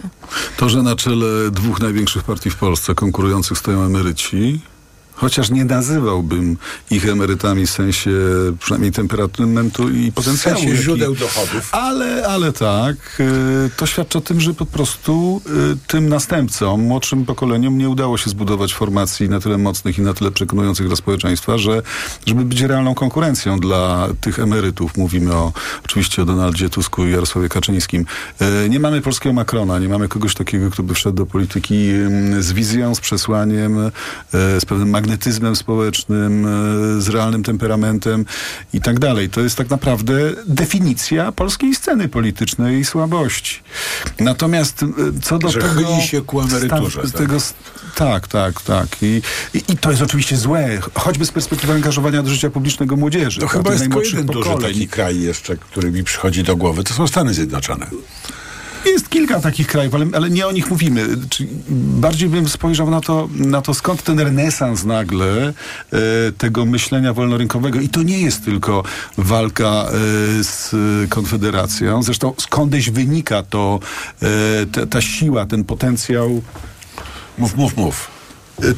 To, 0.57 0.69
że 0.69 0.83
na 0.83 0.97
czele 0.97 1.51
dwóch 1.51 1.81
największych 1.81 2.23
partii 2.23 2.51
w 2.51 2.57
Polsce 2.57 2.95
konkurujących 2.95 3.59
stoją 3.59 3.83
emeryci, 3.83 4.61
chociaż 5.15 5.51
nie 5.51 5.65
nazywałbym 5.65 6.57
ich 6.91 7.09
emerytami 7.09 7.67
w 7.67 7.71
sensie 7.71 8.11
przynajmniej 8.61 8.93
temperamentu 8.93 9.91
i 9.91 10.13
potencjału. 10.13 10.57
sensie 10.59 10.71
jaki- 10.71 10.83
źródeł 10.83 11.15
dochodów. 11.15 11.69
Ale, 11.73 12.27
ale 12.29 12.53
tak, 12.53 12.97
y, 13.21 13.71
to 13.77 13.87
świadczy 13.87 14.19
o 14.19 14.21
tym, 14.21 14.41
że 14.41 14.55
po 14.55 14.67
prostu 14.67 15.41
y, 15.75 15.77
tym 15.87 16.09
następcom, 16.09 16.81
młodszym 16.81 17.25
pokoleniom 17.25 17.79
nie 17.79 17.89
udało 17.89 18.19
się 18.19 18.31
zbudować 18.31 18.75
formacji 18.75 19.29
na 19.29 19.41
tyle 19.41 19.59
mocnych 19.59 19.99
i 19.99 20.03
na 20.03 20.15
tyle 20.15 20.31
przekonujących 20.31 20.87
dla 20.87 20.97
społeczeństwa, 20.97 21.59
że 21.59 21.83
żeby 22.27 22.45
być 22.45 22.61
realną 22.61 22.95
konkurencją 22.95 23.59
dla 23.61 24.09
tych 24.21 24.39
emerytów, 24.39 24.97
mówimy 24.97 25.35
o, 25.35 25.53
oczywiście 25.85 26.23
o 26.23 26.25
Donaldzie 26.25 26.71
Tusku 26.71 27.07
i 27.07 27.11
Jarosławie 27.13 27.49
Kaczyńskim. 27.49 28.07
Y, 28.65 28.69
Nie 28.69 28.81
mamy 28.81 29.01
polskiego 29.01 29.33
Macrona, 29.33 29.79
nie 29.79 29.89
mamy 29.89 30.09
kogoś 30.09 30.35
takiego, 30.35 30.71
kto 30.71 30.83
by 30.83 30.95
wszedł 30.95 31.17
do 31.17 31.27
polityki 31.27 31.89
z 32.41 32.53
wizją, 32.53 32.95
z 32.95 33.01
przesłaniem, 33.01 33.79
z 34.33 34.65
pewnym 34.65 34.91
magnetyzmem 34.91 35.14
społecznym, 35.55 36.47
y, 36.99 37.03
z 37.03 37.09
realnym 37.09 37.43
temperamentem 37.43 38.25
i 38.73 38.81
tak 38.81 38.99
dalej. 38.99 39.31
To 39.31 39.41
jest 39.41 39.57
tak 39.57 39.71
naprawdę 39.71 40.15
definicja 40.47 41.33
polskiej 41.33 41.75
sceny 41.75 42.09
politycznej 42.09 42.79
i 42.79 42.85
słabości. 42.85 43.61
Natomiast 44.21 44.83
y, 44.83 44.87
co 45.23 45.39
do 45.39 45.49
Że 45.49 45.61
tego... 45.61 46.01
się 46.01 46.23
ku 46.23 46.41
emeryturze, 46.41 47.03
tak? 47.03 47.11
Tego, 47.11 47.37
tak, 47.95 48.29
tak, 48.29 48.63
tak. 48.63 49.03
I, 49.03 49.23
i, 49.55 49.63
I 49.69 49.77
to 49.77 49.91
jest 49.91 50.03
oczywiście 50.03 50.37
złe, 50.37 50.81
choćby 50.95 51.27
z 51.27 51.33
perspektywy 51.33 51.73
angażowania 51.73 52.23
do 52.23 52.31
życia 52.31 52.51
publicznego 52.51 52.97
młodzieży. 52.97 53.41
To 53.41 53.49
chyba 53.49 53.71
jest 53.71 53.83
tylko 53.83 54.03
jeden 54.03 54.27
duży 54.27 54.51
taki 54.63 54.89
kraj 54.89 55.21
jeszcze, 55.21 55.57
który 55.57 55.91
mi 55.91 56.05
przychodzi 56.05 56.43
do 56.43 56.57
głowy. 56.57 56.85
To 56.85 56.95
są 56.95 57.07
Stany 57.07 57.35
Zjednoczone. 57.35 57.87
Jest 58.87 59.09
kilka 59.09 59.41
takich 59.41 59.67
krajów, 59.67 59.95
ale, 59.95 60.07
ale 60.13 60.31
nie 60.31 60.47
o 60.47 60.53
nich 60.53 60.71
mówimy. 60.71 61.07
Czy 61.31 61.47
bardziej 61.71 62.29
bym 62.29 62.49
spojrzał 62.49 62.91
na 62.91 63.01
to, 63.01 63.29
na 63.35 63.63
to, 63.63 63.75
skąd 63.75 64.03
ten 64.03 64.21
renesans 64.21 64.85
nagle 64.85 65.49
e, 65.49 65.53
tego 66.39 66.65
myślenia 66.65 67.13
wolnorynkowego. 67.13 67.81
I 67.81 67.89
to 67.89 68.03
nie 68.03 68.19
jest 68.19 68.45
tylko 68.45 68.83
walka 69.19 69.67
e, 69.67 69.91
z 70.45 70.75
Konfederacją. 71.09 72.03
Zresztą 72.03 72.35
skądś 72.39 72.91
wynika 72.91 73.43
to, 73.43 73.81
e, 74.23 74.67
ta, 74.67 74.87
ta 74.87 75.01
siła, 75.01 75.47
ten 75.47 75.65
potencjał. 75.65 76.43
Mów, 77.39 77.57
mów, 77.57 77.77
mów. 77.77 78.14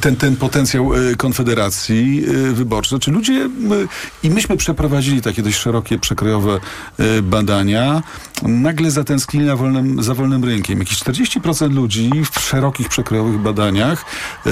Ten, 0.01 0.15
ten 0.15 0.35
potencjał 0.35 0.93
e, 0.93 1.15
Konfederacji 1.15 2.25
e, 2.27 2.53
wyborczej. 2.53 2.99
Czy 2.99 3.11
ludzie, 3.11 3.33
m, 3.33 3.87
i 4.23 4.29
myśmy 4.29 4.57
przeprowadzili 4.57 5.21
takie 5.21 5.41
dość 5.41 5.57
szerokie, 5.57 5.99
przekrojowe 5.99 6.59
e, 6.99 7.21
badania, 7.21 8.03
nagle 8.43 8.91
zatęsknili 8.91 9.45
na 9.45 9.55
wolnym, 9.55 10.03
za 10.03 10.13
wolnym 10.13 10.43
rynkiem. 10.43 10.79
Jakieś 10.79 10.97
40% 10.97 11.71
ludzi 11.71 12.11
w 12.31 12.39
szerokich, 12.39 12.89
przekrojowych 12.89 13.37
badaniach 13.37 14.05
e, 14.45 14.49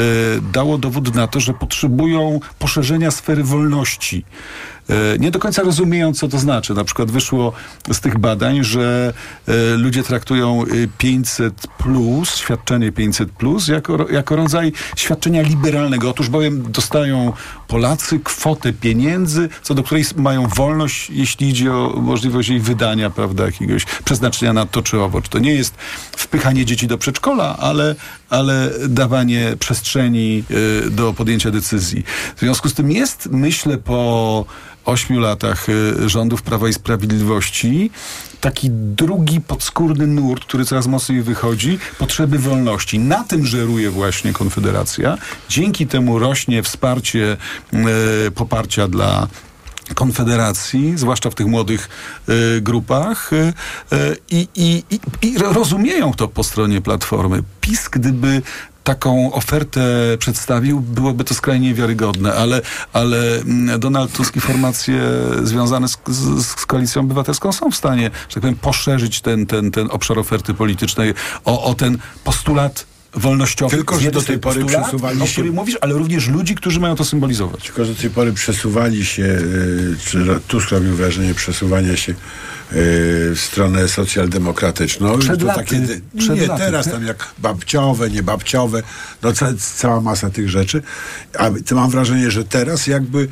dało 0.54 0.78
dowód 0.78 1.16
na 1.16 1.28
to, 1.28 1.40
że 1.40 1.54
potrzebują 1.54 2.40
poszerzenia 2.60 3.12
sfery 3.12 3.44
wolności. 3.44 4.26
E, 4.90 5.20
Nie 5.20 5.32
do 5.32 5.40
końca 5.40 5.64
rozumieją, 5.64 6.14
co 6.14 6.28
to 6.28 6.40
znaczy. 6.40 6.74
Na 6.74 6.84
przykład 6.84 7.12
wyszło 7.12 7.54
z 7.92 8.00
tych 8.00 8.18
badań, 8.18 8.64
że 8.64 9.14
e, 9.48 9.54
ludzie 9.78 10.04
traktują 10.04 10.64
e, 10.64 10.66
500 10.98 11.68
plus, 11.78 12.36
świadczenie 12.36 12.92
500 12.92 13.32
plus, 13.32 13.68
jako, 13.68 14.12
jako 14.12 14.36
rodzaj 14.36 14.72
świadczenia 14.96 15.42
liberalnego. 15.42 16.10
Otóż 16.10 16.30
bowiem 16.30 16.72
dostają 16.72 17.34
Polacy 17.68 18.20
kwotę 18.24 18.74
pieniędzy, 18.74 19.50
co 19.62 19.76
do 19.76 19.84
której 19.84 20.06
mają 20.16 20.48
wolność, 20.48 21.10
jeśli 21.10 21.50
idzie 21.50 21.74
o 21.74 21.94
możliwość 22.02 22.50
jej 22.50 22.60
wydania, 22.60 23.10
prawda, 23.10 23.46
jakiegoś 23.46 23.86
przeznaczenia 23.86 24.54
na 24.54 24.66
to 24.66 24.82
czy 24.82 25.02
owo. 25.02 25.22
Czy 25.22 25.30
to 25.30 25.40
nie 25.40 25.54
jest 25.54 25.76
wpychanie 26.18 26.66
dzieci 26.66 26.88
do 26.88 26.98
przedszkola, 26.98 27.58
ale, 27.58 27.96
ale 28.30 28.72
dawanie 28.90 29.54
przestrzeni 29.60 30.44
e, 30.86 30.90
do 30.90 31.14
podjęcia 31.14 31.52
decyzji. 31.52 32.04
W 32.36 32.40
związku 32.40 32.70
z 32.70 32.74
tym 32.74 32.92
jest, 32.92 33.28
myślę, 33.32 33.78
po 33.78 34.46
ośmiu 34.86 35.20
latach 35.20 35.70
y, 35.70 36.10
rządów 36.10 36.42
Prawa 36.42 36.70
i 36.70 36.74
Sprawiedliwości 36.74 37.92
taki 38.42 38.70
drugi 38.72 39.42
podskórny 39.42 40.08
nurt, 40.08 40.46
który 40.46 40.66
coraz 40.66 40.88
mocniej 40.88 41.22
wychodzi, 41.22 41.80
potrzeby 42.00 42.40
wolności. 42.40 43.00
Na 43.00 43.24
tym 43.24 43.46
żeruje 43.46 43.92
właśnie 43.92 44.34
Konfederacja. 44.34 45.18
Dzięki 45.50 45.88
temu 45.88 46.20
rośnie 46.20 46.64
wsparcie 46.64 47.38
y, 48.28 48.32
poparcia 48.32 48.88
dla 48.88 49.28
Konfederacji, 49.96 50.94
zwłaszcza 50.98 51.30
w 51.30 51.36
tych 51.36 51.48
młodych 51.48 51.90
y, 52.30 52.62
grupach 52.62 53.34
y, 53.34 53.54
y, 53.94 54.18
i, 54.32 54.48
i, 54.56 54.84
i, 54.92 55.28
i 55.28 55.38
ro- 55.38 55.54
rozumieją 55.54 56.14
to 56.14 56.28
po 56.28 56.44
stronie 56.44 56.82
Platformy. 56.82 57.44
PiS, 57.62 57.90
gdyby 57.90 58.42
taką 58.86 59.34
ofertę 59.34 59.82
przedstawił, 60.20 60.80
byłoby 60.80 61.24
to 61.24 61.34
skrajnie 61.34 61.74
wiarygodne, 61.74 62.34
ale, 62.34 62.62
ale 62.94 63.18
mm, 63.36 63.80
Donald 63.80 64.12
Tusk 64.12 64.36
i 64.36 64.40
formacje 64.40 65.02
związane 65.44 65.88
z, 65.88 65.98
z, 66.08 66.46
z 66.46 66.66
koalicją 66.66 67.02
obywatelską 67.02 67.52
są 67.52 67.72
w 67.72 67.76
stanie, 67.76 68.12
że 68.30 68.34
tak 68.34 68.42
powiem, 68.42 68.56
poszerzyć 68.56 69.22
ten, 69.22 69.46
ten, 69.46 69.72
ten 69.72 69.88
obszar 69.92 70.20
oferty 70.20 70.54
politycznej 70.54 71.14
o, 71.46 71.64
o 71.64 71.74
ten 71.74 71.98
postulat 72.24 72.95
wolnościowy. 73.16 73.76
Tylko, 73.76 74.00
że 74.00 74.12
do 74.12 74.22
tej 74.22 74.40
pory 74.40 74.62
postulat, 74.62 74.84
przesuwali 74.84 75.22
o 75.22 75.26
się- 75.26 75.32
którym 75.32 75.54
mówisz, 75.54 75.78
ale 75.82 75.94
również 75.94 76.28
ludzi, 76.28 76.56
którzy 76.56 76.80
mają 76.80 76.96
to 76.96 77.06
symbolizować. 77.06 77.64
Tylko, 77.64 77.86
że 77.86 77.94
do 77.94 78.02
tej 78.02 78.10
pory 78.10 78.34
przesuwali 78.34 79.06
się, 79.06 79.24
y, 79.24 79.96
czy 80.06 80.26
Tusk 80.48 80.70
robił 80.70 80.96
wrażenie 80.96 81.34
przesuwania 81.34 81.98
się 81.98 82.12
y, 82.12 82.16
w 83.36 83.40
stronę 83.40 83.88
socjaldemokratyczną. 83.88 85.20
Przed 85.20 85.40
to 85.40 85.46
laty, 85.46 85.60
takie, 85.60 85.88
przed 86.18 86.40
nie, 86.40 86.48
laty, 86.48 86.62
teraz 86.64 86.86
nie? 86.86 86.92
tam 86.92 87.06
jak 87.06 87.34
babciowe, 87.38 88.10
nie 88.10 88.24
babciowe, 88.24 88.84
no 89.24 89.34
ca, 89.34 89.48
cała 89.76 90.02
masa 90.02 90.30
tych 90.30 90.50
rzeczy. 90.50 90.82
A 91.40 91.50
mam 91.76 91.90
wrażenie, 91.90 92.32
że 92.32 92.44
teraz 92.44 92.88
jakby 92.88 93.28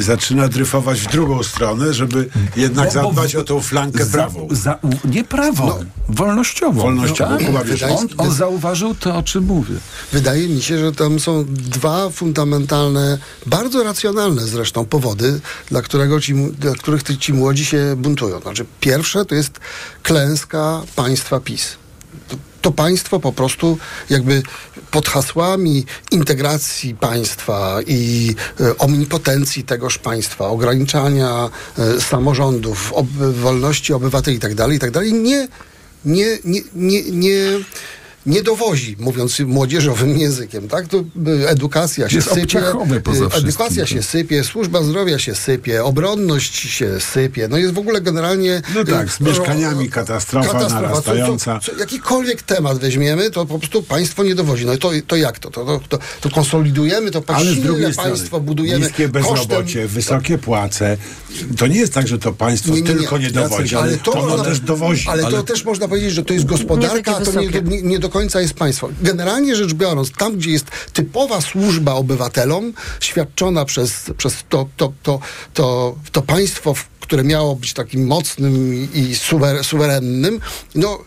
zaczyna 0.00 0.48
dryfować 0.48 1.00
w 1.00 1.06
drugą 1.12 1.42
stronę, 1.42 1.94
żeby 1.94 2.28
jednak 2.56 2.88
Bo- 2.94 3.02
bo- 3.02 3.08
zadbać 3.08 3.36
o 3.36 3.44
tą 3.44 3.60
flankę 3.60 4.04
za- 4.04 4.12
prawą. 4.12 4.48
Za, 4.50 4.78
nie 5.04 5.24
prawą, 5.24 5.84
wolnościową. 6.08 6.82
Wolnościową. 6.82 7.36
Tak? 7.38 7.46
Kuba, 7.46 7.64
wiesz, 7.64 7.82
on, 7.82 8.06
on 8.18 8.34
zauważył 8.34 8.94
to, 8.94 9.16
o 9.16 9.22
czym 9.22 9.44
mówię. 9.44 9.74
Wydaje 10.12 10.48
mi 10.48 10.62
się, 10.62 10.78
że 10.78 10.92
tam 10.92 11.20
są 11.20 11.44
dwa 11.48 12.10
fundamentalne, 12.10 13.18
bardzo 13.46 13.82
racjonalne 13.82 14.42
zresztą 14.46 14.84
powody, 14.84 15.40
dla, 15.70 15.82
którego 15.82 16.20
ci, 16.20 16.34
dla 16.34 16.72
których 16.74 17.02
ci 17.18 17.32
młodzi 17.32 17.64
się 17.64 17.94
buntują. 17.96 18.40
Znaczy, 18.40 18.64
pierwsze 18.80 19.24
to 19.24 19.34
jest 19.34 19.60
klęska 20.02 20.82
państwa 20.96 21.40
PiS. 21.40 21.81
To, 22.62 22.72
państwo 22.72 23.20
po 23.20 23.32
prostu 23.32 23.78
jakby 24.10 24.42
pod 24.90 25.08
hasłami 25.08 25.86
integracji 26.10 26.94
państwa 26.94 27.78
i 27.86 28.34
e, 28.60 28.78
omnipotencji 28.78 29.64
tegoż 29.64 29.98
państwa, 29.98 30.46
ograniczania 30.48 31.50
e, 31.78 32.00
samorządów, 32.00 32.92
wolności 33.32 33.92
obywateli 33.92 34.36
itd., 34.36 34.68
itd., 34.72 35.00
nie, 35.12 35.48
nie, 36.04 36.38
nie, 36.44 36.60
nie, 36.74 37.02
nie, 38.26 38.32
nie 38.34 38.42
dowozi, 38.42 38.96
mówiąc 38.98 39.40
młodzieżowym 39.40 40.18
językiem, 40.24 40.68
tak? 40.68 40.88
To 40.88 40.98
y, 40.98 41.48
edukacja 41.48 42.08
się 42.08 42.16
Jest 42.16 42.28
sypie, 42.34 42.58
y, 42.58 43.36
edukacja 43.38 43.86
się 43.86 43.96
tak. 43.96 44.04
sypie, 44.04 44.44
służba 44.44 44.82
zdrowia 44.82 45.18
się 45.18 45.34
sypie, 45.34 45.84
obronność 45.84 46.54
się 46.56 47.00
sypie, 47.00 47.48
no 47.48 47.58
jest 47.58 47.74
w 47.74 47.78
ogóle 47.78 48.00
generalnie... 48.00 48.62
No 48.74 48.84
tak, 48.84 49.06
y, 49.06 49.10
z 49.10 49.20
mieszkaniami 49.20 49.90
katastrofa, 49.90 50.60
Co- 50.60 50.68
narastająca. 50.68 51.60
Co, 51.60 51.72
co, 51.72 51.78
jakikolwiek 51.78 52.42
temat 52.42 52.78
weźmiemy, 52.78 53.30
to 53.30 53.46
po 53.46 53.58
prostu 53.58 53.82
państwo 53.82 54.24
nie 54.24 54.34
dowodzi. 54.34 54.66
No 54.66 54.76
to, 54.76 54.90
to 55.06 55.16
jak 55.16 55.38
to? 55.38 55.50
To, 55.50 55.64
to, 55.64 55.80
to, 55.88 55.98
to 56.20 56.30
konsolidujemy, 56.30 57.10
to 57.10 57.22
Ale 57.26 57.54
silne 57.54 57.92
państwo 57.92 58.40
budujemy 58.40 58.86
niskie 58.86 59.08
bezrobocie, 59.08 59.62
kosztem... 59.62 59.88
wysokie 59.88 60.38
płace. 60.38 60.96
To 61.58 61.66
nie 61.66 61.76
jest 61.78 61.94
tak, 61.94 62.08
że 62.08 62.18
to 62.18 62.32
państwo 62.32 62.72
tylko 62.86 63.18
nie 63.18 63.30
dowodzi, 63.30 63.76
ale 63.76 63.96
to 63.96 64.12
ono 64.12 64.28
można- 64.28 64.44
też 64.44 64.60
dowozi. 64.60 65.08
Ale, 65.08 65.22
to 65.22 65.42
też 65.42 65.64
można 65.64 65.88
powiedzieć, 65.88 66.12
że 66.12 66.24
to 66.24 66.34
jest 66.34 66.46
gospodarka, 66.46 67.16
a 67.16 67.20
to 67.20 67.40
nie, 67.40 67.48
nie, 67.48 67.82
nie 67.82 67.98
do 67.98 68.11
końca 68.12 68.40
jest 68.40 68.54
państwo. 68.54 68.88
Generalnie 69.02 69.56
rzecz 69.56 69.74
biorąc, 69.74 70.12
tam, 70.12 70.36
gdzie 70.36 70.50
jest 70.50 70.66
typowa 70.92 71.40
służba 71.40 71.92
obywatelom, 71.92 72.72
świadczona 73.00 73.64
przez, 73.64 74.10
przez 74.16 74.44
to, 74.48 74.68
to, 74.76 74.92
to, 75.02 75.20
to, 75.54 75.96
to 76.12 76.22
państwo, 76.22 76.74
które 77.00 77.24
miało 77.24 77.56
być 77.56 77.72
takim 77.72 78.06
mocnym 78.06 78.88
i 78.94 79.14
suwer, 79.14 79.64
suwerennym, 79.64 80.40
no 80.74 80.98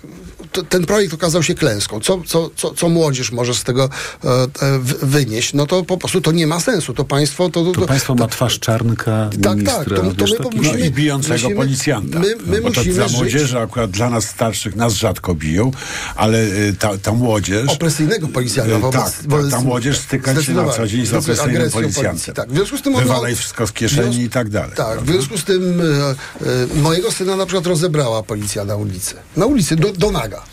ten 0.63 0.85
projekt 0.85 1.13
okazał 1.13 1.43
się 1.43 1.55
klęską. 1.55 1.99
Co, 1.99 2.21
co, 2.25 2.49
co, 2.55 2.73
co 2.73 2.89
młodzież 2.89 3.31
może 3.31 3.53
z 3.55 3.63
tego 3.63 3.89
e, 4.23 4.79
wy- 4.79 5.07
wynieść? 5.07 5.53
No 5.53 5.65
to 5.65 5.83
po 5.83 5.97
prostu 5.97 6.21
to 6.21 6.31
nie 6.31 6.47
ma 6.47 6.59
sensu. 6.59 6.93
To 6.93 7.03
państwo... 7.05 7.49
To, 7.49 7.71
To 7.71 7.81
państwo 7.85 8.15
ma 8.15 8.27
twarz 8.27 8.59
czarnka 8.59 9.29
Tak, 9.43 9.55
ministra. 9.57 9.77
tak, 9.77 9.89
to- 9.89 9.95
to 9.95 10.25
my 10.25 10.37
taki- 10.37 10.57
musimy- 10.57 10.79
No 10.79 10.85
i 10.85 10.91
bijącego 10.91 11.33
musimy- 11.33 11.55
policjanta. 11.55 12.19
my- 12.19 12.35
my 12.45 12.61
no, 12.61 12.69
to 12.71 12.79
musimy 12.79 12.95
dla 12.95 13.05
żyć- 13.07 13.15
młodzieży, 13.15 13.59
akurat 13.59 13.91
dla 13.91 14.09
nas 14.09 14.29
starszych, 14.29 14.75
nas 14.75 14.93
rzadko 14.93 15.35
biją, 15.35 15.71
ale 16.15 16.43
y, 16.43 16.75
ta, 16.79 16.97
ta 16.97 17.11
młodzież... 17.13 17.69
opresyjnego 17.69 18.27
policjanta 18.27 18.75
Y, 18.75 18.79
wobec, 18.79 19.01
tak, 19.01 19.13
ta, 19.13 19.29
wobec 19.29 19.51
ta 19.51 19.59
młodzież 19.61 19.97
styka 19.97 20.41
się 20.41 20.53
na 20.53 20.69
co 20.69 20.87
dzień 20.87 21.05
z 21.05 21.13
opresyjnym 21.13 21.71
policjantem. 21.71 22.35
tak. 22.35 22.49
W 22.51 22.55
związku 22.55 22.77
z 22.77 22.81
tym 22.81 22.95
Wywalaj 22.95 23.35
wszystko 23.35 23.67
z 23.67 23.71
kieszeni 23.71 24.21
i 24.23 24.29
tak 24.29 24.49
dalej. 24.49 24.71
Tak, 24.75 25.01
w 25.01 25.11
związku 25.11 25.37
z 25.37 25.43
tym 25.43 25.81
e, 25.81 26.75
e, 26.75 26.81
mojego 26.81 27.11
syna 27.11 27.35
na 27.35 27.45
przykład 27.45 27.67
rozebrała 27.67 28.23
policja 28.23 28.65
na 28.65 28.75
ulicy. 28.75 29.15
Na 29.37 29.45
ulicy, 29.45 29.75
do, 29.75 29.91
do 29.91 30.11
naga. 30.11 30.43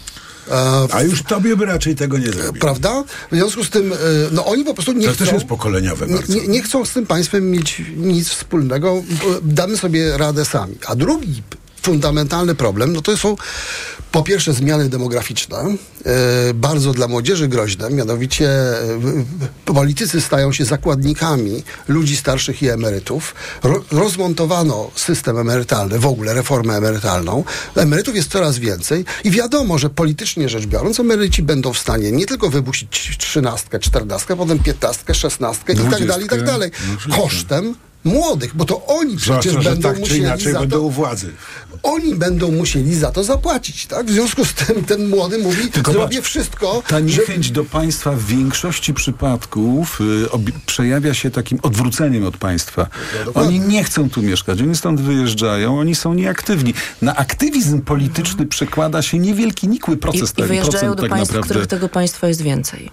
E, 0.51 0.87
A 0.95 1.03
już 1.03 1.23
tobie 1.23 1.57
by 1.57 1.67
raczej 1.67 1.95
tego 1.95 2.19
nie 2.19 2.33
zrobił. 2.33 2.61
Prawda? 2.61 3.05
W 3.33 3.37
związku 3.37 3.65
z 3.65 3.71
tym, 3.71 3.93
e, 3.93 3.97
no 4.33 4.47
oni 4.47 4.65
po 4.65 4.75
prostu 4.75 4.93
nie 4.93 5.07
To 5.07 5.13
chcą... 5.15 5.25
też 5.25 5.35
jest 5.35 5.47
pokoleniowe 5.47 6.07
bardzo. 6.07 6.35
nie, 6.35 6.49
nie 6.49 6.63
chcą 6.63 6.85
z 6.85 6.93
tym 6.93 7.07
państwem 7.07 7.51
mieć 7.51 7.83
nic 7.97 8.29
wspólnego, 8.29 9.03
damy 9.43 9.77
sobie 9.77 10.19
radę 10.19 10.45
sami. 10.45 10.75
A 10.87 10.97
drugi 10.97 11.43
fundamentalny 11.83 12.55
problem, 12.55 12.93
no 12.93 13.03
to 13.03 13.17
są 13.17 13.37
po 14.13 14.23
pierwsze 14.23 14.53
zmiany 14.53 14.89
demograficzne, 14.89 15.59
e, 15.59 16.55
bardzo 16.55 16.93
dla 16.93 17.09
młodzieży 17.09 17.49
groźne, 17.49 17.91
mianowicie 17.91 18.49
e, 18.49 18.83
politycy 19.65 20.21
stają 20.21 20.53
się 20.53 20.65
zakładnikami 20.65 21.63
ludzi 21.89 22.17
starszych 22.17 22.63
i 22.63 22.69
emerytów. 22.69 23.35
Ro, 23.63 23.85
rozmontowano 23.93 24.91
system 24.97 25.39
emerytalny, 25.39 25.99
w 25.99 26.07
ogóle 26.07 26.35
reformę 26.35 26.77
emerytalną. 26.77 27.45
Emerytów 27.77 28.17
jest 28.17 28.31
coraz 28.31 28.59
więcej 28.59 29.05
i 29.25 29.31
wiadomo, 29.31 29.79
że 29.79 29.91
politycznie 29.91 30.49
rzecz 30.49 30.67
biorąc, 30.67 31.01
emeryci 31.01 31.43
będą 31.43 31.73
w 31.73 31.79
stanie 31.79 32.13
nie 32.13 32.27
tylko 32.27 32.51
wybusić 32.51 33.17
trzynastkę, 33.19 33.79
czternastkę, 33.79 34.37
potem 34.37 34.59
piętnastkę, 34.59 35.15
szesnastkę 35.15 35.73
i 35.73 35.77
tak 35.77 36.07
dalej, 36.07 36.27
i 36.27 36.29
tak 36.29 36.45
dalej. 36.45 36.71
Kosztem 37.17 37.75
młodych, 38.05 38.57
bo 38.57 38.65
to 38.65 38.87
oni 38.87 39.17
przecież 39.17 39.53
Zwłaszcza, 39.53 39.63
że 39.63 39.71
będą 39.71 39.89
tak 39.89 39.95
czy 39.95 40.01
musieli 40.01 40.21
inaczej 40.21 40.53
za 40.53 40.61
będą 40.61 40.77
to, 40.77 40.83
u 40.83 40.91
władzy. 40.91 41.33
oni 41.83 42.15
będą 42.15 42.51
musieli 42.53 42.95
za 42.95 43.11
to 43.11 43.25
zapłacić, 43.25 43.87
tak? 43.87 44.07
W 44.07 44.11
związku 44.13 44.45
z 44.45 44.55
tym 44.55 44.85
ten 44.85 45.09
młody 45.09 45.39
mówi, 45.39 45.69
Tylko 45.69 45.93
zrobię 45.93 46.17
patrz, 46.17 46.29
wszystko, 46.29 46.83
Ta 46.89 46.97
że... 46.99 47.03
niechęć 47.05 47.51
do 47.51 47.65
państwa 47.65 48.13
w 48.13 48.25
większości 48.25 48.95
przypadków 48.95 50.01
y, 50.01 50.27
obi- 50.31 50.53
przejawia 50.67 51.15
się 51.15 51.31
takim 51.31 51.59
odwróceniem 51.63 52.25
od 52.27 52.37
państwa. 52.37 52.87
dokładnie. 53.25 53.49
oni 53.59 53.61
nie 53.61 53.85
chcą 53.85 54.11
tu 54.11 54.23
mieszkać, 54.23 54.61
oni 54.61 54.77
stąd 54.77 55.01
wyjeżdżają, 55.01 55.79
oni 55.79 55.95
są 55.95 56.15
nieaktywni. 56.15 56.75
Na 57.03 57.17
aktywizm 57.17 57.81
polityczny 57.81 58.47
przekłada 58.47 59.03
się 59.03 59.19
niewielki, 59.19 59.69
nikły 59.69 59.95
I, 59.95 59.99
proces 59.99 60.31
I 60.31 60.35
tego, 60.35 60.49
wyjeżdżają 60.49 60.81
procent 60.83 60.97
do 60.97 61.03
tak 61.03 61.11
państw, 61.11 61.33
w 61.33 61.35
naprawdę. 61.35 61.55
których 61.55 61.67
tego 61.67 61.89
państwa 61.89 62.29
jest 62.29 62.43
więcej. 62.43 62.91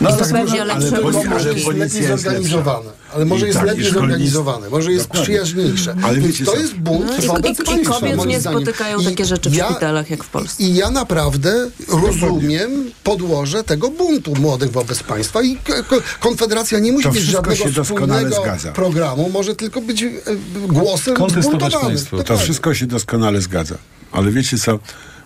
No, 0.00 0.10
I 0.10 0.12
to 0.12 0.18
tak, 0.18 0.32
będzie 0.32 0.62
ale 0.62 0.74
lepsze 0.74 0.96
ale 0.96 1.10
może 1.10 1.52
jest 1.52 1.64
policja 1.64 1.84
lepiej 2.00 2.10
jest 2.10 2.22
zorganizowane, 2.22 2.90
ale 3.14 3.24
może 3.24 3.46
jest 3.46 3.58
tak, 3.58 3.66
lepiej 3.66 3.90
zorganizowane, 3.90 4.70
może 4.70 4.92
jest 4.92 5.04
Dokładnie. 5.04 5.22
przyjaźniejsze. 5.24 5.94
Ale 6.02 6.20
wiecie 6.20 6.44
to 6.44 6.56
jest 6.56 6.74
bunt 6.74 7.06
No 7.06 7.24
i- 7.24 7.26
wobec 7.26 7.58
i- 7.58 7.80
i 7.80 7.84
kobiet 7.84 8.26
nie 8.26 8.40
zdaniem. 8.40 8.58
spotykają 8.62 9.00
I 9.00 9.04
takie 9.04 9.24
rzeczy 9.24 9.50
w 9.50 9.54
szpitalach 9.54 10.10
jak 10.10 10.24
w 10.24 10.28
Polsce. 10.28 10.62
I 10.62 10.74
ja 10.74 10.90
naprawdę 10.90 11.70
rozumiem 11.88 12.70
podłoże 13.04 13.64
tego 13.64 13.90
buntu 13.90 14.34
młodych 14.36 14.70
wobec 14.70 15.02
państwa 15.02 15.42
i 15.42 15.56
ko- 15.56 15.72
ko- 15.88 16.02
Konfederacja 16.20 16.78
nie 16.78 16.92
musi 16.92 17.04
To 17.04 17.08
mieć 17.12 17.18
wszystko 17.22 17.42
żadnego 17.42 17.64
się 17.64 17.70
doskonale 17.74 18.30
wspólnego 18.30 18.42
zgadza. 18.42 18.72
programu, 18.72 19.30
może 19.32 19.56
tylko 19.56 19.80
być 19.80 20.02
e, 20.02 20.08
głosem 20.68 21.14
Kontestować 21.16 21.76
państwo. 21.76 22.24
To 22.24 22.38
wszystko 22.38 22.74
się 22.74 22.86
doskonale 22.86 23.40
zgadza. 23.40 23.74
Ale 24.12 24.30
wiecie 24.30 24.58
co? 24.58 24.78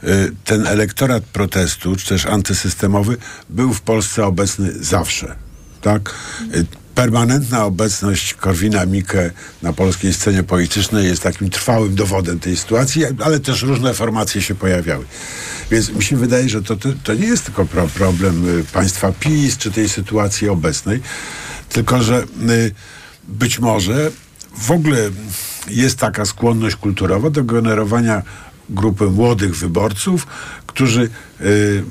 Y, 0.04 0.32
Ten 0.44 0.66
elektorat 0.66 1.24
protestu, 1.24 1.96
czy 1.96 2.08
też 2.08 2.26
antysystemowy, 2.26 3.16
był 3.50 3.72
w 3.74 3.80
Polsce 3.80 4.26
obecny 4.26 4.72
zawsze. 4.80 5.36
Tak? 5.80 6.14
Y, 6.54 6.66
Permanentna 6.94 7.64
obecność 7.64 8.34
Korwina 8.34 8.86
Mikke 8.86 9.30
na 9.62 9.72
polskiej 9.72 10.14
scenie 10.14 10.42
politycznej 10.42 11.06
jest 11.06 11.22
takim 11.22 11.50
trwałym 11.50 11.94
dowodem 11.94 12.40
tej 12.40 12.56
sytuacji, 12.56 13.02
ale 13.24 13.40
też 13.40 13.62
różne 13.62 13.94
formacje 13.94 14.42
się 14.42 14.54
pojawiały. 14.54 15.04
Więc 15.70 15.90
mi 15.92 16.02
się 16.02 16.16
wydaje, 16.16 16.48
że 16.48 16.62
to, 16.62 16.76
to, 17.04 17.14
nie 17.14 17.26
jest 17.26 17.44
tylko 17.44 17.66
pro, 17.66 17.88
problem 17.88 18.58
y, 18.58 18.64
państwa 18.64 19.12
PiS, 19.12 19.56
czy 19.56 19.70
tej 19.70 19.88
sytuacji 19.88 20.48
obecnej, 20.48 21.00
tylko 21.68 22.02
że 22.02 22.24
być 23.28 23.58
może 23.58 24.10
w 24.58 24.70
ogóle 24.70 24.98
jest 25.68 25.98
taka 25.98 26.24
skłonność 26.24 26.76
kulturowa 26.76 27.30
do 27.30 27.44
generowania 27.44 28.22
grupy 28.70 29.04
młodych 29.04 29.56
wyborców, 29.56 30.26
którzy 30.66 31.10
y, 31.40 31.84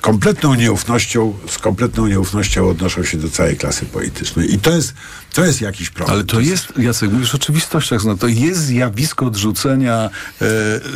kompletną 0.00 0.54
nieufnością, 0.54 1.34
z 1.48 1.58
kompletną 1.58 2.06
nieufnością 2.06 2.68
odnoszą 2.68 3.04
się 3.04 3.18
do 3.18 3.30
całej 3.30 3.56
klasy 3.56 3.86
politycznej. 3.86 4.54
I 4.54 4.58
to 4.58 4.70
jest, 4.70 4.94
to 5.34 5.44
jest 5.44 5.60
jakiś 5.60 5.90
problem. 5.90 6.14
Ale 6.14 6.24
to 6.24 6.40
jest, 6.40 6.78
Jacek, 6.78 7.12
mówisz 7.12 7.28
o 7.28 7.32
rzeczywistościach, 7.32 8.04
no 8.04 8.16
to 8.16 8.26
jest 8.26 8.60
zjawisko 8.60 9.26
odrzucenia 9.26 10.10
e, 10.42 10.46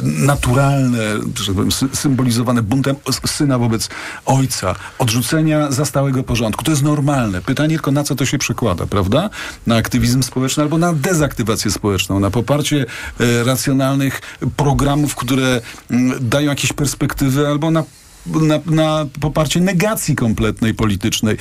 naturalne, 0.03 0.99
tak 1.47 1.97
symbolizowane 1.97 2.63
buntem 2.63 2.97
syna 3.27 3.59
wobec 3.59 3.89
ojca, 4.27 4.75
odrzucenia 4.99 5.73
zastałego 5.73 6.23
porządku. 6.23 6.65
To 6.65 6.71
jest 6.71 6.83
normalne. 6.83 7.43
Pytanie 7.43 7.75
tylko 7.75 7.91
na 7.91 8.05
co 8.05 8.15
to 8.15 8.27
się 8.27 8.39
przekłada, 8.39 8.87
prawda? 8.87 9.31
Na 9.67 9.77
aktywizm 9.77 10.23
społeczny 10.23 10.63
albo 10.63 10.79
na 10.79 10.93
dezaktywację 10.93 11.71
społeczną, 11.71 12.21
na 12.21 12.31
poparcie 12.31 12.87
e, 13.21 13.45
racjonalnych 13.45 14.21
programów, 14.57 15.15
które 15.15 15.61
mm, 15.91 16.29
dają 16.29 16.49
jakieś 16.49 16.73
perspektywy 16.73 17.49
albo 17.49 17.71
na 17.71 17.85
na, 18.27 18.61
na 18.67 19.07
poparcie 19.21 19.61
negacji 19.61 20.17
kompletnej 20.17 20.75
politycznej. 20.75 21.37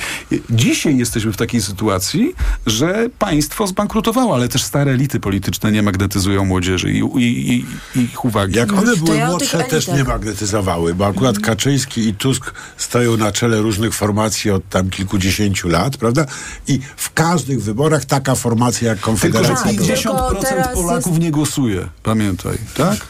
Dzisiaj 0.50 0.98
jesteśmy 0.98 1.32
w 1.32 1.36
takiej 1.36 1.62
sytuacji, 1.62 2.34
że 2.66 3.06
państwo 3.18 3.66
zbankrutowało, 3.66 4.34
ale 4.34 4.48
też 4.48 4.62
stare 4.62 4.92
elity 4.92 5.20
polityczne 5.20 5.72
nie 5.72 5.82
magnetyzują 5.82 6.44
młodzieży 6.44 6.92
i, 6.92 6.98
i, 6.98 7.54
i 7.96 8.00
ich 8.00 8.24
uwagi. 8.24 8.56
Jak 8.56 8.72
one 8.72 8.96
były 8.96 9.16
ja 9.16 9.26
młodsze, 9.26 9.64
też 9.64 9.88
nie 9.88 10.04
magnetyzowały, 10.04 10.94
bo 10.94 11.06
akurat 11.06 11.38
Kaczyński 11.38 12.08
i 12.08 12.14
Tusk 12.14 12.54
stoją 12.76 13.16
na 13.16 13.32
czele 13.32 13.60
różnych 13.60 13.94
formacji 13.94 14.50
od 14.50 14.68
tam 14.68 14.90
kilkudziesięciu 14.90 15.68
lat, 15.68 15.96
prawda? 15.96 16.26
I 16.68 16.80
w 16.96 17.12
każdych 17.12 17.62
wyborach 17.62 18.04
taka 18.04 18.34
formacja 18.34 18.88
jak 18.88 18.98
Tylko, 18.98 19.16
że 19.16 19.28
Konfederacja... 19.28 19.64
Tak, 19.64 19.86
tylko 19.86 20.40
50% 20.40 20.42
teraz 20.42 20.74
Polaków 20.74 21.18
nie 21.18 21.30
głosuje. 21.30 21.88
Pamiętaj, 22.02 22.58
tak? 22.74 23.06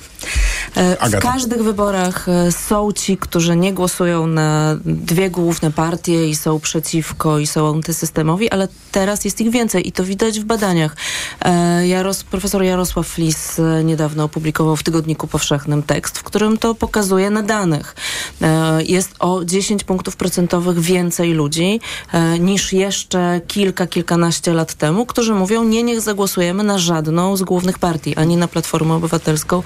E, 0.75 0.97
W 0.97 1.03
Agata. 1.03 1.33
każdych 1.33 1.63
wyborach 1.63 2.29
e, 2.29 2.53
są 2.53 2.93
ci, 2.93 3.17
którzy 3.17 3.57
nie 3.57 3.73
głosują 3.73 4.27
na 4.27 4.77
dwie 4.85 5.31
główne 5.31 5.71
partie 5.71 6.29
i 6.29 6.37
są 6.37 6.61
przeciwko 6.61 7.39
i 7.39 7.47
są 7.47 7.75
antysystemowi, 7.75 8.51
ale 8.51 8.69
teraz 8.93 9.25
jest 9.25 9.41
ich 9.41 9.51
więcej 9.51 9.89
i 9.89 9.93
to 9.93 10.05
widać 10.05 10.41
w 10.41 10.45
badaniach. 10.45 10.97
E, 11.41 11.87
Jaros, 11.87 12.25
profesor 12.25 12.63
Jarosław 12.63 13.07
Flis 13.07 13.61
niedawno 13.85 14.25
opublikował 14.25 14.77
w 14.77 14.83
Tygodniku 14.83 15.27
Powszechnym 15.27 15.83
tekst, 15.83 16.19
w 16.19 16.23
którym 16.23 16.59
to 16.59 16.75
pokazuje 16.75 17.31
na 17.31 17.43
danych. 17.43 17.95
Jest 18.87 19.11
o 19.19 19.45
10 19.45 19.85
punktów 19.85 20.17
procentowych 20.17 20.81
więcej 20.81 21.33
ludzi 21.33 21.81
niż 22.41 22.73
jeszcze 22.73 23.41
kilka, 23.47 23.87
kilkanaście 23.87 24.53
lat 24.53 24.75
temu, 24.75 25.07
którzy 25.07 25.35
mówią, 25.35 25.65
nie, 25.65 25.83
niech 25.83 26.01
zagłosujemy 26.01 26.65
na 26.65 26.79
żadną 26.79 27.37
z 27.37 27.43
głównych 27.43 27.79
partii, 27.79 28.17
ani 28.17 28.37
na 28.37 28.49
Platformę 28.49 28.95
Obywatelską, 28.95 29.63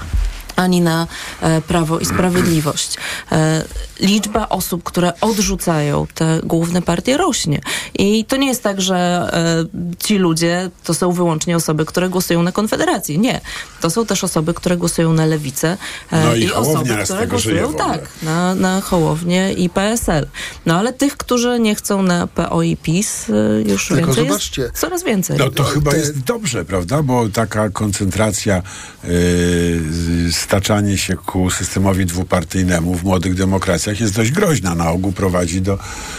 ani 0.56 0.80
na 0.80 1.06
e, 1.40 1.60
Prawo 1.60 1.98
i 1.98 2.04
Sprawiedliwość. 2.04 2.96
E, 3.32 3.64
liczba 4.00 4.48
osób, 4.48 4.82
które 4.84 5.20
odrzucają 5.20 6.06
te 6.14 6.40
główne 6.44 6.82
partie 6.82 7.16
rośnie. 7.16 7.60
I 7.94 8.24
to 8.24 8.36
nie 8.36 8.46
jest 8.46 8.62
tak, 8.62 8.80
że 8.80 8.96
e, 8.96 9.96
ci 9.98 10.18
ludzie 10.18 10.70
to 10.84 10.94
są 10.94 11.12
wyłącznie 11.12 11.56
osoby, 11.56 11.84
które 11.84 12.08
głosują 12.08 12.42
na 12.42 12.52
Konfederację. 12.52 13.18
Nie. 13.18 13.40
To 13.80 13.90
są 13.90 14.06
też 14.06 14.24
osoby, 14.24 14.54
które 14.54 14.76
głosują 14.76 15.12
na 15.12 15.26
Lewicę 15.26 15.76
e, 16.12 16.24
No 16.24 16.34
i 16.34 16.42
i 16.42 16.52
osoby, 16.52 16.96
które 17.04 17.26
głosują 17.26 17.74
tak, 17.74 18.00
na, 18.22 18.54
na 18.54 18.80
Hołownię 18.80 19.52
i 19.52 19.70
PSL. 19.70 20.26
No 20.66 20.78
ale 20.78 20.92
tych, 20.92 21.16
którzy 21.16 21.60
nie 21.60 21.74
chcą 21.74 22.02
na 22.02 22.26
PO 22.26 22.62
i 22.62 22.76
PiS 22.76 23.30
e, 23.30 23.62
już 23.70 23.88
Tylko 23.88 24.06
więcej 24.06 24.26
zobaczcie. 24.26 24.62
jest 24.62 24.74
coraz 24.78 25.02
więcej. 25.04 25.36
No 25.38 25.50
to 25.50 25.64
chyba 25.64 25.90
te- 25.90 25.96
jest 25.98 26.18
dobrze, 26.18 26.64
prawda? 26.64 27.02
Bo 27.02 27.28
taka 27.28 27.70
koncentracja, 27.70 28.62
yy, 29.04 30.32
staczanie 30.46 30.98
się 30.98 31.16
ku 31.16 31.50
systemowi 31.50 32.06
dwupartyjnemu 32.06 32.94
w 32.94 33.04
młodych 33.04 33.34
demokracjach 33.34 34.00
jest 34.00 34.14
dość 34.14 34.30
groźna. 34.30 34.74
Na 34.74 34.90
ogół 34.90 35.12
prowadzi 35.12 35.62
do, 35.62 35.78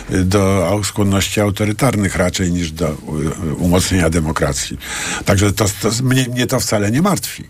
do 0.09 0.81
skłonności 0.83 1.41
autorytarnych 1.41 2.15
raczej 2.15 2.51
niż 2.51 2.71
do 2.71 2.89
y, 2.89 3.55
umocnienia 3.55 4.09
demokracji. 4.09 4.77
Także 5.25 5.53
to, 5.53 5.65
to 5.81 5.89
mnie, 6.03 6.27
mnie 6.29 6.47
to 6.47 6.59
wcale 6.59 6.91
nie 6.91 7.01
martwi. 7.01 7.43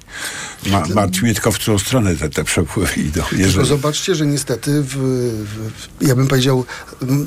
Ma, 0.66 0.84
martwi 0.94 1.24
mnie 1.24 1.34
tylko 1.34 1.52
w 1.52 1.56
którą 1.56 1.80
stronę 1.80 2.16
te, 2.16 2.30
te 2.30 2.44
przepływy 2.44 3.02
idą. 3.02 3.24
Jeżeli... 3.32 3.68
zobaczcie, 3.68 4.16
że 4.16 4.26
niestety, 4.26 4.82
w, 4.82 4.94
w, 4.94 6.08
ja 6.08 6.16
bym 6.16 6.28
powiedział, 6.28 6.66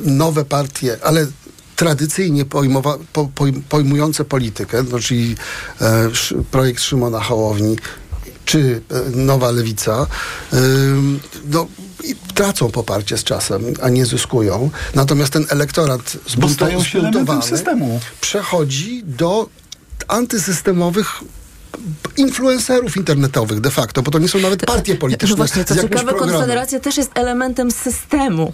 nowe 0.04 0.44
partie, 0.44 0.96
ale 1.04 1.26
tradycyjnie 1.76 2.44
pojmowa, 2.44 2.98
po, 3.12 3.24
poj- 3.36 3.62
pojmujące 3.68 4.24
politykę, 4.24 4.84
no, 4.90 4.98
czyli 4.98 5.36
e, 5.80 5.86
sz, 6.04 6.34
projekt 6.50 6.82
Szymona 6.82 7.20
Hołowni, 7.20 7.76
czy 8.50 8.82
e, 8.90 9.16
Nowa 9.16 9.50
Lewica, 9.50 10.06
no, 11.44 11.66
tracą 12.34 12.70
poparcie 12.70 13.18
z 13.18 13.24
czasem, 13.24 13.62
a 13.82 13.88
nie 13.88 14.06
zyskują. 14.06 14.70
Natomiast 14.94 15.32
ten 15.32 15.46
elektorat 15.48 16.16
stają 16.54 16.84
się 16.84 17.00
zbuntowany 17.00 17.42
systemu. 17.42 18.00
przechodzi 18.20 19.02
do 19.04 19.48
antysystemowych 20.08 21.20
influencerów 22.16 22.96
internetowych 22.96 23.60
de 23.60 23.70
facto, 23.70 24.02
bo 24.02 24.10
to 24.10 24.18
nie 24.18 24.28
są 24.28 24.38
nawet 24.38 24.66
partie 24.66 24.94
polityczne. 24.94 25.30
No 25.30 25.36
właśnie, 25.36 25.64
co 25.64 25.76
ciekawe. 25.76 26.14
Konfederacja 26.14 26.80
też 26.80 26.96
jest 26.96 27.10
elementem 27.14 27.70
systemu. 27.70 28.52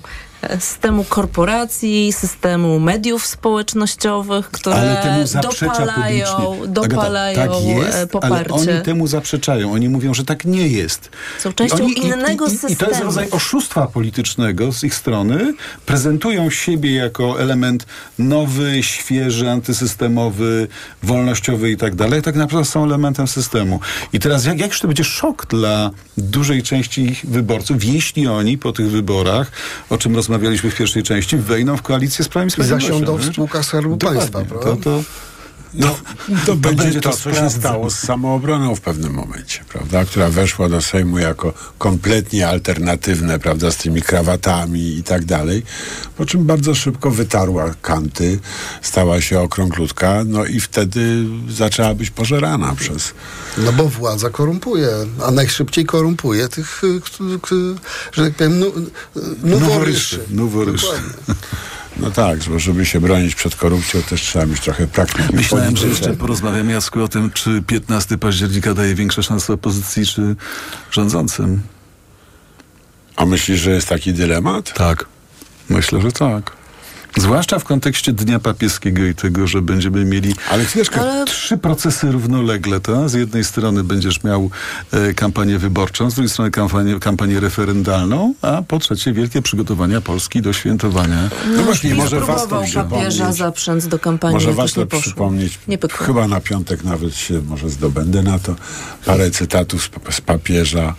Systemu 0.59 1.05
korporacji, 1.05 2.13
systemu 2.13 2.81
mediów 2.81 3.27
społecznościowych, 3.27 4.51
które 4.51 5.03
dopalają, 5.43 6.27
publicznie. 6.37 6.69
dopalają 6.69 7.43
Agata, 7.43 7.55
tak 7.55 7.65
jest, 7.65 7.99
e, 7.99 8.07
poparcie. 8.07 8.55
ale 8.55 8.73
oni 8.73 8.83
temu 8.85 9.07
zaprzeczają. 9.07 9.73
Oni 9.73 9.89
mówią, 9.89 10.15
że 10.15 10.25
tak 10.25 10.45
nie 10.45 10.69
jest. 10.69 11.11
Są 11.39 11.53
częścią 11.53 11.77
oni, 11.77 12.07
innego 12.07 12.47
i, 12.47 12.51
i, 12.51 12.55
I 12.55 12.59
to 12.59 12.67
jest 12.67 12.79
systemu. 12.79 13.05
rodzaj 13.05 13.31
oszustwa 13.31 13.87
politycznego 13.87 14.73
z 14.73 14.85
ich 14.85 14.95
strony. 14.95 15.55
Prezentują 15.87 16.51
siebie 16.51 16.95
jako 16.95 17.41
element 17.41 17.87
nowy, 18.19 18.83
świeży, 18.83 19.51
antysystemowy, 19.51 20.69
wolnościowy 21.03 21.71
i 21.71 21.77
tak 21.77 21.95
dalej. 21.95 22.23
Tak 22.23 22.35
naprawdę 22.35 22.69
są 22.71 22.85
elementem 22.85 23.29
systemu. 23.29 23.81
I 24.13 24.21
teraz 24.21 24.45
jak, 24.45 24.61
jakż 24.61 24.81
to 24.81 24.87
będzie 24.89 25.05
szok 25.05 25.47
dla 25.47 25.91
dużej 26.19 26.63
części 26.63 27.03
ich 27.03 27.27
wyborców, 27.27 27.85
jeśli 27.85 28.27
oni 28.27 28.59
po 28.59 28.73
tych 28.73 28.91
wyborach, 28.91 29.53
o 29.91 29.99
czym 29.99 30.15
rozmawialiśmy 30.27 30.71
w 30.71 30.77
pierwszej 30.77 31.03
części, 31.03 31.37
wejdą 31.37 31.77
w 31.77 31.83
koalicję 31.83 32.25
z 32.25 32.29
Prawem 32.29 32.49
i 32.49 32.51
Sprawiedliwością. 32.51 32.89
zasiądą 32.89 33.17
w 33.17 33.25
spółkach 33.25 33.65
Skarbu. 33.65 33.97
Państwa, 33.97 34.45
prawda? 34.45 34.71
To, 34.71 34.77
to, 34.77 35.03
No, 35.75 35.97
to, 36.47 36.57
będzie 36.57 36.83
będzie 36.85 37.01
to, 37.01 37.11
to 37.11 37.17
co 37.17 37.35
się 37.35 37.51
stało 37.51 37.91
z 37.91 37.99
samoobroną 37.99 38.77
w 38.77 38.81
pewnym 38.81 39.13
momencie, 39.13 39.65
prawda? 39.69 40.05
Która 40.05 40.31
weszła 40.31 40.69
do 40.69 40.83
Sejmu 40.83 41.19
jako 41.19 41.53
kompletnie 41.79 42.49
alternatywne, 42.49 43.39
prawda? 43.39 43.71
Z 43.71 43.77
tymi 43.77 44.03
krawatami 44.03 44.97
i 44.97 45.03
tak 45.03 45.25
dalej. 45.25 45.63
Po 46.17 46.27
czym 46.27 46.45
bardzo 46.45 46.75
szybko 46.75 47.11
wytarła 47.11 47.75
kanty, 47.83 48.39
stała 48.83 49.21
się 49.21 49.41
okrąglutka, 49.41 50.23
no 50.27 50.45
i 50.45 50.61
wtedy 50.61 51.25
zaczęła 51.49 51.95
być 51.95 52.11
pożerana 52.11 52.75
przez... 52.75 53.13
No 53.59 53.73
bo 53.73 53.89
władza 53.89 54.31
korumpuje, 54.31 54.89
a 55.27 55.31
najszybciej 55.31 55.85
korumpuje 55.85 56.49
tych, 56.49 56.85
y, 56.85 57.01
k- 57.01 57.49
k- 57.49 57.55
że 58.13 58.25
tak 58.25 58.35
powiem, 58.35 58.59
nu, 58.59 58.73
noworyszy. 59.45 60.21
Noworyszy. 60.31 60.87
Dokładnie. 60.87 61.35
No 62.01 62.11
tak, 62.11 62.39
bo 62.39 62.59
żeby 62.59 62.87
się 62.87 63.01
bronić 63.01 63.35
przed 63.35 63.57
korupcją, 63.57 64.03
też 64.03 64.21
trzeba 64.23 64.47
mieć 64.47 64.61
trochę 64.61 64.87
praktyki. 64.87 65.37
Myślałem, 65.37 65.77
że 65.77 65.89
jeszcze 65.89 66.15
porozmawiamy, 66.15 66.73
Jacku, 66.73 67.03
o 67.03 67.09
tym, 67.09 67.31
czy 67.31 67.63
15 67.67 68.19
października 68.19 68.75
daje 68.75 68.95
większe 68.95 69.23
szanse 69.23 69.53
opozycji, 69.53 70.07
czy 70.07 70.37
rządzącym. 70.91 71.63
A 73.17 73.27
myślisz, 73.27 73.61
że 73.61 73.71
jest 73.71 73.89
taki 73.89 74.13
dylemat? 74.13 74.75
Tak. 74.75 75.05
Myślę, 75.69 76.01
że 76.01 76.13
tak. 76.13 76.53
Zwłaszcza 77.17 77.59
w 77.59 77.65
kontekście 77.65 78.13
Dnia 78.13 78.39
Papieskiego 78.39 79.05
i 79.05 79.15
tego, 79.15 79.47
że 79.47 79.63
będziemy 79.63 80.05
mieli 80.05 80.35
Ale 80.51 80.65
trzy 81.27 81.59
procesy 81.59 82.13
równolegle. 82.13 82.81
To? 82.81 83.09
Z 83.09 83.15
jednej 83.15 83.45
strony 83.45 83.85
będziesz 83.85 84.25
miał 84.25 84.51
e, 84.93 85.15
kampanię 85.15 85.59
wyborczą, 85.59 86.11
z 86.11 86.15
drugiej 86.15 86.31
strony 86.31 86.51
kampanię, 86.51 87.01
kampanię 87.01 87.41
referendalną, 87.41 88.35
a 88.43 88.63
po 88.63 88.79
trzecie 88.79 89.13
wielkie 89.13 89.43
przygotowania 89.43 90.01
Polski 90.01 90.43
do 90.43 90.53
świętowania. 90.53 91.29
No 91.57 91.63
właśnie, 91.63 91.91
PiS 91.91 91.99
może 91.99 92.21
papieża 92.21 92.85
przypomnieć. 92.85 93.37
zaprzęc 93.37 93.89
do 93.89 93.99
kampanii, 93.99 94.35
Może 94.35 94.51
nie 94.51 94.87
poszło. 94.87 95.01
przypomnieć, 95.01 95.59
Nie 95.69 95.79
pykło. 95.79 96.07
chyba 96.07 96.29
na 96.29 96.41
piątek 96.41 96.85
nawet 96.85 97.17
się 97.17 97.41
może 97.43 97.71
zdobędę 97.71 98.23
na 98.23 98.39
to, 98.39 98.55
parę 99.05 99.31
cytatów 99.31 99.83
z, 100.11 100.15
z 100.17 100.21
papieża, 100.21 100.95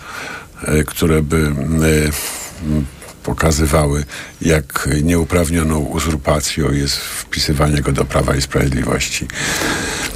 e, 0.64 0.84
które 0.84 1.22
by 1.22 1.38
e, 1.38 2.97
pokazywały, 3.28 4.06
jak 4.42 4.90
nieuprawnioną 5.04 5.80
uzurpacją 5.80 6.72
jest 6.72 6.98
wpisywanie 6.98 7.82
go 7.82 7.92
do 7.92 8.06
Prawa 8.06 8.36
i 8.36 8.42
Sprawiedliwości. 8.42 9.28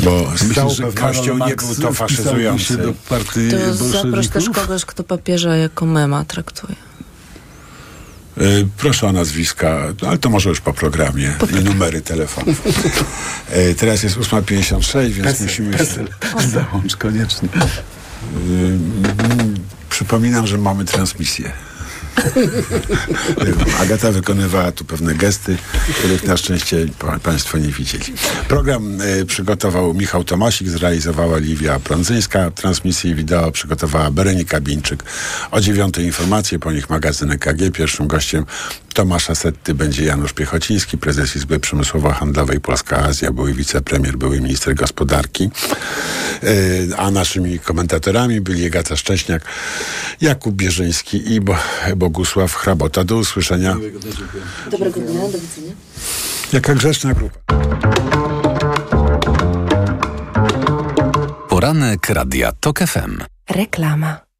Bo 0.03 0.32
z 0.38 0.43
Myślę, 0.43 0.55
całą 0.55 0.70
że 0.74 0.84
pewnością 0.84 1.47
nie 1.47 1.55
był 1.55 1.76
to 1.76 1.93
faszyzujący. 1.93 2.64
się 2.66 2.78
do 2.78 2.93
partii 3.09 3.49
To 3.51 3.76
zaproś 3.76 4.28
też 4.28 4.49
kogoś, 4.49 4.86
kto 4.86 5.03
papieża 5.03 5.55
jako 5.55 5.86
mema 5.86 6.26
traktuje. 6.26 6.76
E, 8.38 8.41
Proszę 8.78 9.07
o 9.07 9.12
nazwiska, 9.12 9.80
no, 10.01 10.07
ale 10.07 10.18
to 10.18 10.30
może 10.30 10.49
już 10.49 10.62
po 10.62 10.74
programie 10.74 11.34
i 11.59 11.64
numery 11.64 12.01
telefonów. 12.01 12.62
E, 13.49 13.76
Teraz 13.76 14.03
jest 14.03 14.18
8.56, 14.18 15.09
więc 15.09 15.39
musimy... 15.41 15.78
Pesel, 15.78 16.07
załącz 16.53 16.95
koniecznie. 16.95 17.49
Mm, 18.36 19.55
Przypominam, 19.89 20.47
że 20.47 20.57
mamy 20.57 20.86
transmisję. 20.86 21.51
Agata 23.82 24.12
wykonywała 24.12 24.72
tu 24.72 24.86
pewne 24.86 25.16
gesty, 25.16 25.57
których 25.99 26.24
na 26.24 26.38
szczęście 26.38 26.86
pa- 26.99 27.20
Państwo 27.20 27.57
nie 27.57 27.68
widzieli. 27.68 28.03
Program 28.47 29.01
e, 29.01 29.26
przygotował 29.26 29.93
Michał 29.93 30.24
Tomasik, 30.24 30.70
zrealizowała 30.70 31.38
Liwia 31.38 31.80
Prądzyńska. 31.80 32.51
Transmisję 32.51 33.16
wideo 33.16 33.51
przygotowała 33.51 34.12
Berenika 34.12 34.59
Bińczyk. 34.62 35.03
O 35.51 35.62
dziewiątej 35.62 36.05
informacje, 36.05 36.59
po 36.59 36.72
nich 36.72 36.89
magazyn 36.89 37.32
EKG. 37.32 37.72
Pierwszym 37.74 38.07
gościem 38.07 38.45
Tomasza 38.94 39.36
Setty 39.36 39.74
będzie 39.74 40.06
Janusz 40.06 40.34
Piechociński, 40.34 40.98
prezes 40.98 41.36
Izby 41.36 41.60
Przemysłowo-Handlowej 41.60 42.60
Polska 42.60 42.98
Azja, 42.98 43.32
były 43.32 43.54
wicepremier, 43.54 44.18
były 44.18 44.42
minister 44.42 44.76
gospodarki. 44.76 45.50
Yy, 46.44 46.98
a 46.98 47.12
naszymi 47.12 47.60
komentatorami 47.60 48.42
byli 48.42 48.68
Agata 48.68 48.96
Szcześniak, 48.96 49.46
Jakub 50.22 50.56
Bierzyński 50.56 51.34
i 51.34 51.42
Bo 51.42 51.56
Bogusław 51.96 52.56
Hrabota. 52.56 53.04
Do 53.04 53.18
usłyszenia. 53.18 53.78
Dobrego 54.72 55.00
dnia, 55.00 55.22
do 55.22 55.39
widzenia. 55.39 55.74
Jaka 56.54 56.76
grzeczna 56.76 57.14
grupa. 57.14 57.39
Poranek 61.50 62.10
Radia 62.10 62.52
TOK 62.52 62.80
FM. 62.80 63.24
Reklama. 63.50 64.31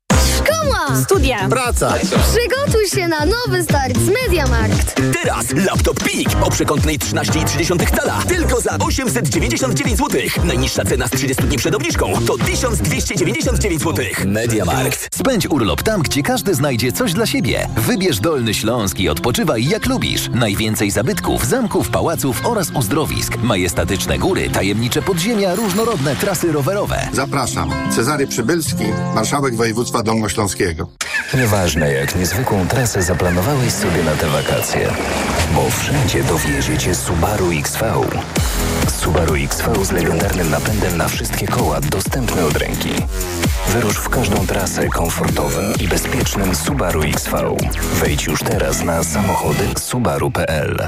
Szkoła! 0.62 1.01
Studia! 1.03 1.49
Praca! 1.49 1.93
Przygotuj 2.03 2.88
się 2.95 3.07
na 3.07 3.26
nowy 3.26 3.64
start 3.64 3.97
z 3.97 4.09
Mediamarkt! 4.09 5.01
Teraz 5.24 5.45
laptop 5.66 6.03
Pik 6.03 6.30
o 6.41 6.51
przekątnej 6.51 6.99
13,3 6.99 7.97
cala 7.97 8.22
tylko 8.28 8.62
za 8.62 8.78
899 8.78 9.97
zł. 9.97 10.22
Najniższa 10.43 10.86
cena 10.86 11.07
z 11.07 11.12
30 11.12 11.43
dni 11.43 11.57
przed 11.57 11.76
obniżką 11.76 12.14
to 12.28 12.38
1299 12.38 13.82
zł. 13.82 14.05
Mediamarkt. 14.26 15.16
Spędź 15.16 15.47
urlop 15.47 15.84
tam, 15.84 16.01
gdzie 16.01 16.24
każdy 16.24 16.55
znajdzie 16.55 16.91
coś 16.91 17.14
dla 17.14 17.26
siebie. 17.26 17.68
Wybierz 17.78 18.20
Dolny 18.20 18.53
Śląsk 18.53 18.99
i 18.99 19.09
odpoczywaj 19.09 19.66
jak 19.66 19.86
lubisz. 19.86 20.30
Najwięcej 20.34 20.91
zabytków, 20.91 21.45
zamków, 21.45 21.89
pałaców 21.89 22.45
oraz 22.45 22.72
uzdrowisk. 22.72 23.38
Majestatyczne 23.38 24.20
góry, 24.20 24.49
tajemnicze 24.49 25.01
podziemia, 25.01 25.55
różnorodne 25.55 26.16
trasy 26.16 26.51
rowerowe. 26.51 27.07
Zapraszam. 27.14 27.72
Cezary 27.95 28.28
Przybylski, 28.28 28.86
marszałek 29.16 29.55
województwa 29.55 30.03
dolnośląskiego. 30.03 30.51
Nieważne 31.34 31.93
jak 31.93 32.16
niezwykłą 32.16 32.68
trasę 32.68 33.02
zaplanowałeś 33.02 33.74
sobie 33.74 34.04
na 34.04 34.16
te 34.16 34.28
wakacje, 34.28 34.93
bo 35.56 35.70
wszędzie 35.70 36.24
dowiezie 36.24 36.78
cię 36.78 36.95
Subaru 36.95 37.49
XV. 37.60 37.86
Subaru 39.02 39.36
XV 39.36 39.86
z 39.86 39.91
legendarnym 39.91 40.49
napędem 40.49 40.97
na 40.97 41.08
wszystkie 41.08 41.47
koła 41.47 41.82
dostępny 41.82 42.45
od 42.45 42.58
ręki. 42.58 42.89
Wyrusz 43.68 43.97
w 43.97 44.10
każdą 44.10 44.47
trasę 44.47 44.88
komfortowym 44.88 45.74
i 45.80 45.88
bezpiecznym 45.88 46.56
Subaru 46.56 47.02
XV. 47.02 47.58
Wejdź 47.93 48.26
już 48.26 48.39
teraz 48.39 48.84
na 48.84 49.04
samochody 49.04 49.68
subaru.pl. 49.78 50.88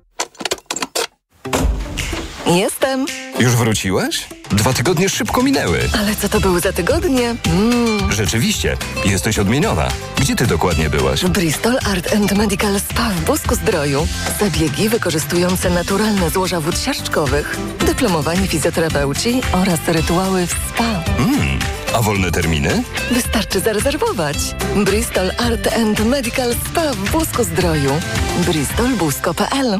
Jestem. 2.45 3.05
Już 3.39 3.55
wróciłaś? 3.55 4.27
Dwa 4.49 4.73
tygodnie 4.73 5.09
szybko 5.09 5.43
minęły. 5.43 5.79
Ale 5.99 6.15
co 6.15 6.29
to 6.29 6.39
były 6.39 6.59
za 6.59 6.73
tygodnie? 6.73 7.35
Mm. 7.45 8.11
Rzeczywiście, 8.11 8.77
jesteś 9.05 9.39
odmieniona. 9.39 9.87
Gdzie 10.17 10.35
ty 10.35 10.47
dokładnie 10.47 10.89
byłaś? 10.89 11.25
Bristol 11.25 11.77
Art 11.91 12.13
and 12.13 12.31
Medical 12.31 12.79
Spa 12.79 13.09
w 13.09 13.25
Busku 13.25 13.55
Zdroju. 13.55 14.07
Zabiegi 14.39 14.89
wykorzystujące 14.89 15.69
naturalne 15.69 16.29
złoża 16.29 16.59
wód 16.59 16.79
siarczkowych, 16.79 17.57
dyplomowani 17.85 18.47
fizjoterapeuci 18.47 19.41
oraz 19.51 19.79
rytuały 19.87 20.47
w 20.47 20.51
spa. 20.51 21.03
Mm. 21.17 21.80
A 21.93 22.01
wolne 22.01 22.31
terminy? 22.31 22.83
Wystarczy 23.11 23.59
zarezerwować. 23.59 24.37
Bristol 24.75 25.31
Art 25.37 25.73
and 25.73 26.05
Medical 26.05 26.53
Spa 26.53 26.93
w 26.93 27.11
Busku 27.11 27.43
Zdroju. 27.43 27.91
bristolbusko.pl 28.45 29.79